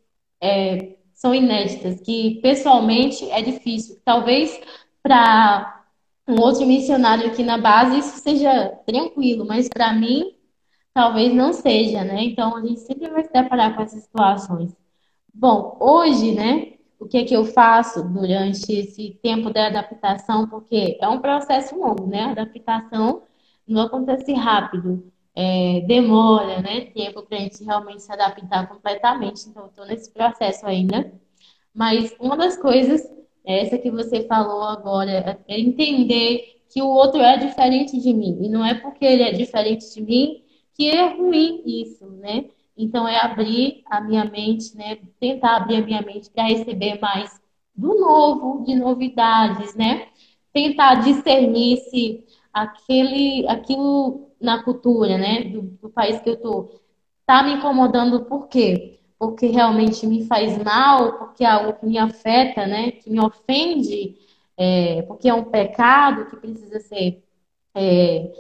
são 1.14 1.32
inéditas, 1.32 2.00
que 2.00 2.40
pessoalmente 2.42 3.30
é 3.30 3.40
difícil. 3.40 3.98
Talvez 4.04 4.61
para 5.00 5.85
um 6.26 6.40
outro 6.40 6.66
missionário 6.66 7.28
aqui 7.28 7.44
na 7.44 7.56
base 7.56 7.98
isso 8.00 8.18
seja 8.18 8.68
tranquilo, 8.85 9.46
mas 9.46 9.68
para 9.68 9.92
mim 9.92 10.35
talvez 10.92 11.32
não 11.32 11.52
seja, 11.52 12.02
né? 12.02 12.24
Então 12.24 12.56
a 12.56 12.61
gente 12.61 12.80
sempre 12.80 13.09
vai 13.09 13.22
se 13.22 13.32
deparar 13.32 13.76
com 13.76 13.82
essas 13.82 14.02
situações. 14.02 14.74
Bom, 15.32 15.76
hoje, 15.80 16.32
né, 16.32 16.72
o 16.98 17.06
que 17.06 17.18
é 17.18 17.24
que 17.24 17.35
eu 17.35 17.44
faço 17.44 18.02
durante 18.02 18.72
esse 18.72 19.18
tempo 19.22 19.52
da 19.52 19.68
adaptação? 19.68 20.48
Porque 20.48 20.98
é 21.00 21.09
um 21.09 21.20
processo 21.20 21.78
longo, 21.78 22.06
né? 22.06 22.22
A 22.22 22.30
adaptação 22.32 23.22
não 23.68 23.82
acontece 23.82 24.32
rápido, 24.32 25.12
é, 25.37 25.83
demora, 25.83 26.62
né? 26.62 26.87
Tempo 26.87 27.22
para 27.22 27.37
a 27.37 27.40
gente 27.42 27.62
realmente 27.62 28.03
se 28.03 28.11
adaptar 28.11 28.66
completamente. 28.66 29.46
Então, 29.49 29.66
estou 29.66 29.85
nesse 29.85 30.11
processo 30.11 30.66
ainda. 30.66 31.12
Mas 31.75 32.16
uma 32.18 32.38
das 32.38 32.57
coisas, 32.57 33.03
essa 33.44 33.77
que 33.77 33.90
você 33.90 34.27
falou 34.27 34.62
agora, 34.62 35.38
é 35.46 35.61
entender 35.61 36.62
que 36.70 36.81
o 36.81 36.88
outro 36.88 37.20
é 37.20 37.37
diferente 37.37 38.01
de 38.01 38.14
mim. 38.14 38.38
E 38.40 38.49
não 38.49 38.64
é 38.64 38.75
porque 38.75 39.05
ele 39.05 39.22
é 39.22 39.33
diferente 39.33 39.92
de 39.92 40.01
mim 40.01 40.42
que 40.72 40.90
é 40.90 41.14
ruim 41.14 41.62
isso, 41.66 42.07
né? 42.07 42.46
Então 42.77 43.07
é 43.07 43.18
abrir 43.18 43.83
a 43.87 44.01
minha 44.01 44.25
mente, 44.25 44.75
né? 44.77 44.99
Tentar 45.20 45.57
abrir 45.57 45.77
a 45.77 45.87
minha 45.87 46.03
mente 46.03 46.31
para 46.31 46.44
receber 46.44 46.99
mais 47.01 47.40
do 47.75 47.99
novo, 47.99 48.64
de 48.64 48.75
novidades, 48.75 49.75
né? 49.75 50.09
Tentar 50.53 50.96
discernir 50.96 51.77
se 51.90 52.25
aquele, 52.53 53.46
aquilo 53.49 54.26
na 54.46 54.62
cultura, 54.62 55.18
né? 55.18 55.44
Do, 55.44 55.62
do 55.62 55.90
país 55.90 56.20
que 56.20 56.30
eu 56.30 56.37
tô, 56.40 56.70
tá 57.26 57.42
me 57.42 57.54
incomodando 57.54 58.24
por 58.24 58.48
quê? 58.48 59.00
Porque 59.18 59.48
realmente 59.48 60.06
me 60.06 60.24
faz 60.26 60.56
mal, 60.62 61.18
porque 61.18 61.44
é 61.44 61.48
algo 61.48 61.74
que 61.74 61.85
me 61.85 61.98
afeta, 61.98 62.66
né? 62.66 62.92
Que 62.92 63.11
me 63.11 63.20
ofende, 63.20 64.16
é, 64.56 65.02
porque 65.02 65.28
é 65.28 65.35
um 65.35 65.44
pecado 65.44 66.26
que 66.30 66.37
precisa 66.37 66.78
ser 66.80 67.22
é, 67.74 68.32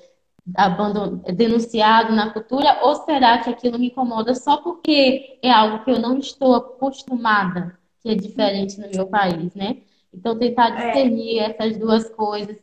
denunciado 1.34 2.14
na 2.14 2.30
cultura, 2.30 2.78
ou 2.82 2.94
será 2.94 3.38
que 3.38 3.50
aquilo 3.50 3.78
me 3.78 3.88
incomoda 3.88 4.34
só 4.34 4.58
porque 4.58 5.38
é 5.42 5.50
algo 5.50 5.84
que 5.84 5.90
eu 5.90 5.98
não 5.98 6.18
estou 6.18 6.54
acostumada, 6.54 7.78
que 8.00 8.10
é 8.10 8.14
diferente 8.14 8.80
no 8.80 8.88
meu 8.88 9.06
país, 9.08 9.54
né? 9.54 9.78
Então, 10.14 10.38
tentar 10.38 10.68
é, 10.68 10.86
discernir 10.86 11.38
essas 11.40 11.76
duas 11.76 12.08
coisas, 12.10 12.56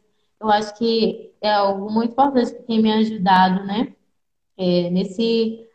eu 0.43 0.51
acho 0.51 0.77
que 0.77 1.31
é 1.41 1.51
algo 1.51 1.91
muito 1.91 2.11
importante 2.13 2.53
que 2.53 2.63
tem 2.63 2.81
me 2.81 2.91
ajudado, 2.91 3.65
né? 3.65 3.93
É, 4.57 4.89
nesse 4.89 5.65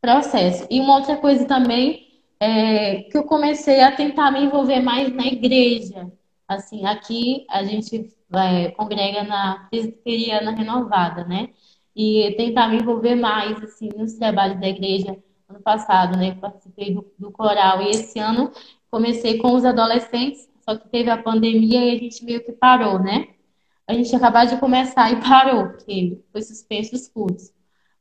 processo. 0.00 0.66
E 0.70 0.80
uma 0.80 0.96
outra 0.96 1.16
coisa 1.16 1.46
também 1.46 2.06
é 2.40 3.02
que 3.04 3.16
eu 3.16 3.24
comecei 3.24 3.80
a 3.80 3.92
tentar 3.94 4.30
me 4.30 4.44
envolver 4.44 4.80
mais 4.80 5.12
na 5.14 5.26
igreja. 5.26 6.10
Assim, 6.48 6.84
aqui 6.86 7.46
a 7.50 7.64
gente 7.64 8.10
é, 8.34 8.70
congrega 8.72 9.24
na 9.24 9.66
Presbiteriana 9.70 10.52
Renovada, 10.52 11.24
né? 11.24 11.50
E 11.94 12.34
tentar 12.36 12.68
me 12.68 12.76
envolver 12.78 13.14
mais, 13.14 13.62
assim, 13.62 13.88
nos 13.96 14.14
trabalhos 14.14 14.60
da 14.60 14.68
igreja. 14.68 15.16
Ano 15.48 15.60
passado, 15.60 16.18
né? 16.18 16.34
Participei 16.34 16.94
do, 16.94 17.06
do 17.18 17.30
coral 17.30 17.80
e 17.82 17.90
esse 17.90 18.18
ano 18.18 18.52
comecei 18.90 19.38
com 19.38 19.54
os 19.54 19.64
adolescentes, 19.64 20.48
só 20.64 20.76
que 20.76 20.88
teve 20.88 21.10
a 21.10 21.22
pandemia 21.22 21.84
e 21.84 21.96
a 21.96 21.98
gente 21.98 22.24
meio 22.24 22.44
que 22.44 22.52
parou, 22.52 22.98
né? 22.98 23.28
A 23.88 23.94
gente 23.94 24.14
acabou 24.14 24.46
de 24.46 24.58
começar 24.58 25.12
e 25.12 25.20
parou, 25.20 25.68
porque 25.68 26.20
foi 26.32 26.42
suspenso 26.42 26.94
os 26.94 27.08
cultos 27.08 27.56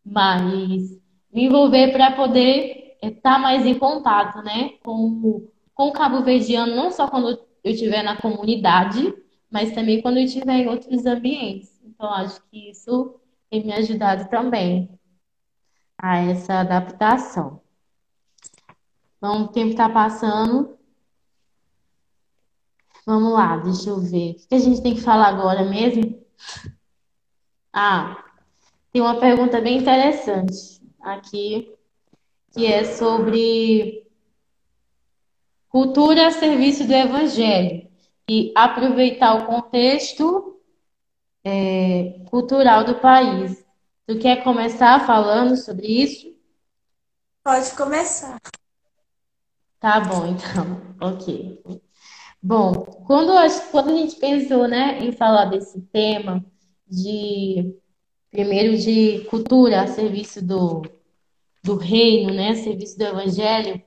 mas 0.05 0.91
me 1.33 1.45
envolver 1.45 1.91
para 1.91 2.11
poder 2.11 2.97
estar 3.01 3.39
mais 3.39 3.65
em 3.65 3.77
contato, 3.77 4.41
né, 4.43 4.77
com, 4.83 5.47
com 5.73 5.87
o 5.87 5.91
cabo-verdiano, 5.91 6.75
não 6.75 6.91
só 6.91 7.07
quando 7.07 7.29
eu 7.63 7.71
estiver 7.71 8.03
na 8.03 8.15
comunidade, 8.15 9.13
mas 9.49 9.71
também 9.71 10.01
quando 10.01 10.17
eu 10.17 10.25
estiver 10.25 10.59
em 10.59 10.67
outros 10.67 11.05
ambientes. 11.05 11.73
Então, 11.83 12.09
acho 12.13 12.41
que 12.49 12.69
isso 12.69 13.19
tem 13.49 13.63
me 13.63 13.73
ajudado 13.73 14.29
também. 14.29 14.89
a 15.97 16.17
essa 16.17 16.59
adaptação. 16.59 17.61
Então, 19.17 19.43
o 19.43 19.47
tempo 19.47 19.71
está 19.71 19.89
passando. 19.89 20.77
Vamos 23.05 23.33
lá, 23.33 23.57
deixa 23.57 23.89
eu 23.89 23.99
ver. 23.99 24.31
O 24.31 24.47
que 24.47 24.55
a 24.55 24.59
gente 24.59 24.81
tem 24.81 24.95
que 24.95 25.01
falar 25.01 25.27
agora 25.27 25.63
mesmo? 25.63 26.19
Ah, 27.71 28.23
tem 28.91 29.01
uma 29.01 29.19
pergunta 29.19 29.61
bem 29.61 29.77
interessante 29.77 30.81
aqui, 31.01 31.71
que 32.51 32.65
é 32.65 32.83
sobre 32.83 34.07
cultura 35.69 36.27
a 36.27 36.31
serviço 36.31 36.87
do 36.87 36.93
evangelho 36.93 37.87
e 38.27 38.51
aproveitar 38.55 39.35
o 39.35 39.45
contexto 39.45 40.59
é, 41.43 42.21
cultural 42.29 42.83
do 42.83 42.95
país. 42.99 43.63
Tu 44.07 44.17
quer 44.17 44.43
começar 44.43 45.05
falando 45.05 45.55
sobre 45.57 45.85
isso? 45.85 46.33
Pode 47.43 47.71
começar. 47.75 48.37
Tá 49.79 49.99
bom, 49.99 50.25
então. 50.25 50.95
Ok. 50.99 51.61
Bom, 52.47 52.73
quando 53.07 53.31
a, 53.31 53.47
quando 53.71 53.89
a 53.89 53.95
gente 53.95 54.17
pensou, 54.17 54.67
né, 54.67 54.99
em 54.99 55.11
falar 55.11 55.45
desse 55.45 55.81
tema 55.81 56.45
de 56.87 57.75
primeiro 58.29 58.77
de 58.77 59.21
cultura 59.31 59.81
a 59.81 59.87
serviço 59.87 60.45
do, 60.45 60.83
do 61.63 61.75
reino, 61.75 62.31
né, 62.31 62.49
a 62.49 62.55
serviço 62.55 62.99
do 62.99 63.03
evangelho, 63.03 63.81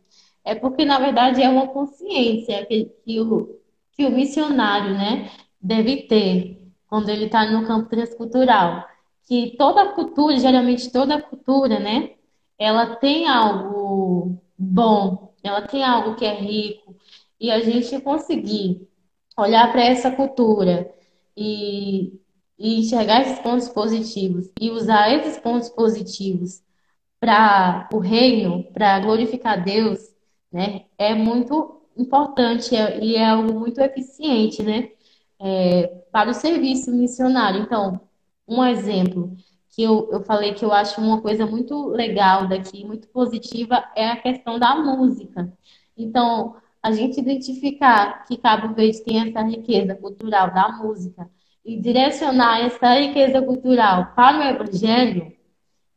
é 0.44 0.56
porque 0.56 0.84
na 0.84 0.98
verdade 0.98 1.40
é 1.40 1.48
uma 1.48 1.68
consciência 1.68 2.66
que, 2.66 2.86
que 3.04 3.20
o, 3.20 3.60
que 3.92 4.04
o 4.04 4.10
missionário, 4.10 4.92
né, 4.94 5.30
deve 5.60 6.08
ter 6.08 6.68
quando 6.88 7.10
ele 7.10 7.26
está 7.26 7.48
no 7.48 7.64
campo 7.64 7.88
transcultural. 7.88 8.84
Que 9.28 9.54
toda 9.56 9.92
cultura, 9.92 10.36
geralmente 10.36 10.90
toda 10.90 11.22
cultura, 11.22 11.78
né, 11.78 12.14
ela 12.58 12.96
tem 12.96 13.28
algo 13.28 14.36
bom, 14.58 15.32
ela 15.44 15.62
tem 15.62 15.84
algo 15.84 16.16
que 16.16 16.24
é 16.24 16.34
rico, 16.34 16.96
e 17.40 17.50
a 17.50 17.60
gente 17.60 18.00
conseguir 18.00 18.88
olhar 19.36 19.70
para 19.72 19.84
essa 19.84 20.10
cultura 20.10 20.92
e, 21.36 22.20
e 22.58 22.80
enxergar 22.80 23.22
esses 23.22 23.38
pontos 23.38 23.68
positivos 23.68 24.50
e 24.60 24.70
usar 24.70 25.14
esses 25.14 25.38
pontos 25.38 25.68
positivos 25.68 26.62
para 27.20 27.88
o 27.92 27.98
reino, 27.98 28.64
para 28.72 29.00
glorificar 29.00 29.62
Deus, 29.62 29.98
né, 30.52 30.84
é 30.96 31.14
muito 31.14 31.82
importante 31.96 32.74
é, 32.76 33.02
e 33.02 33.16
é 33.16 33.26
algo 33.26 33.52
muito 33.58 33.80
eficiente, 33.80 34.62
né? 34.62 34.90
É, 35.40 35.86
para 36.12 36.30
o 36.30 36.34
serviço 36.34 36.90
missionário. 36.92 37.60
Então, 37.60 38.00
um 38.46 38.64
exemplo 38.64 39.36
que 39.70 39.82
eu, 39.82 40.08
eu 40.10 40.20
falei 40.22 40.54
que 40.54 40.64
eu 40.64 40.72
acho 40.72 41.00
uma 41.00 41.20
coisa 41.20 41.46
muito 41.46 41.88
legal 41.88 42.48
daqui, 42.48 42.84
muito 42.84 43.08
positiva, 43.08 43.84
é 43.94 44.08
a 44.08 44.16
questão 44.16 44.58
da 44.58 44.74
música. 44.76 45.52
Então, 45.96 46.56
a 46.82 46.92
gente 46.92 47.20
identificar 47.20 48.24
que 48.24 48.36
Cabo 48.36 48.74
Verde 48.74 49.02
tem 49.04 49.28
essa 49.28 49.42
riqueza 49.42 49.94
cultural 49.94 50.52
da 50.52 50.68
música 50.72 51.28
e 51.64 51.80
direcionar 51.80 52.60
essa 52.60 52.94
riqueza 52.94 53.42
cultural 53.42 54.12
para 54.14 54.38
o 54.38 54.42
Evangelho 54.42 55.32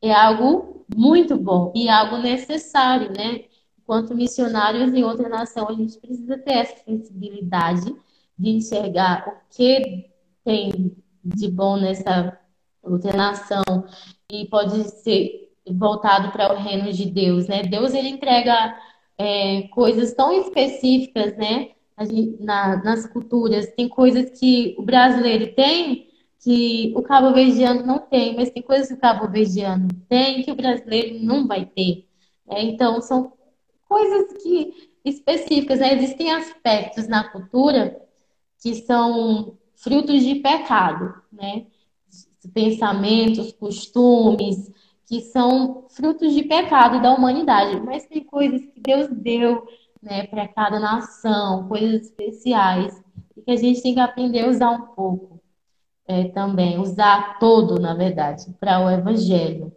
é 0.01 0.11
algo 0.11 0.85
muito 0.93 1.37
bom 1.37 1.71
e 1.75 1.87
algo 1.87 2.17
necessário, 2.17 3.11
né? 3.15 3.45
enquanto 3.91 4.15
missionários 4.15 4.93
em 4.93 5.03
outra 5.03 5.27
nação, 5.27 5.67
a 5.67 5.73
gente 5.73 5.99
precisa 5.99 6.37
ter 6.37 6.53
essa 6.53 6.77
sensibilidade 6.85 7.93
de 8.37 8.49
enxergar 8.49 9.27
o 9.27 9.53
que 9.53 10.09
tem 10.45 10.95
de 11.23 11.51
bom 11.51 11.75
nessa 11.75 12.39
outra 12.81 13.11
nação 13.11 13.61
e 14.31 14.45
pode 14.45 14.81
ser 15.01 15.51
voltado 15.69 16.31
para 16.31 16.53
o 16.53 16.57
reino 16.57 16.91
de 16.93 17.05
Deus, 17.05 17.47
né? 17.47 17.63
Deus 17.63 17.93
ele 17.93 18.07
entrega 18.07 18.75
é, 19.21 19.67
coisas 19.67 20.13
tão 20.13 20.33
específicas, 20.33 21.37
né? 21.37 21.69
Na, 22.39 22.83
nas 22.83 23.05
culturas 23.05 23.71
tem 23.75 23.87
coisas 23.87 24.39
que 24.39 24.73
o 24.79 24.81
brasileiro 24.81 25.53
tem 25.53 26.07
que 26.39 26.91
o 26.95 27.03
cabo-verdiano 27.03 27.85
não 27.85 27.99
tem, 27.99 28.35
mas 28.35 28.49
tem 28.49 28.63
coisas 28.63 28.87
que 28.87 28.95
o 28.95 28.99
cabo-verdiano 28.99 29.87
tem 30.09 30.41
que 30.41 30.51
o 30.51 30.55
brasileiro 30.55 31.23
não 31.23 31.45
vai 31.45 31.63
ter. 31.63 32.07
É, 32.49 32.63
então 32.63 32.99
são 33.01 33.33
coisas 33.87 34.41
que 34.41 34.91
específicas, 35.05 35.79
né? 35.79 35.93
Existem 35.93 36.31
aspectos 36.31 37.07
na 37.07 37.23
cultura 37.23 38.01
que 38.59 38.73
são 38.73 39.55
frutos 39.75 40.23
de 40.23 40.35
pecado, 40.35 41.13
né? 41.31 41.67
Pensamentos, 42.55 43.51
costumes, 43.51 44.71
que 45.07 45.21
são 45.21 45.85
frutos 45.89 46.33
de 46.33 46.43
pecado 46.43 47.01
da 47.01 47.13
humanidade, 47.13 47.79
mas 47.81 48.05
tem 48.05 48.23
coisas 48.23 48.61
que 48.61 48.79
Deus 48.79 49.07
deu, 49.09 49.67
né, 50.01 50.25
para 50.27 50.47
cada 50.47 50.79
nação, 50.79 51.67
coisas 51.67 52.07
especiais, 52.07 53.03
e 53.35 53.41
que 53.41 53.51
a 53.51 53.55
gente 53.55 53.81
tem 53.81 53.93
que 53.93 53.99
aprender 53.99 54.41
a 54.41 54.49
usar 54.49 54.71
um 54.71 54.87
pouco 54.87 55.41
é, 56.07 56.25
também, 56.29 56.79
usar 56.79 57.39
todo, 57.39 57.79
na 57.79 57.93
verdade, 57.93 58.45
para 58.59 58.79
o 58.79 58.89
evangelho. 58.89 59.71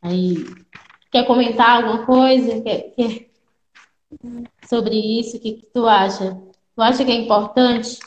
Aí, 0.00 0.34
Quer 1.12 1.26
comentar 1.26 1.84
alguma 1.84 2.06
coisa 2.06 2.62
quer, 2.62 2.94
quer... 2.94 3.30
sobre 4.66 4.96
isso? 4.96 5.36
O 5.36 5.40
que, 5.40 5.52
que 5.52 5.66
tu 5.66 5.86
acha? 5.86 6.42
Tu 6.74 6.80
acha 6.80 7.04
que 7.04 7.12
é 7.12 7.16
importante? 7.16 7.98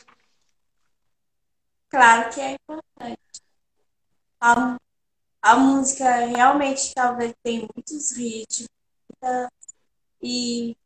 Claro 1.88 2.34
que 2.34 2.40
é 2.40 2.54
importante. 2.54 3.20
A, 4.40 4.76
a 5.46 5.54
música 5.54 6.26
realmente 6.26 6.92
talvez 6.92 7.32
tem 7.40 7.68
muitos 7.72 8.10
ritmos 8.10 8.68
e 10.20 10.76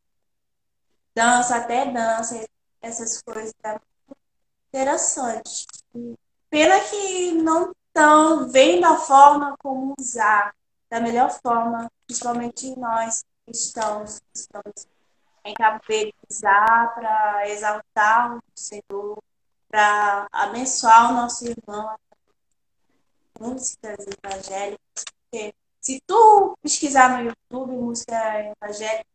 dança, 1.15 1.55
até 1.55 1.91
dança, 1.91 2.45
essas 2.79 3.19
coisas 3.23 3.51
é 3.63 3.79
interessante. 4.69 5.65
Pena 6.47 6.79
que 6.79 7.31
não 7.31 7.71
estão 7.87 8.49
vendo 8.49 8.85
a 8.85 8.97
forma 8.97 9.55
como 9.57 9.95
usar 9.99 10.53
da 10.91 10.99
melhor 10.99 11.31
forma, 11.31 11.91
principalmente 12.05 12.77
nós 12.77 13.25
cristãos, 13.47 14.21
estamos 14.35 14.85
em 15.43 15.55
usar 16.29 16.93
para 16.93 17.49
exaltar 17.49 18.37
o 18.37 18.41
Senhor, 18.53 19.17
para 19.67 20.27
abençoar 20.31 21.11
o 21.11 21.15
nosso 21.15 21.47
irmão, 21.47 21.97
músicas 23.41 23.97
evangélicas, 24.23 25.05
porque 25.29 25.53
se 25.81 26.01
tu 26.05 26.55
pesquisar 26.61 27.17
no 27.17 27.29
YouTube 27.29 27.71
música 27.73 28.53
evangélica 28.61 29.05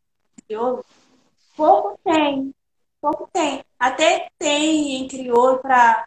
crioulo, 0.47 0.85
pouco 1.57 1.99
tem, 2.05 2.55
pouco 3.01 3.29
tem. 3.33 3.65
Até 3.79 4.29
tem 4.39 4.97
em 4.97 5.09
crioulo 5.09 5.59
para 5.59 6.07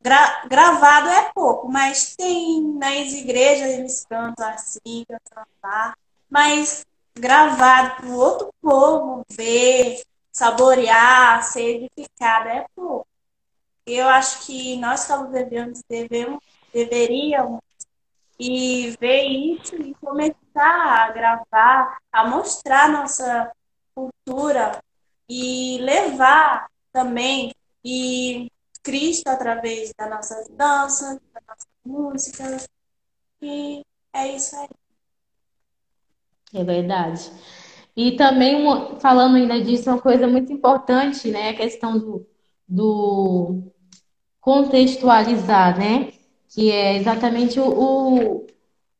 Gra 0.00 0.44
gravado 0.46 1.08
é 1.08 1.32
pouco, 1.34 1.68
mas 1.68 2.14
tem 2.14 2.62
nas 2.62 3.12
igrejas 3.12 3.70
eles 3.70 4.06
cantam 4.08 4.48
assim, 4.48 5.04
cantam 5.08 5.44
lá. 5.62 5.96
Mas 6.30 6.86
gravado 7.14 7.96
para 7.96 8.06
o 8.06 8.16
outro 8.16 8.54
povo 8.62 9.24
ver, 9.28 10.02
saborear, 10.32 11.42
ser 11.42 11.82
edificado 11.82 12.48
é 12.48 12.64
pouco. 12.76 13.06
Eu 13.84 14.08
acho 14.08 14.46
que 14.46 14.76
nós, 14.76 15.06
como 15.06 15.28
devemos, 15.28 15.82
devemos, 15.88 16.38
deveríamos 16.72 17.60
e 18.38 18.96
ver 19.00 19.24
isso 19.26 19.74
e 19.76 19.94
começar 19.94 20.36
a 20.56 21.10
gravar, 21.10 21.98
a 22.12 22.26
mostrar 22.28 22.90
nossa 22.90 23.50
cultura 23.94 24.80
e 25.28 25.78
levar 25.80 26.68
também 26.92 27.52
e 27.84 28.50
Cristo 28.82 29.28
através 29.28 29.92
das 29.96 30.10
nossas 30.10 30.48
danças, 30.48 31.18
das 31.34 31.42
nossas 31.46 31.66
músicas. 31.84 32.68
E 33.42 33.82
é 34.12 34.36
isso 34.36 34.56
aí. 34.56 34.68
É 36.54 36.64
verdade. 36.64 37.30
E 37.96 38.16
também, 38.16 38.64
falando 39.00 39.36
ainda 39.36 39.60
disso, 39.60 39.90
uma 39.90 40.00
coisa 40.00 40.26
muito 40.26 40.52
importante, 40.52 41.30
né? 41.30 41.50
A 41.50 41.56
questão 41.56 41.98
do, 41.98 42.26
do 42.66 43.72
contextualizar, 44.40 45.78
né? 45.78 46.12
Que 46.48 46.70
é 46.70 46.96
exatamente 46.96 47.60
o, 47.60 47.68
o, 47.68 48.46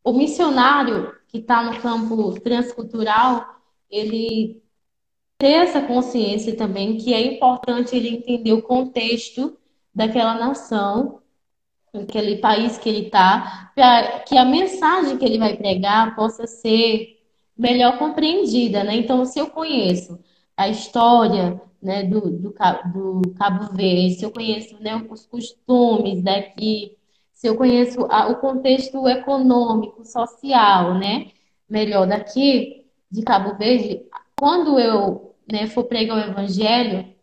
o 0.05 0.13
missionário 0.13 1.15
que 1.29 1.39
está 1.39 1.63
no 1.63 1.81
campo 1.81 2.39
transcultural, 2.41 3.47
ele 3.91 4.63
ter 5.39 5.53
essa 5.53 5.81
consciência 5.83 6.57
também 6.57 6.99
que 6.99 7.15
é 7.15 7.35
importante 7.35 7.97
ele 7.97 8.09
entender 8.09 8.53
o 8.53 8.63
contexto 8.63 9.57
daquela 9.95 10.35
nação, 10.35 11.23
aquele 11.95 12.39
país 12.39 12.79
que 12.79 12.89
ele 12.89 13.07
está, 13.07 13.73
para 13.75 14.21
que 14.21 14.37
a 14.37 14.45
mensagem 14.45 15.17
que 15.17 15.25
ele 15.25 15.39
vai 15.39 15.57
pregar 15.57 16.15
possa 16.17 16.47
ser 16.47 17.19
melhor 17.57 17.99
compreendida, 17.99 18.85
né? 18.85 18.97
Então, 18.97 19.25
se 19.25 19.39
eu 19.39 19.49
conheço 19.51 20.19
a 20.57 20.69
história 20.69 21.61
né, 21.83 22.05
do, 22.05 22.21
do, 22.21 22.51
do 22.51 23.35
Cabo 23.35 23.75
Verde, 23.75 24.15
se 24.17 24.25
eu 24.25 24.31
conheço 24.31 24.81
né, 24.83 24.97
os 25.11 25.27
costumes 25.27 26.23
daqui, 26.23 26.98
se 27.39 27.47
eu 27.47 27.57
conheço 27.57 28.05
a- 28.11 28.29
o 28.31 28.37
contexto 28.41 29.07
econômico, 29.09 30.05
social, 30.05 30.95
né, 30.99 31.29
melhor 31.71 32.05
daqui 32.07 32.85
de 33.11 33.23
Cabo 33.23 33.57
Verde, 33.57 34.03
quando 34.37 34.77
eu, 34.79 35.35
né, 35.51 35.69
for 35.69 35.85
pregar 35.85 36.17
o 36.17 36.31
evangelho, 36.33 37.15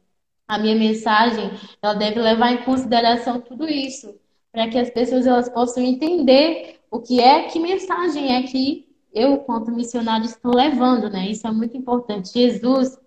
a 0.48 0.58
minha 0.58 0.76
mensagem, 0.76 1.52
ela 1.82 1.94
deve 1.96 2.22
levar 2.22 2.54
em 2.54 2.64
consideração 2.64 3.42
tudo 3.42 3.68
isso, 3.68 4.16
para 4.54 4.70
que 4.70 4.78
as 4.78 4.90
pessoas 4.90 5.28
elas 5.28 5.50
possam 5.50 5.84
entender 5.84 6.80
o 6.90 7.02
que 7.02 7.20
é, 7.20 7.44
que 7.50 7.60
mensagem 7.60 8.34
é 8.38 8.44
que 8.44 8.88
eu, 9.14 9.40
quanto 9.40 9.70
missionário, 9.72 10.26
estou 10.26 10.56
levando, 10.56 11.10
né? 11.10 11.28
Isso 11.30 11.46
é 11.46 11.52
muito 11.52 11.76
importante. 11.76 12.32
Jesus 12.34 12.98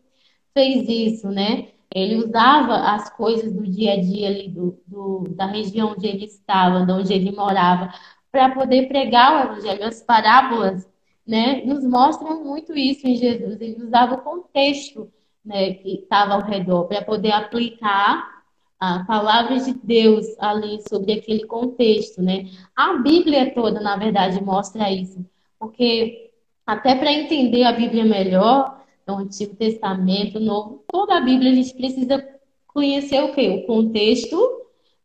fez 0.53 0.87
isso, 0.89 1.29
né? 1.31 1.69
Ele 1.95 2.17
usava 2.17 2.75
as 2.93 3.09
coisas 3.17 3.53
do 3.53 3.63
dia 3.67 3.95
a 3.95 4.01
dia 4.01 4.29
ali 4.29 4.49
do, 4.49 4.79
do- 4.87 5.25
da 5.31 5.47
região 5.47 5.93
onde 5.93 6.07
ele 6.07 6.25
estava, 6.27 6.85
de 6.85 6.93
onde 6.93 7.13
ele 7.13 7.33
morava, 7.33 7.93
para 8.31 8.51
poder 8.55 8.89
pregar 8.89 9.49
o 9.49 9.53
evangelho. 9.53 9.85
As 9.85 10.03
parábolas, 10.03 10.87
né, 11.27 11.63
nos 11.65 11.85
mostram 11.85 12.45
muito 12.45 12.77
isso 12.77 13.07
em 13.07 13.17
Jesus. 13.17 13.61
Ele 13.61 13.83
usava 13.83 14.15
o 14.17 14.23
contexto, 14.23 15.11
né, 15.45 15.75
que 15.75 16.01
estava 16.03 16.35
ao 16.35 16.43
redor 16.43 16.85
para 16.87 17.03
poder 17.03 17.33
aplicar 17.33 18.39
a 18.79 19.05
palavra 19.05 19.59
de 19.59 19.73
Deus 19.75 20.25
ali 20.39 20.81
sobre 20.89 21.13
aquele 21.15 21.45
contexto, 21.47 22.23
né? 22.23 22.45
A 22.77 22.95
Bíblia 22.99 23.53
toda, 23.53 23.81
na 23.81 23.97
verdade, 23.97 24.41
mostra 24.43 24.91
isso, 24.93 25.25
porque 25.59 26.31
até 26.65 26.95
para 26.95 27.13
entender 27.13 27.65
a 27.65 27.73
Bíblia 27.73 28.05
melhor 28.05 28.81
o 29.13 29.19
Antigo 29.19 29.55
Testamento, 29.57 30.39
o 30.39 30.41
Novo, 30.41 30.85
toda 30.89 31.17
a 31.17 31.21
Bíblia 31.21 31.53
a 31.53 31.55
gente 31.55 31.75
precisa 31.75 32.27
conhecer 32.67 33.23
o 33.23 33.35
quê? 33.35 33.49
O 33.49 33.67
contexto 33.67 34.37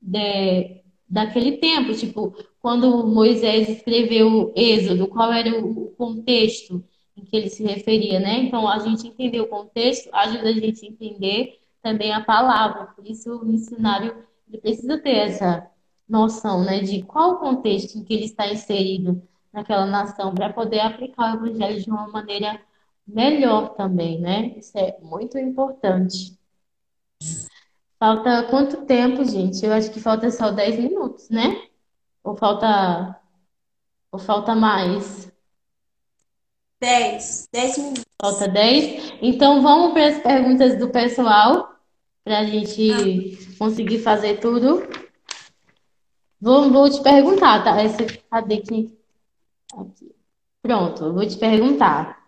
de, 0.01 0.83
daquele 1.09 1.53
tempo. 1.53 1.93
Tipo, 1.93 2.35
quando 2.61 3.05
Moisés 3.07 3.69
escreveu 3.69 4.27
o 4.27 4.53
Êxodo, 4.55 5.07
qual 5.07 5.31
era 5.31 5.57
o 5.59 5.87
contexto 5.97 6.83
em 7.15 7.23
que 7.23 7.35
ele 7.35 7.49
se 7.49 7.63
referia, 7.63 8.19
né? 8.19 8.39
Então, 8.39 8.67
a 8.67 8.79
gente 8.79 9.07
entender 9.07 9.41
o 9.41 9.47
contexto 9.47 10.09
ajuda 10.13 10.49
a 10.49 10.53
gente 10.53 10.85
a 10.85 10.89
entender 10.89 11.59
também 11.81 12.11
a 12.11 12.21
palavra. 12.21 12.87
Por 12.87 13.05
isso, 13.05 13.35
o 13.35 13.45
missionário 13.45 14.15
precisa 14.61 14.97
ter 14.97 15.17
essa 15.17 15.69
noção, 16.07 16.63
né, 16.63 16.79
de 16.79 17.01
qual 17.03 17.31
o 17.31 17.37
contexto 17.37 17.97
em 17.97 18.03
que 18.03 18.13
ele 18.13 18.25
está 18.25 18.51
inserido 18.51 19.21
naquela 19.51 19.85
nação 19.85 20.33
para 20.33 20.51
poder 20.51 20.79
aplicar 20.81 21.33
o 21.33 21.45
evangelho 21.47 21.81
de 21.81 21.89
uma 21.89 22.07
maneira 22.07 22.59
melhor 23.07 23.75
também, 23.75 24.19
né? 24.19 24.47
Isso 24.57 24.77
é 24.77 24.97
muito 25.01 25.37
importante. 25.37 26.37
Falta 27.99 28.43
quanto 28.49 28.85
tempo, 28.85 29.23
gente? 29.23 29.65
Eu 29.65 29.73
acho 29.73 29.91
que 29.91 29.99
falta 29.99 30.29
só 30.29 30.51
10 30.51 30.77
minutos, 30.77 31.29
né? 31.29 31.67
Ou 32.23 32.35
falta, 32.35 33.19
ou 34.11 34.19
falta 34.19 34.55
mais? 34.55 35.31
10, 36.81 37.47
10 37.51 37.77
minutos. 37.77 38.05
Falta 38.21 38.47
10? 38.47 39.13
Então 39.21 39.61
vamos 39.61 39.93
para 39.93 40.07
as 40.07 40.21
perguntas 40.21 40.77
do 40.77 40.89
pessoal, 40.89 41.77
para 42.23 42.39
a 42.39 42.45
gente 42.45 43.37
conseguir 43.57 43.99
fazer 43.99 44.39
tudo. 44.39 44.83
Vou, 46.41 46.69
vou 46.69 46.89
te 46.89 47.01
perguntar, 47.01 47.63
tá? 47.63 47.81
Essa, 47.81 48.05
cadê 48.29 48.57
quem? 48.57 48.97
Aqui. 49.77 50.13
Pronto, 50.61 51.05
eu 51.05 51.13
vou 51.13 51.25
te 51.25 51.37
perguntar. 51.37 52.22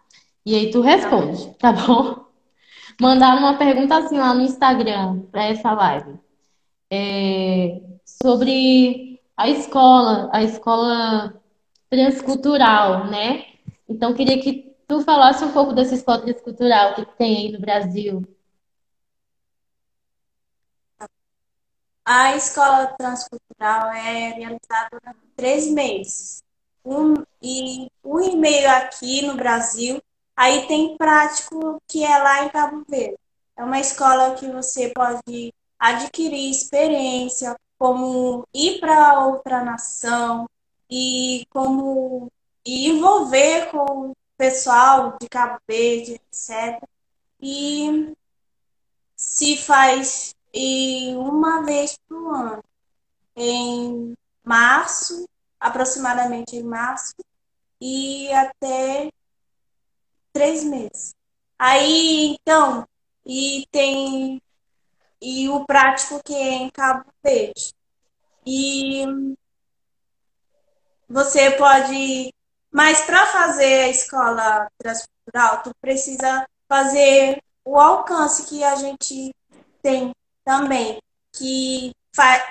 E 0.45 0.55
aí 0.55 0.71
tu 0.71 0.81
responde, 0.81 1.53
tá 1.55 1.71
bom? 1.73 2.25
Mandaram 3.01 3.39
uma 3.39 3.57
pergunta 3.57 3.97
assim 3.97 4.17
lá 4.17 4.33
no 4.33 4.41
Instagram 4.41 5.21
para 5.31 5.45
essa 5.45 5.71
live. 5.71 6.19
É, 6.89 7.81
sobre 8.05 9.21
a 9.35 9.49
escola, 9.49 10.29
a 10.31 10.43
escola 10.43 11.41
transcultural, 11.89 13.07
né? 13.07 13.45
Então, 13.87 14.13
queria 14.13 14.41
que 14.41 14.75
tu 14.87 15.01
falasse 15.01 15.43
um 15.43 15.51
pouco 15.51 15.73
dessa 15.73 15.95
escola 15.95 16.21
transcultural 16.21 16.95
que 16.95 17.05
tem 17.17 17.37
aí 17.37 17.51
no 17.51 17.59
Brasil. 17.59 18.23
A 22.05 22.35
escola 22.35 22.87
transcultural 22.97 23.91
é 23.93 24.29
realizada 24.29 25.01
em 25.07 25.35
três 25.35 25.67
meses. 25.71 26.43
Um, 26.83 27.15
e 27.41 27.89
um 28.03 28.21
e 28.21 28.35
meio 28.35 28.69
aqui 28.69 29.23
no 29.23 29.35
Brasil. 29.35 29.99
Aí 30.35 30.67
tem 30.67 30.97
prático 30.97 31.81
que 31.87 32.03
é 32.03 32.17
lá 32.17 32.45
em 32.45 32.49
Cabo 32.49 32.83
Verde. 32.87 33.17
É 33.55 33.63
uma 33.63 33.79
escola 33.79 34.35
que 34.35 34.47
você 34.47 34.89
pode 34.89 35.53
adquirir 35.79 36.51
experiência, 36.51 37.55
como 37.77 38.45
ir 38.53 38.79
para 38.79 39.25
outra 39.25 39.63
nação 39.63 40.47
e 40.89 41.45
como 41.49 42.31
e 42.65 42.89
envolver 42.89 43.69
com 43.69 44.09
o 44.09 44.13
pessoal 44.37 45.17
de 45.21 45.29
Cabo 45.29 45.59
Verde, 45.67 46.19
etc. 46.31 46.83
E 47.39 48.13
se 49.15 49.55
faz 49.57 50.35
e 50.53 51.13
uma 51.17 51.63
vez 51.63 51.97
por 52.07 52.33
ano, 52.33 52.63
em 53.35 54.13
março, 54.43 55.27
aproximadamente 55.59 56.55
em 56.55 56.63
março, 56.63 57.13
e 57.81 58.31
até 58.31 59.11
três 60.35 60.65
meses. 60.65 61.15
Aí, 61.57 62.35
então, 62.41 62.85
e 63.25 63.65
tem 63.71 64.41
e 65.21 65.47
o 65.47 65.65
prático 65.65 66.21
que 66.23 66.33
é 66.33 66.53
em 66.55 66.69
Cabo 66.69 67.05
Verde. 67.23 67.73
E 68.45 69.05
você 71.07 71.51
pode, 71.51 72.33
mas 72.69 73.01
para 73.05 73.25
fazer 73.27 73.85
a 73.85 73.87
escola 73.87 74.67
transcultural, 74.77 75.63
tu 75.63 75.71
precisa 75.79 76.45
fazer 76.67 77.41
o 77.63 77.79
alcance 77.79 78.45
que 78.45 78.61
a 78.61 78.75
gente 78.75 79.33
tem 79.81 80.13
também, 80.43 80.99
que 81.31 81.93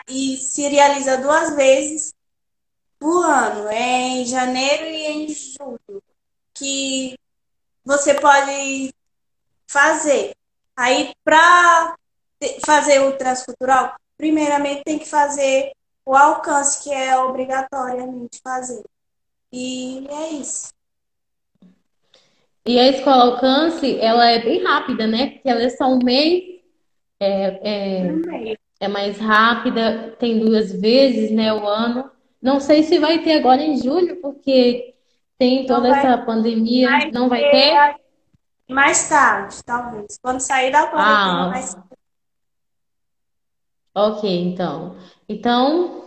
e 0.08 0.36
se 0.38 0.68
realiza 0.68 1.18
duas 1.18 1.54
vezes 1.54 2.14
por 2.98 3.24
ano, 3.24 3.68
é 3.68 4.20
em 4.20 4.26
janeiro 4.26 4.84
e 4.84 5.06
em 5.06 5.28
julho, 5.28 6.02
que 6.54 7.16
você 7.84 8.14
pode 8.14 8.92
fazer. 9.66 10.34
Aí, 10.76 11.12
para 11.24 11.94
fazer 12.64 13.00
o 13.00 13.16
transcultural, 13.16 13.94
primeiramente 14.16 14.84
tem 14.84 14.98
que 14.98 15.08
fazer 15.08 15.72
o 16.04 16.14
alcance, 16.14 16.82
que 16.82 16.92
é 16.92 17.16
obrigatoriamente 17.18 18.40
fazer. 18.42 18.82
E 19.52 20.06
é 20.10 20.30
isso. 20.30 20.74
E 22.66 22.78
a 22.80 22.88
escola 22.88 23.24
Alcance, 23.24 23.98
ela 24.00 24.30
é 24.30 24.42
bem 24.42 24.64
rápida, 24.64 25.06
né? 25.06 25.32
Porque 25.32 25.48
ela 25.48 25.62
é 25.62 25.68
só 25.68 25.86
um 25.86 25.98
mês, 26.02 26.42
é, 27.20 27.60
é, 27.62 28.56
é 28.80 28.88
mais 28.88 29.18
rápida, 29.18 30.16
tem 30.18 30.38
duas 30.40 30.72
vezes, 30.72 31.30
né, 31.30 31.52
o 31.52 31.66
ano. 31.66 32.10
Não 32.40 32.60
sei 32.60 32.82
se 32.82 32.98
vai 32.98 33.22
ter 33.22 33.34
agora 33.34 33.62
em 33.62 33.76
julho, 33.76 34.16
porque 34.20 34.93
tem 35.38 35.66
toda 35.66 35.88
Não 35.88 35.90
vai- 35.90 36.06
essa 36.06 36.18
pandemia. 36.24 36.88
Vai 36.90 37.10
Não 37.10 37.28
vai 37.28 37.40
ter 37.40 37.50
ter? 37.50 37.96
Mais 38.68 39.08
tarde, 39.08 39.62
talvez. 39.64 40.18
Quando 40.22 40.40
sair 40.40 40.70
da 40.70 40.86
pandemia, 40.86 41.06
Ah, 41.14 41.48
mais 41.50 41.76
ok, 43.94 44.42
então. 44.42 44.96
Então, 45.28 46.06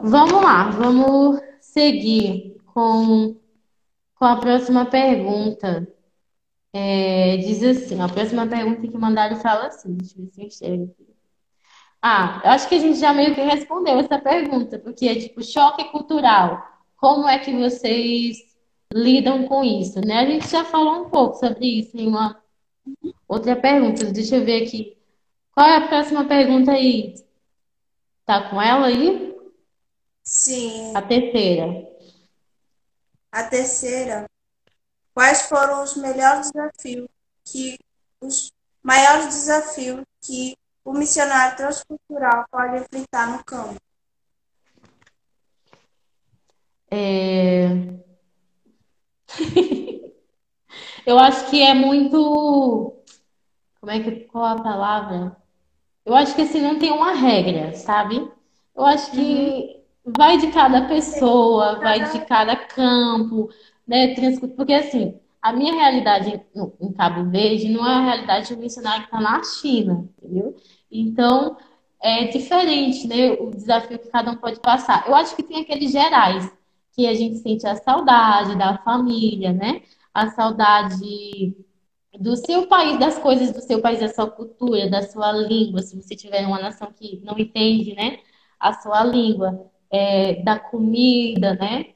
vamos 0.00 0.42
lá, 0.42 0.70
vamos 0.70 1.40
seguir 1.60 2.56
com, 2.72 3.36
com 4.14 4.24
a 4.24 4.36
próxima 4.36 4.86
pergunta. 4.86 5.86
É, 6.72 7.36
diz 7.36 7.62
assim, 7.62 8.00
a 8.00 8.08
próxima 8.08 8.46
pergunta 8.46 8.86
que 8.88 8.96
mandaram 8.96 9.36
fala 9.36 9.66
assim, 9.66 9.92
deixa 9.94 10.14
eu 10.18 10.24
ver 10.24 10.30
se 10.32 10.40
eu 10.40 10.46
enxergo 10.46 10.84
aqui. 10.92 11.12
Ah, 12.00 12.40
eu 12.44 12.50
acho 12.52 12.68
que 12.68 12.74
a 12.74 12.78
gente 12.78 12.98
já 12.98 13.12
meio 13.12 13.34
que 13.34 13.40
respondeu 13.42 13.98
essa 13.98 14.18
pergunta, 14.18 14.78
porque 14.78 15.06
é 15.06 15.14
tipo 15.14 15.42
choque 15.44 15.84
cultural. 15.90 16.71
Como 17.02 17.28
é 17.28 17.36
que 17.40 17.52
vocês 17.52 18.38
lidam 18.94 19.48
com 19.48 19.64
isso, 19.64 20.00
né? 20.00 20.20
A 20.20 20.24
gente 20.24 20.48
já 20.48 20.64
falou 20.64 21.04
um 21.04 21.10
pouco 21.10 21.36
sobre 21.36 21.80
isso 21.80 21.96
em 21.96 22.06
uma 22.06 22.40
outra 23.26 23.60
pergunta. 23.60 24.04
Deixa 24.12 24.36
eu 24.36 24.44
ver 24.44 24.62
aqui. 24.62 24.96
Qual 25.52 25.66
é 25.66 25.78
a 25.78 25.88
próxima 25.88 26.28
pergunta 26.28 26.70
aí? 26.70 27.16
Tá 28.24 28.48
com 28.48 28.62
ela 28.62 28.86
aí? 28.86 29.36
Sim. 30.22 30.94
A 30.94 31.02
terceira. 31.02 31.88
A 33.32 33.42
terceira. 33.48 34.26
Quais 35.12 35.42
foram 35.48 35.82
os 35.82 35.96
melhores 35.96 36.52
desafios 36.52 37.08
que 37.44 37.78
os 38.20 38.52
maiores 38.80 39.26
desafios 39.26 40.04
que 40.20 40.56
o 40.84 40.92
missionário 40.92 41.56
transcultural 41.56 42.46
pode 42.48 42.76
enfrentar 42.76 43.36
no 43.36 43.42
campo? 43.42 43.81
É, 46.94 47.68
Eu 51.06 51.18
acho 51.18 51.50
que 51.50 51.60
é 51.62 51.74
muito. 51.74 52.94
Como 53.80 53.90
é 53.92 54.00
que. 54.00 54.10
Qual 54.26 54.44
a 54.44 54.62
palavra? 54.62 55.36
Eu 56.04 56.14
acho 56.14 56.34
que 56.34 56.42
assim, 56.42 56.60
não 56.60 56.78
tem 56.78 56.90
uma 56.90 57.12
regra, 57.12 57.74
sabe? 57.74 58.28
Eu 58.74 58.84
acho 58.84 59.10
que 59.12 59.82
vai 60.04 60.38
de 60.38 60.48
cada 60.48 60.88
pessoa, 60.88 61.78
vai 61.78 62.10
de 62.10 62.24
cada 62.26 62.56
campo, 62.56 63.48
né? 63.86 64.14
Porque 64.56 64.74
assim, 64.74 65.18
a 65.40 65.52
minha 65.52 65.74
realidade 65.74 66.40
em 66.80 66.92
Cabo 66.92 67.30
Verde 67.30 67.68
não 67.68 67.86
é 67.86 67.94
a 67.94 68.00
realidade 68.04 68.48
de 68.48 68.54
um 68.54 68.58
missionário 68.58 69.02
que 69.02 69.08
está 69.14 69.20
na 69.20 69.42
China, 69.44 70.08
entendeu? 70.18 70.56
Então, 70.90 71.56
é 72.00 72.26
diferente, 72.26 73.06
né? 73.06 73.32
O 73.32 73.50
desafio 73.50 73.98
que 73.98 74.08
cada 74.08 74.32
um 74.32 74.36
pode 74.36 74.60
passar. 74.60 75.06
Eu 75.06 75.14
acho 75.14 75.36
que 75.36 75.42
tem 75.42 75.60
aqueles 75.62 75.92
gerais, 75.92 76.50
que 76.92 77.06
a 77.06 77.14
gente 77.14 77.38
sente 77.38 77.66
a 77.66 77.76
saudade 77.76 78.56
da 78.56 78.78
família, 78.78 79.52
né? 79.52 79.82
A 80.14 80.30
saudade 80.30 81.56
do 82.20 82.36
seu 82.36 82.66
país, 82.68 82.98
das 82.98 83.18
coisas 83.18 83.52
do 83.52 83.60
seu 83.62 83.80
país, 83.80 84.00
da 84.00 84.08
sua 84.08 84.30
cultura, 84.30 84.90
da 84.90 85.02
sua 85.02 85.32
língua, 85.32 85.82
se 85.82 85.96
você 85.96 86.14
tiver 86.14 86.46
uma 86.46 86.60
nação 86.60 86.92
que 86.92 87.20
não 87.24 87.38
entende, 87.38 87.94
né? 87.94 88.18
A 88.60 88.72
sua 88.74 89.04
língua, 89.04 89.70
é, 89.90 90.42
da 90.42 90.58
comida, 90.58 91.54
né? 91.54 91.94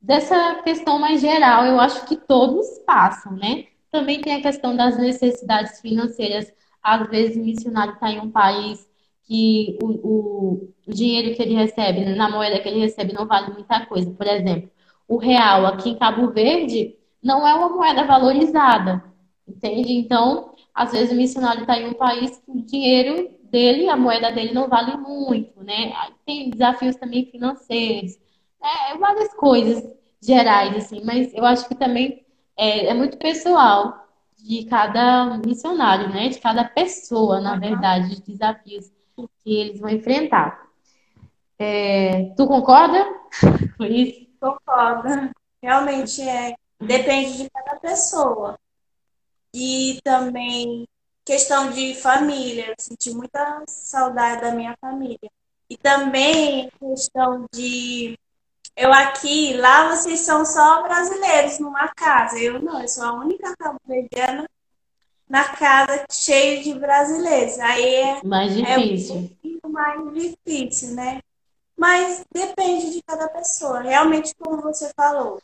Dessa 0.00 0.62
questão 0.62 0.98
mais 0.98 1.20
geral, 1.20 1.64
eu 1.66 1.80
acho 1.80 2.06
que 2.06 2.16
todos 2.16 2.66
passam, 2.86 3.32
né? 3.34 3.66
Também 3.90 4.20
tem 4.20 4.34
a 4.34 4.42
questão 4.42 4.76
das 4.76 4.98
necessidades 4.98 5.80
financeiras. 5.80 6.52
Às 6.82 7.08
vezes, 7.08 7.36
o 7.36 7.44
missionário 7.44 7.94
está 7.94 8.10
em 8.10 8.20
um 8.20 8.30
país 8.30 8.88
que 9.32 9.78
o, 9.82 9.86
o, 9.86 10.74
dinheiro 10.86 11.34
que 11.34 11.40
ele 11.40 11.54
recebe, 11.54 12.00
né, 12.00 12.14
na 12.14 12.28
moeda 12.28 12.60
que 12.60 12.68
ele 12.68 12.80
recebe, 12.80 13.14
não 13.14 13.26
vale 13.26 13.50
muita 13.54 13.86
coisa. 13.86 14.10
Por 14.10 14.26
exemplo, 14.26 14.70
o 15.08 15.16
real 15.16 15.64
aqui 15.64 15.88
em 15.88 15.98
Cabo 15.98 16.30
Verde 16.30 16.94
não 17.22 17.48
é 17.48 17.54
uma 17.54 17.70
moeda 17.70 18.04
valorizada, 18.04 19.02
entende? 19.48 19.94
Então, 19.94 20.54
às 20.74 20.92
vezes 20.92 21.12
o 21.12 21.16
missionário 21.16 21.62
está 21.62 21.78
em 21.78 21.88
um 21.88 21.94
país 21.94 22.36
que 22.44 22.50
o 22.50 22.60
dinheiro 22.60 23.30
dele, 23.44 23.88
a 23.88 23.96
moeda 23.96 24.30
dele 24.30 24.52
não 24.52 24.68
vale 24.68 24.98
muito, 24.98 25.64
né? 25.64 25.94
Tem 26.26 26.50
desafios 26.50 26.96
também 26.96 27.24
financeiros, 27.24 28.18
é, 28.62 28.98
várias 28.98 29.32
coisas 29.32 29.82
gerais, 30.20 30.76
assim, 30.76 31.02
mas 31.04 31.32
eu 31.32 31.44
acho 31.46 31.66
que 31.66 31.74
também 31.74 32.22
é, 32.54 32.88
é 32.88 32.94
muito 32.94 33.16
pessoal 33.16 34.06
de 34.36 34.64
cada 34.66 35.38
missionário, 35.38 36.10
né? 36.10 36.28
De 36.28 36.38
cada 36.38 36.64
pessoa, 36.64 37.40
na 37.40 37.56
verdade, 37.56 38.12
os 38.12 38.20
desafios 38.20 38.92
que 39.42 39.54
eles 39.54 39.80
vão 39.80 39.90
enfrentar. 39.90 40.68
É, 41.58 42.32
tu 42.36 42.46
concorda 42.46 43.04
com 43.76 43.84
isso? 43.84 44.26
Concordo. 44.40 45.30
Realmente 45.62 46.22
é. 46.22 46.54
Depende 46.80 47.38
de 47.38 47.50
cada 47.50 47.78
pessoa. 47.78 48.58
E 49.54 50.00
também 50.02 50.86
questão 51.24 51.70
de 51.70 51.94
família. 51.94 52.68
Eu 52.68 52.74
senti 52.78 53.10
muita 53.14 53.62
saudade 53.68 54.40
da 54.40 54.52
minha 54.52 54.76
família. 54.80 55.30
E 55.70 55.76
também 55.76 56.70
questão 56.78 57.46
de. 57.54 58.18
Eu 58.74 58.92
aqui, 58.92 59.54
lá 59.54 59.94
vocês 59.94 60.20
são 60.20 60.44
só 60.44 60.82
brasileiros 60.82 61.58
numa 61.58 61.88
casa. 61.94 62.38
Eu 62.38 62.60
não, 62.60 62.80
eu 62.80 62.88
sou 62.88 63.04
a 63.04 63.12
única 63.12 63.54
cabo-verdiana 63.56 64.48
na 65.32 65.44
casa 65.44 66.04
cheia 66.12 66.62
de 66.62 66.74
brasileiros. 66.74 67.58
Aí 67.58 67.94
é 67.94 68.22
mais 68.22 68.54
difícil. 68.54 69.14
É 69.14 69.18
um 69.18 69.28
pouquinho 69.28 69.60
mais 69.72 70.12
difícil, 70.12 70.94
né? 70.94 71.20
Mas 71.74 72.22
depende 72.30 72.92
de 72.92 73.02
cada 73.02 73.26
pessoa. 73.28 73.80
Realmente, 73.80 74.34
como 74.38 74.60
você 74.60 74.92
falou, 74.94 75.40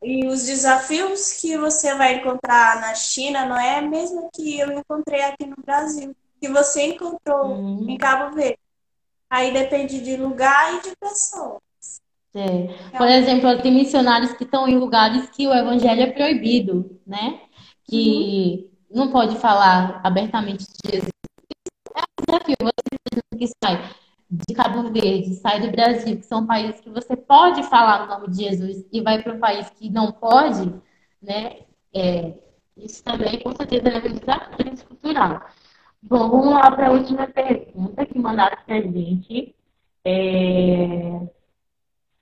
e 0.00 0.28
os 0.28 0.44
desafios 0.44 1.32
que 1.32 1.58
você 1.58 1.96
vai 1.96 2.18
encontrar 2.18 2.80
na 2.80 2.94
China 2.94 3.44
não 3.44 3.58
é 3.58 3.78
a 3.78 3.82
mesma 3.82 4.28
que 4.32 4.56
eu 4.56 4.70
encontrei 4.70 5.20
aqui 5.20 5.46
no 5.46 5.56
Brasil, 5.64 6.14
que 6.40 6.48
você 6.48 6.86
encontrou 6.86 7.48
uhum. 7.48 7.90
em 7.90 7.98
Cabo 7.98 8.36
Verde. 8.36 8.60
Aí 9.28 9.52
depende 9.52 10.00
de 10.00 10.16
lugar 10.16 10.74
e 10.74 10.82
de 10.88 10.94
pessoa. 10.94 11.60
É. 12.32 12.96
Por 12.96 13.08
exemplo, 13.08 13.60
tem 13.60 13.74
missionários 13.74 14.32
que 14.34 14.44
estão 14.44 14.68
em 14.68 14.78
lugares 14.78 15.28
que 15.30 15.48
o 15.48 15.52
evangelho 15.52 16.02
é 16.02 16.12
proibido, 16.12 17.00
né? 17.04 17.40
Que 17.82 18.68
uhum. 18.70 18.75
Não 18.90 19.10
pode 19.10 19.36
falar 19.38 20.00
abertamente 20.04 20.64
de 20.64 20.90
Jesus. 20.90 21.10
É 21.94 22.00
um 22.00 22.24
desafio. 22.24 22.56
Você 22.60 23.38
que 23.38 23.46
sai 23.62 23.90
de 24.30 24.54
Cabo 24.54 24.90
Verde, 24.90 25.34
sai 25.36 25.60
do 25.60 25.70
Brasil, 25.70 26.16
que 26.16 26.26
são 26.26 26.46
países 26.46 26.80
que 26.80 26.90
você 26.90 27.16
pode 27.16 27.62
falar 27.64 28.04
o 28.04 28.06
nome 28.08 28.28
de 28.30 28.44
Jesus 28.44 28.84
e 28.92 29.00
vai 29.00 29.22
para 29.22 29.34
um 29.34 29.38
país 29.38 29.70
que 29.70 29.88
não 29.90 30.12
pode, 30.12 30.72
né? 31.22 31.60
É, 31.94 32.34
isso 32.76 33.02
também, 33.04 33.40
com 33.40 33.54
certeza, 33.56 33.88
é 33.88 33.98
um 33.98 34.14
desafio 34.14 34.88
cultural. 34.88 35.40
Bom, 36.02 36.28
vamos 36.28 36.54
lá 36.54 36.70
para 36.70 36.88
a 36.88 36.92
última 36.92 37.26
pergunta 37.26 38.06
que 38.06 38.18
mandaram 38.18 38.56
para 38.64 38.76
a 38.76 38.80
gente. 38.82 39.54
É... 40.04 41.26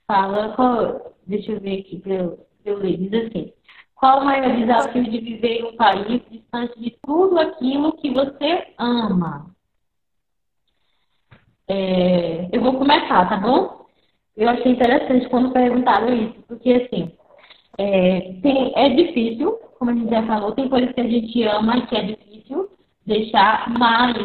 Fala, 0.07 0.55
qual... 0.55 1.15
deixa 1.27 1.53
eu 1.53 1.61
ver 1.61 1.81
aqui 1.81 1.99
para 1.99 2.15
eu, 2.15 2.47
eu 2.65 2.79
ler. 2.79 2.97
Diz 2.97 3.27
assim: 3.27 3.53
Qual 3.95 4.21
o 4.21 4.25
maior 4.25 4.57
desafio 4.57 5.05
de 5.05 5.19
viver 5.19 5.61
em 5.61 5.65
um 5.65 5.77
país 5.77 6.21
distante 6.31 6.79
de 6.79 6.97
tudo 7.03 7.39
aquilo 7.39 7.93
que 7.97 8.11
você 8.11 8.75
ama? 8.79 9.55
É, 11.69 12.49
eu 12.53 12.61
vou 12.61 12.75
começar, 12.75 13.29
tá 13.29 13.37
bom? 13.37 13.87
Eu 14.37 14.49
achei 14.49 14.73
interessante 14.73 15.29
quando 15.29 15.53
perguntaram 15.53 16.13
isso, 16.13 16.43
porque 16.47 16.73
assim, 16.73 17.13
é, 17.79 18.35
tem, 18.43 18.73
é 18.77 18.89
difícil, 18.91 19.53
como 19.79 19.91
a 19.91 19.95
gente 19.95 20.11
já 20.11 20.27
falou, 20.27 20.53
tem 20.53 20.69
coisas 20.69 20.93
que 20.93 21.01
a 21.01 21.09
gente 21.09 21.43
ama 21.45 21.87
que 21.87 21.97
é 21.97 22.03
difícil 22.03 22.69
deixar, 23.07 23.71
mas 23.79 24.17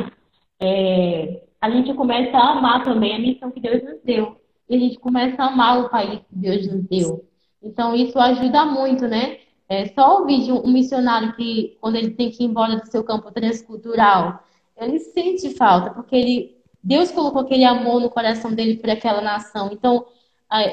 é, 0.59 1.43
a 1.61 1.69
gente 1.69 1.93
começa 1.93 2.37
a 2.37 2.51
amar 2.51 2.83
também 2.83 3.15
a 3.15 3.19
missão 3.19 3.51
que 3.51 3.59
Deus 3.59 3.83
nos 3.83 4.01
deu. 4.03 4.37
E 4.69 4.75
a 4.75 4.79
gente 4.79 4.99
começa 4.99 5.41
a 5.41 5.47
amar 5.47 5.79
o 5.79 5.89
país 5.89 6.19
que 6.19 6.35
Deus 6.35 6.67
nos 6.67 6.83
deu. 6.87 7.25
Então 7.61 7.95
isso 7.95 8.17
ajuda 8.19 8.65
muito, 8.65 9.07
né? 9.07 9.37
É 9.69 9.85
só 9.89 10.19
ouvir 10.19 10.43
de 10.43 10.51
um 10.51 10.67
missionário 10.71 11.35
que, 11.35 11.77
quando 11.79 11.95
ele 11.95 12.11
tem 12.11 12.31
que 12.31 12.43
ir 12.43 12.47
embora 12.47 12.77
do 12.77 12.89
seu 12.89 13.03
campo 13.03 13.31
transcultural, 13.31 14.43
ele 14.75 14.99
sente 14.99 15.51
falta, 15.55 15.91
porque 15.91 16.15
ele 16.15 16.59
Deus 16.83 17.11
colocou 17.11 17.41
aquele 17.41 17.65
amor 17.65 18.01
no 18.01 18.09
coração 18.09 18.53
dele 18.53 18.77
por 18.77 18.89
aquela 18.89 19.21
nação. 19.21 19.69
Então, 19.71 20.07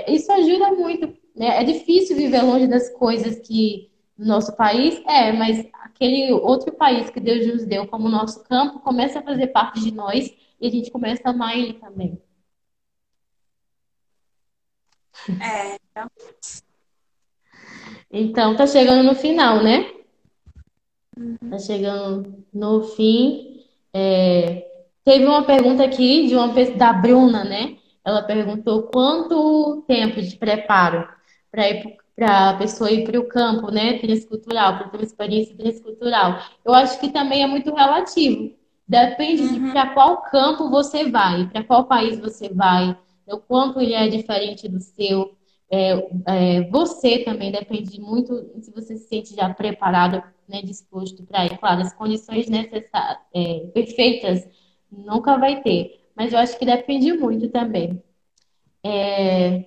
isso 0.08 0.30
ajuda 0.32 0.72
muito. 0.72 1.06
Né? 1.34 1.60
É 1.60 1.64
difícil 1.64 2.16
viver 2.16 2.42
longe 2.42 2.66
das 2.66 2.88
coisas 2.90 3.40
que 3.40 3.90
no 4.16 4.26
nosso 4.26 4.56
país 4.56 5.02
é, 5.06 5.32
mas 5.32 5.66
aquele 5.82 6.32
outro 6.32 6.72
país 6.72 7.10
que 7.10 7.20
Deus 7.20 7.46
nos 7.46 7.66
deu 7.66 7.86
como 7.86 8.08
nosso 8.08 8.42
campo 8.44 8.80
começa 8.80 9.18
a 9.18 9.22
fazer 9.22 9.48
parte 9.48 9.80
de 9.80 9.92
nós 9.92 10.32
e 10.60 10.66
a 10.66 10.70
gente 10.70 10.90
começa 10.90 11.22
a 11.28 11.30
amar 11.32 11.56
ele 11.58 11.74
também. 11.74 12.18
É. 15.40 15.76
Então, 18.10 18.56
tá 18.56 18.66
chegando 18.66 19.02
no 19.02 19.14
final, 19.14 19.62
né? 19.62 19.90
Uhum. 21.16 21.36
Tá 21.50 21.58
chegando 21.58 22.44
no 22.52 22.82
fim. 22.82 23.64
É, 23.92 24.66
Teve 25.06 25.24
uma 25.24 25.44
pergunta 25.44 25.84
aqui 25.84 26.26
de 26.26 26.34
uma 26.34 26.52
da 26.76 26.92
Bruna, 26.92 27.44
né? 27.44 27.76
Ela 28.04 28.22
perguntou 28.22 28.88
quanto 28.88 29.84
tempo 29.86 30.20
de 30.20 30.36
preparo 30.36 31.08
para 31.48 31.70
ir 31.70 31.96
para 32.16 32.50
a 32.50 32.54
pessoa 32.54 32.90
ir 32.90 33.04
para 33.04 33.20
o 33.20 33.28
campo, 33.28 33.70
né, 33.70 33.98
transcultural, 33.98 34.78
para 34.78 34.88
ter 34.88 34.96
uma 34.96 35.04
experiência 35.04 35.54
transcultural. 35.54 36.40
Eu 36.64 36.74
acho 36.74 36.98
que 36.98 37.10
também 37.10 37.44
é 37.44 37.46
muito 37.46 37.72
relativo. 37.72 38.52
Depende 38.88 39.42
uhum. 39.42 39.66
de 39.66 39.70
para 39.70 39.90
qual 39.90 40.22
campo 40.22 40.70
você 40.70 41.08
vai, 41.08 41.46
para 41.50 41.62
qual 41.62 41.84
país 41.84 42.18
você 42.18 42.48
vai, 42.48 42.96
o 43.28 43.36
quanto 43.36 43.80
ele 43.80 43.92
é 43.92 44.08
diferente 44.08 44.66
do 44.66 44.80
seu. 44.80 45.35
É, 45.70 45.92
é, 46.26 46.70
você 46.70 47.24
também 47.24 47.50
depende 47.50 48.00
muito 48.00 48.34
se 48.60 48.70
você 48.70 48.96
se 48.96 49.08
sente 49.08 49.34
já 49.34 49.52
preparado, 49.52 50.22
né, 50.48 50.62
disposto 50.62 51.24
para 51.24 51.46
ir. 51.46 51.58
Claro, 51.58 51.82
as 51.82 51.92
condições 51.92 52.48
necessárias, 52.48 53.18
é, 53.34 53.66
perfeitas 53.74 54.48
Nunca 54.90 55.36
vai 55.36 55.62
ter. 55.62 56.00
Mas 56.14 56.32
eu 56.32 56.38
acho 56.38 56.58
que 56.58 56.64
depende 56.64 57.12
muito 57.12 57.48
também. 57.48 58.02
É... 58.84 59.66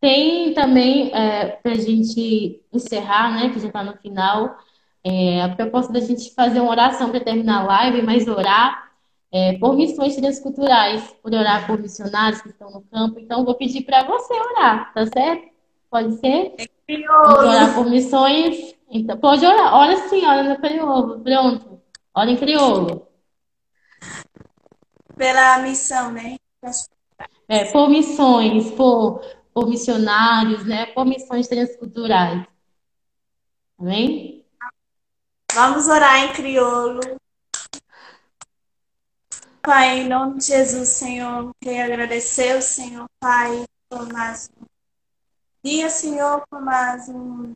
Tem 0.00 0.52
também, 0.52 1.14
é, 1.14 1.46
para 1.46 1.72
a 1.72 1.76
gente 1.76 2.62
encerrar, 2.72 3.34
né, 3.34 3.50
que 3.50 3.58
já 3.58 3.68
está 3.68 3.82
no 3.82 3.96
final, 3.96 4.58
é, 5.02 5.42
a 5.42 5.48
proposta 5.54 5.92
da 5.92 6.00
gente 6.00 6.34
fazer 6.34 6.60
uma 6.60 6.70
oração 6.70 7.10
para 7.10 7.20
terminar 7.20 7.62
a 7.62 7.64
live, 7.64 8.02
mas 8.02 8.28
orar 8.28 8.83
é, 9.34 9.58
por 9.58 9.74
missões 9.74 10.16
transculturais, 10.16 11.02
por 11.22 11.34
orar 11.34 11.66
por 11.66 11.78
missionários 11.78 12.40
que 12.40 12.50
estão 12.50 12.70
no 12.70 12.82
campo. 12.82 13.18
Então, 13.18 13.44
vou 13.44 13.54
pedir 13.54 13.82
para 13.82 14.04
você 14.04 14.32
orar, 14.32 14.94
tá 14.94 15.04
certo? 15.06 15.52
Pode 15.90 16.16
ser? 16.18 16.54
É 16.88 17.10
orar 17.10 17.74
por 17.74 17.90
missões. 17.90 18.74
Então, 18.88 19.18
pode 19.18 19.44
orar. 19.44 19.74
Ora 19.74 19.96
sim, 20.08 20.24
ora 20.24 20.42
no 20.44 20.60
crioulo. 20.60 21.20
Pronto. 21.20 21.82
Ora 22.14 22.30
em 22.30 22.36
crioulo 22.36 23.08
pela 25.16 25.58
missão, 25.58 26.12
né? 26.12 26.36
É, 27.48 27.64
por 27.72 27.88
missões, 27.88 28.70
por, 28.72 29.20
por 29.52 29.68
missionários, 29.68 30.64
né? 30.64 30.86
Por 30.86 31.04
missões 31.04 31.48
transculturais. 31.48 32.46
Amém? 33.78 34.44
Vamos 35.52 35.86
orar 35.88 36.24
em 36.24 36.32
crioulo. 36.32 37.00
Pai, 39.64 40.00
em 40.00 40.08
nome 40.08 40.40
de 40.40 40.44
Jesus, 40.44 40.90
Senhor, 40.90 41.50
queria 41.58 41.86
agradecer 41.86 42.60
Senhor, 42.60 43.08
Pai, 43.18 43.64
por 43.88 44.06
mais 44.12 44.50
um 44.60 44.66
dia, 45.64 45.88
Senhor, 45.88 46.44
por 46.50 46.60
mais 46.60 47.08
uma 47.08 47.50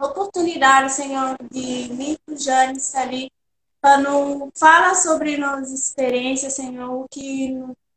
oportunidade, 0.00 0.90
Senhor, 0.90 1.36
de 1.50 1.92
vir 1.92 2.18
com 2.24 2.32
o 2.32 2.38
Janes 2.38 2.94
ali, 2.94 3.30
para 3.78 3.98
não 3.98 4.50
falar 4.58 4.94
sobre 4.94 5.36
nossas 5.36 5.72
experiências, 5.72 6.54
Senhor, 6.54 6.90
o 6.90 7.06
que 7.10 7.50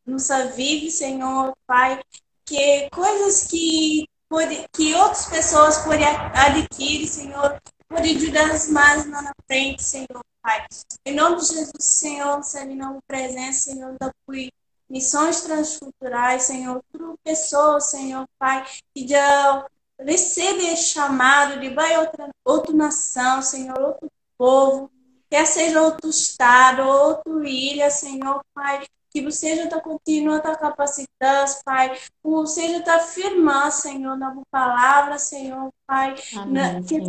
nos 0.05 0.28
vive, 0.57 0.91
Senhor, 0.91 1.53
Pai, 1.66 2.01
que 2.45 2.89
coisas 2.89 3.47
que, 3.47 4.09
pode, 4.28 4.68
que 4.74 4.93
outras 4.93 5.28
pessoas 5.28 5.78
podem 5.78 6.05
adquirir, 6.05 7.07
Senhor, 7.07 7.61
podem 7.88 8.18
ajudar 8.18 8.49
mais 8.72 9.09
lá 9.09 9.22
na 9.22 9.32
frente, 9.47 9.82
Senhor, 9.82 10.22
Pai. 10.44 10.66
Em 11.06 11.16
nome 11.16 11.38
de 11.38 11.46
Jesus, 11.46 11.72
Senhor, 11.80 12.44
se 12.44 12.58
ali 12.58 12.76
não 12.76 13.00
presença, 13.08 13.72
Senhor, 13.72 13.96
da 13.98 14.12
missões 14.89 15.41
transculturais, 15.41 16.44
Senhor, 16.44 16.84
tudo 16.91 17.18
pessoas, 17.24 17.86
Senhor, 17.89 18.28
Pai, 18.38 18.64
que 18.94 19.08
já 19.08 19.66
recebe 19.98 20.76
chamado 20.76 21.60
de 21.60 21.70
vai 21.70 21.98
outra, 21.98 22.30
outra 22.46 22.74
nação, 22.74 23.41
Senhor, 23.41 23.80
outro 23.80 24.12
povo, 24.38 24.91
quer 25.30 25.48
seja 25.48 25.82
outro 25.82 26.10
estado, 26.10 26.84
outra 26.84 27.50
ilha, 27.50 27.89
Senhor, 27.89 28.44
Pai, 28.54 28.86
que 29.10 29.22
você 29.22 29.56
já 29.56 29.64
está 29.64 29.80
continuando 29.80 30.48
a 30.48 30.56
capacitar, 30.56 31.46
Pai, 31.64 31.98
você 32.22 32.70
já 32.70 32.80
está 32.80 33.00
firmando, 33.00 33.72
Senhor, 33.72 34.18
na 34.18 34.36
palavra, 34.52 35.18
Senhor, 35.18 35.72
Pai, 35.88 36.16
Amém, 36.36 36.54
na, 36.54 36.82
que 36.84 37.00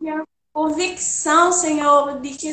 Senhor. 0.00 0.26
Convicção, 0.58 1.52
Senhor, 1.52 2.20
de 2.20 2.30
que, 2.30 2.50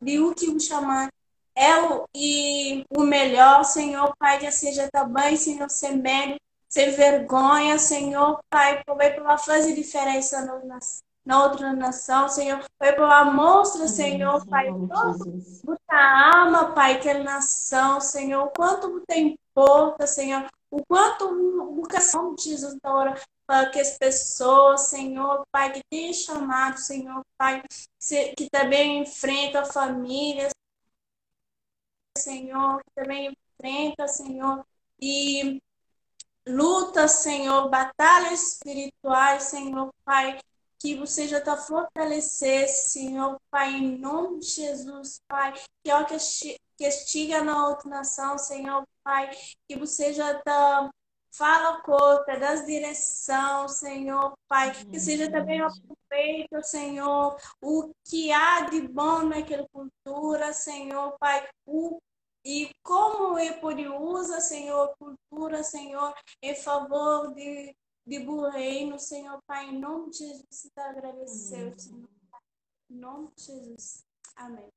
de 0.00 0.20
o 0.20 0.32
que 0.32 0.48
o 0.48 0.60
chamar 0.60 1.10
é 1.56 1.74
o, 1.82 2.04
e 2.14 2.84
o 2.96 3.00
melhor, 3.00 3.64
Senhor, 3.64 4.14
Pai, 4.16 4.38
que 4.38 4.48
seja 4.52 4.88
também, 4.92 5.36
Senhor, 5.36 5.68
sem 5.68 5.96
medo, 5.96 6.36
sem 6.68 6.92
vergonha, 6.92 7.80
Senhor, 7.80 8.38
Pai, 8.48 8.80
vai 8.86 9.12
para 9.12 9.36
fazer 9.38 9.74
diferença 9.74 10.44
no, 10.46 10.64
nas 10.68 11.02
na 11.24 11.42
outra 11.42 11.72
nação, 11.72 12.28
Senhor. 12.28 12.64
Foi 12.78 12.92
pela 12.92 13.24
mostra, 13.24 13.88
Senhor, 13.88 14.46
Pai, 14.46 14.70
muita 14.70 15.96
alma, 16.32 16.72
Pai, 16.72 16.92
aquela 16.92 17.24
nação, 17.24 18.00
Senhor. 18.00 18.52
Quanto 18.56 19.00
tem 19.00 19.36
importa, 19.50 20.06
Senhor. 20.06 20.46
O 20.70 20.84
quanto 20.84 21.24
o 21.26 21.82
coração 21.82 22.34
de 22.34 22.42
Jesus 22.44 22.76
da 22.82 23.14
para 23.46 23.70
que 23.70 23.78
as 23.78 23.96
pessoas, 23.96 24.88
Senhor, 24.88 25.46
Pai, 25.52 25.72
que 25.72 25.80
tem 25.88 26.12
chamado, 26.12 26.78
Senhor, 26.78 27.22
Pai, 27.38 27.62
que 28.36 28.50
também 28.50 29.02
enfrenta 29.02 29.60
a 29.60 29.64
família, 29.64 30.48
Senhor, 32.18 32.82
que 32.82 32.90
também 32.94 33.32
enfrenta, 33.58 34.08
Senhor, 34.08 34.66
e 35.00 35.62
luta, 36.46 37.06
Senhor, 37.06 37.68
batalhas 37.68 38.54
espirituais, 38.54 39.44
Senhor, 39.44 39.92
Pai, 40.04 40.40
que 40.80 40.96
você 40.96 41.28
já 41.28 41.38
está 41.38 41.56
fortalecer, 41.56 42.68
Senhor, 42.68 43.40
Pai, 43.50 43.74
em 43.74 43.98
nome 43.98 44.40
de 44.40 44.46
Jesus, 44.46 45.20
Pai, 45.28 45.52
que 45.84 45.92
ó 45.92 46.04
que 46.04 46.16
estiga 46.80 47.42
na 47.42 47.68
outra 47.68 47.88
nação, 47.88 48.36
Senhor, 48.36 48.84
Pai, 49.06 49.30
que 49.68 49.78
você 49.78 50.12
já 50.12 50.32
está 50.32 50.90
fala 51.30 51.80
conta 51.82 52.36
das 52.40 52.66
direção, 52.66 53.68
Senhor, 53.68 54.36
Pai, 54.48 54.72
que 54.86 54.98
seja 54.98 55.30
também 55.30 55.60
aproveita, 55.60 56.60
Senhor, 56.62 57.36
o 57.62 57.92
que 58.04 58.32
há 58.32 58.62
de 58.62 58.80
bom 58.88 59.22
naquela 59.22 59.68
cultura, 59.68 60.52
Senhor, 60.52 61.16
Pai, 61.20 61.46
o 61.64 62.00
e 62.44 62.70
como 62.82 63.38
ele 63.38 63.88
usa, 63.88 64.40
Senhor, 64.40 64.92
cultura, 64.98 65.62
Senhor, 65.62 66.12
em 66.42 66.54
favor 66.56 67.32
de 67.32 67.76
de 68.04 68.18
reino, 68.18 68.98
Senhor 68.98 69.40
Pai, 69.46 69.68
em 69.68 69.78
nome 69.78 70.10
de 70.10 70.18
Jesus, 70.18 70.46
te 70.62 70.80
agradecer, 70.80 71.78
Senhor 71.78 72.08
Pai. 72.30 72.40
Em 72.90 72.96
nome 72.96 73.30
de 73.36 73.44
Jesus. 73.44 74.04
Amém. 74.36 74.68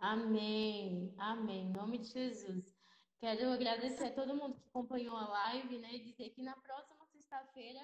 Amém, 0.00 1.14
amém, 1.18 1.66
em 1.66 1.72
nome 1.72 1.98
de 1.98 2.12
Jesus. 2.12 2.77
Quero 3.20 3.50
agradecer 3.52 4.04
a 4.04 4.14
todo 4.14 4.34
mundo 4.36 4.54
que 4.54 4.68
acompanhou 4.68 5.16
a 5.16 5.26
live, 5.28 5.78
né? 5.78 5.98
Dizer 5.98 6.30
que 6.30 6.42
na 6.42 6.54
próxima 6.54 7.04
sexta-feira 7.06 7.80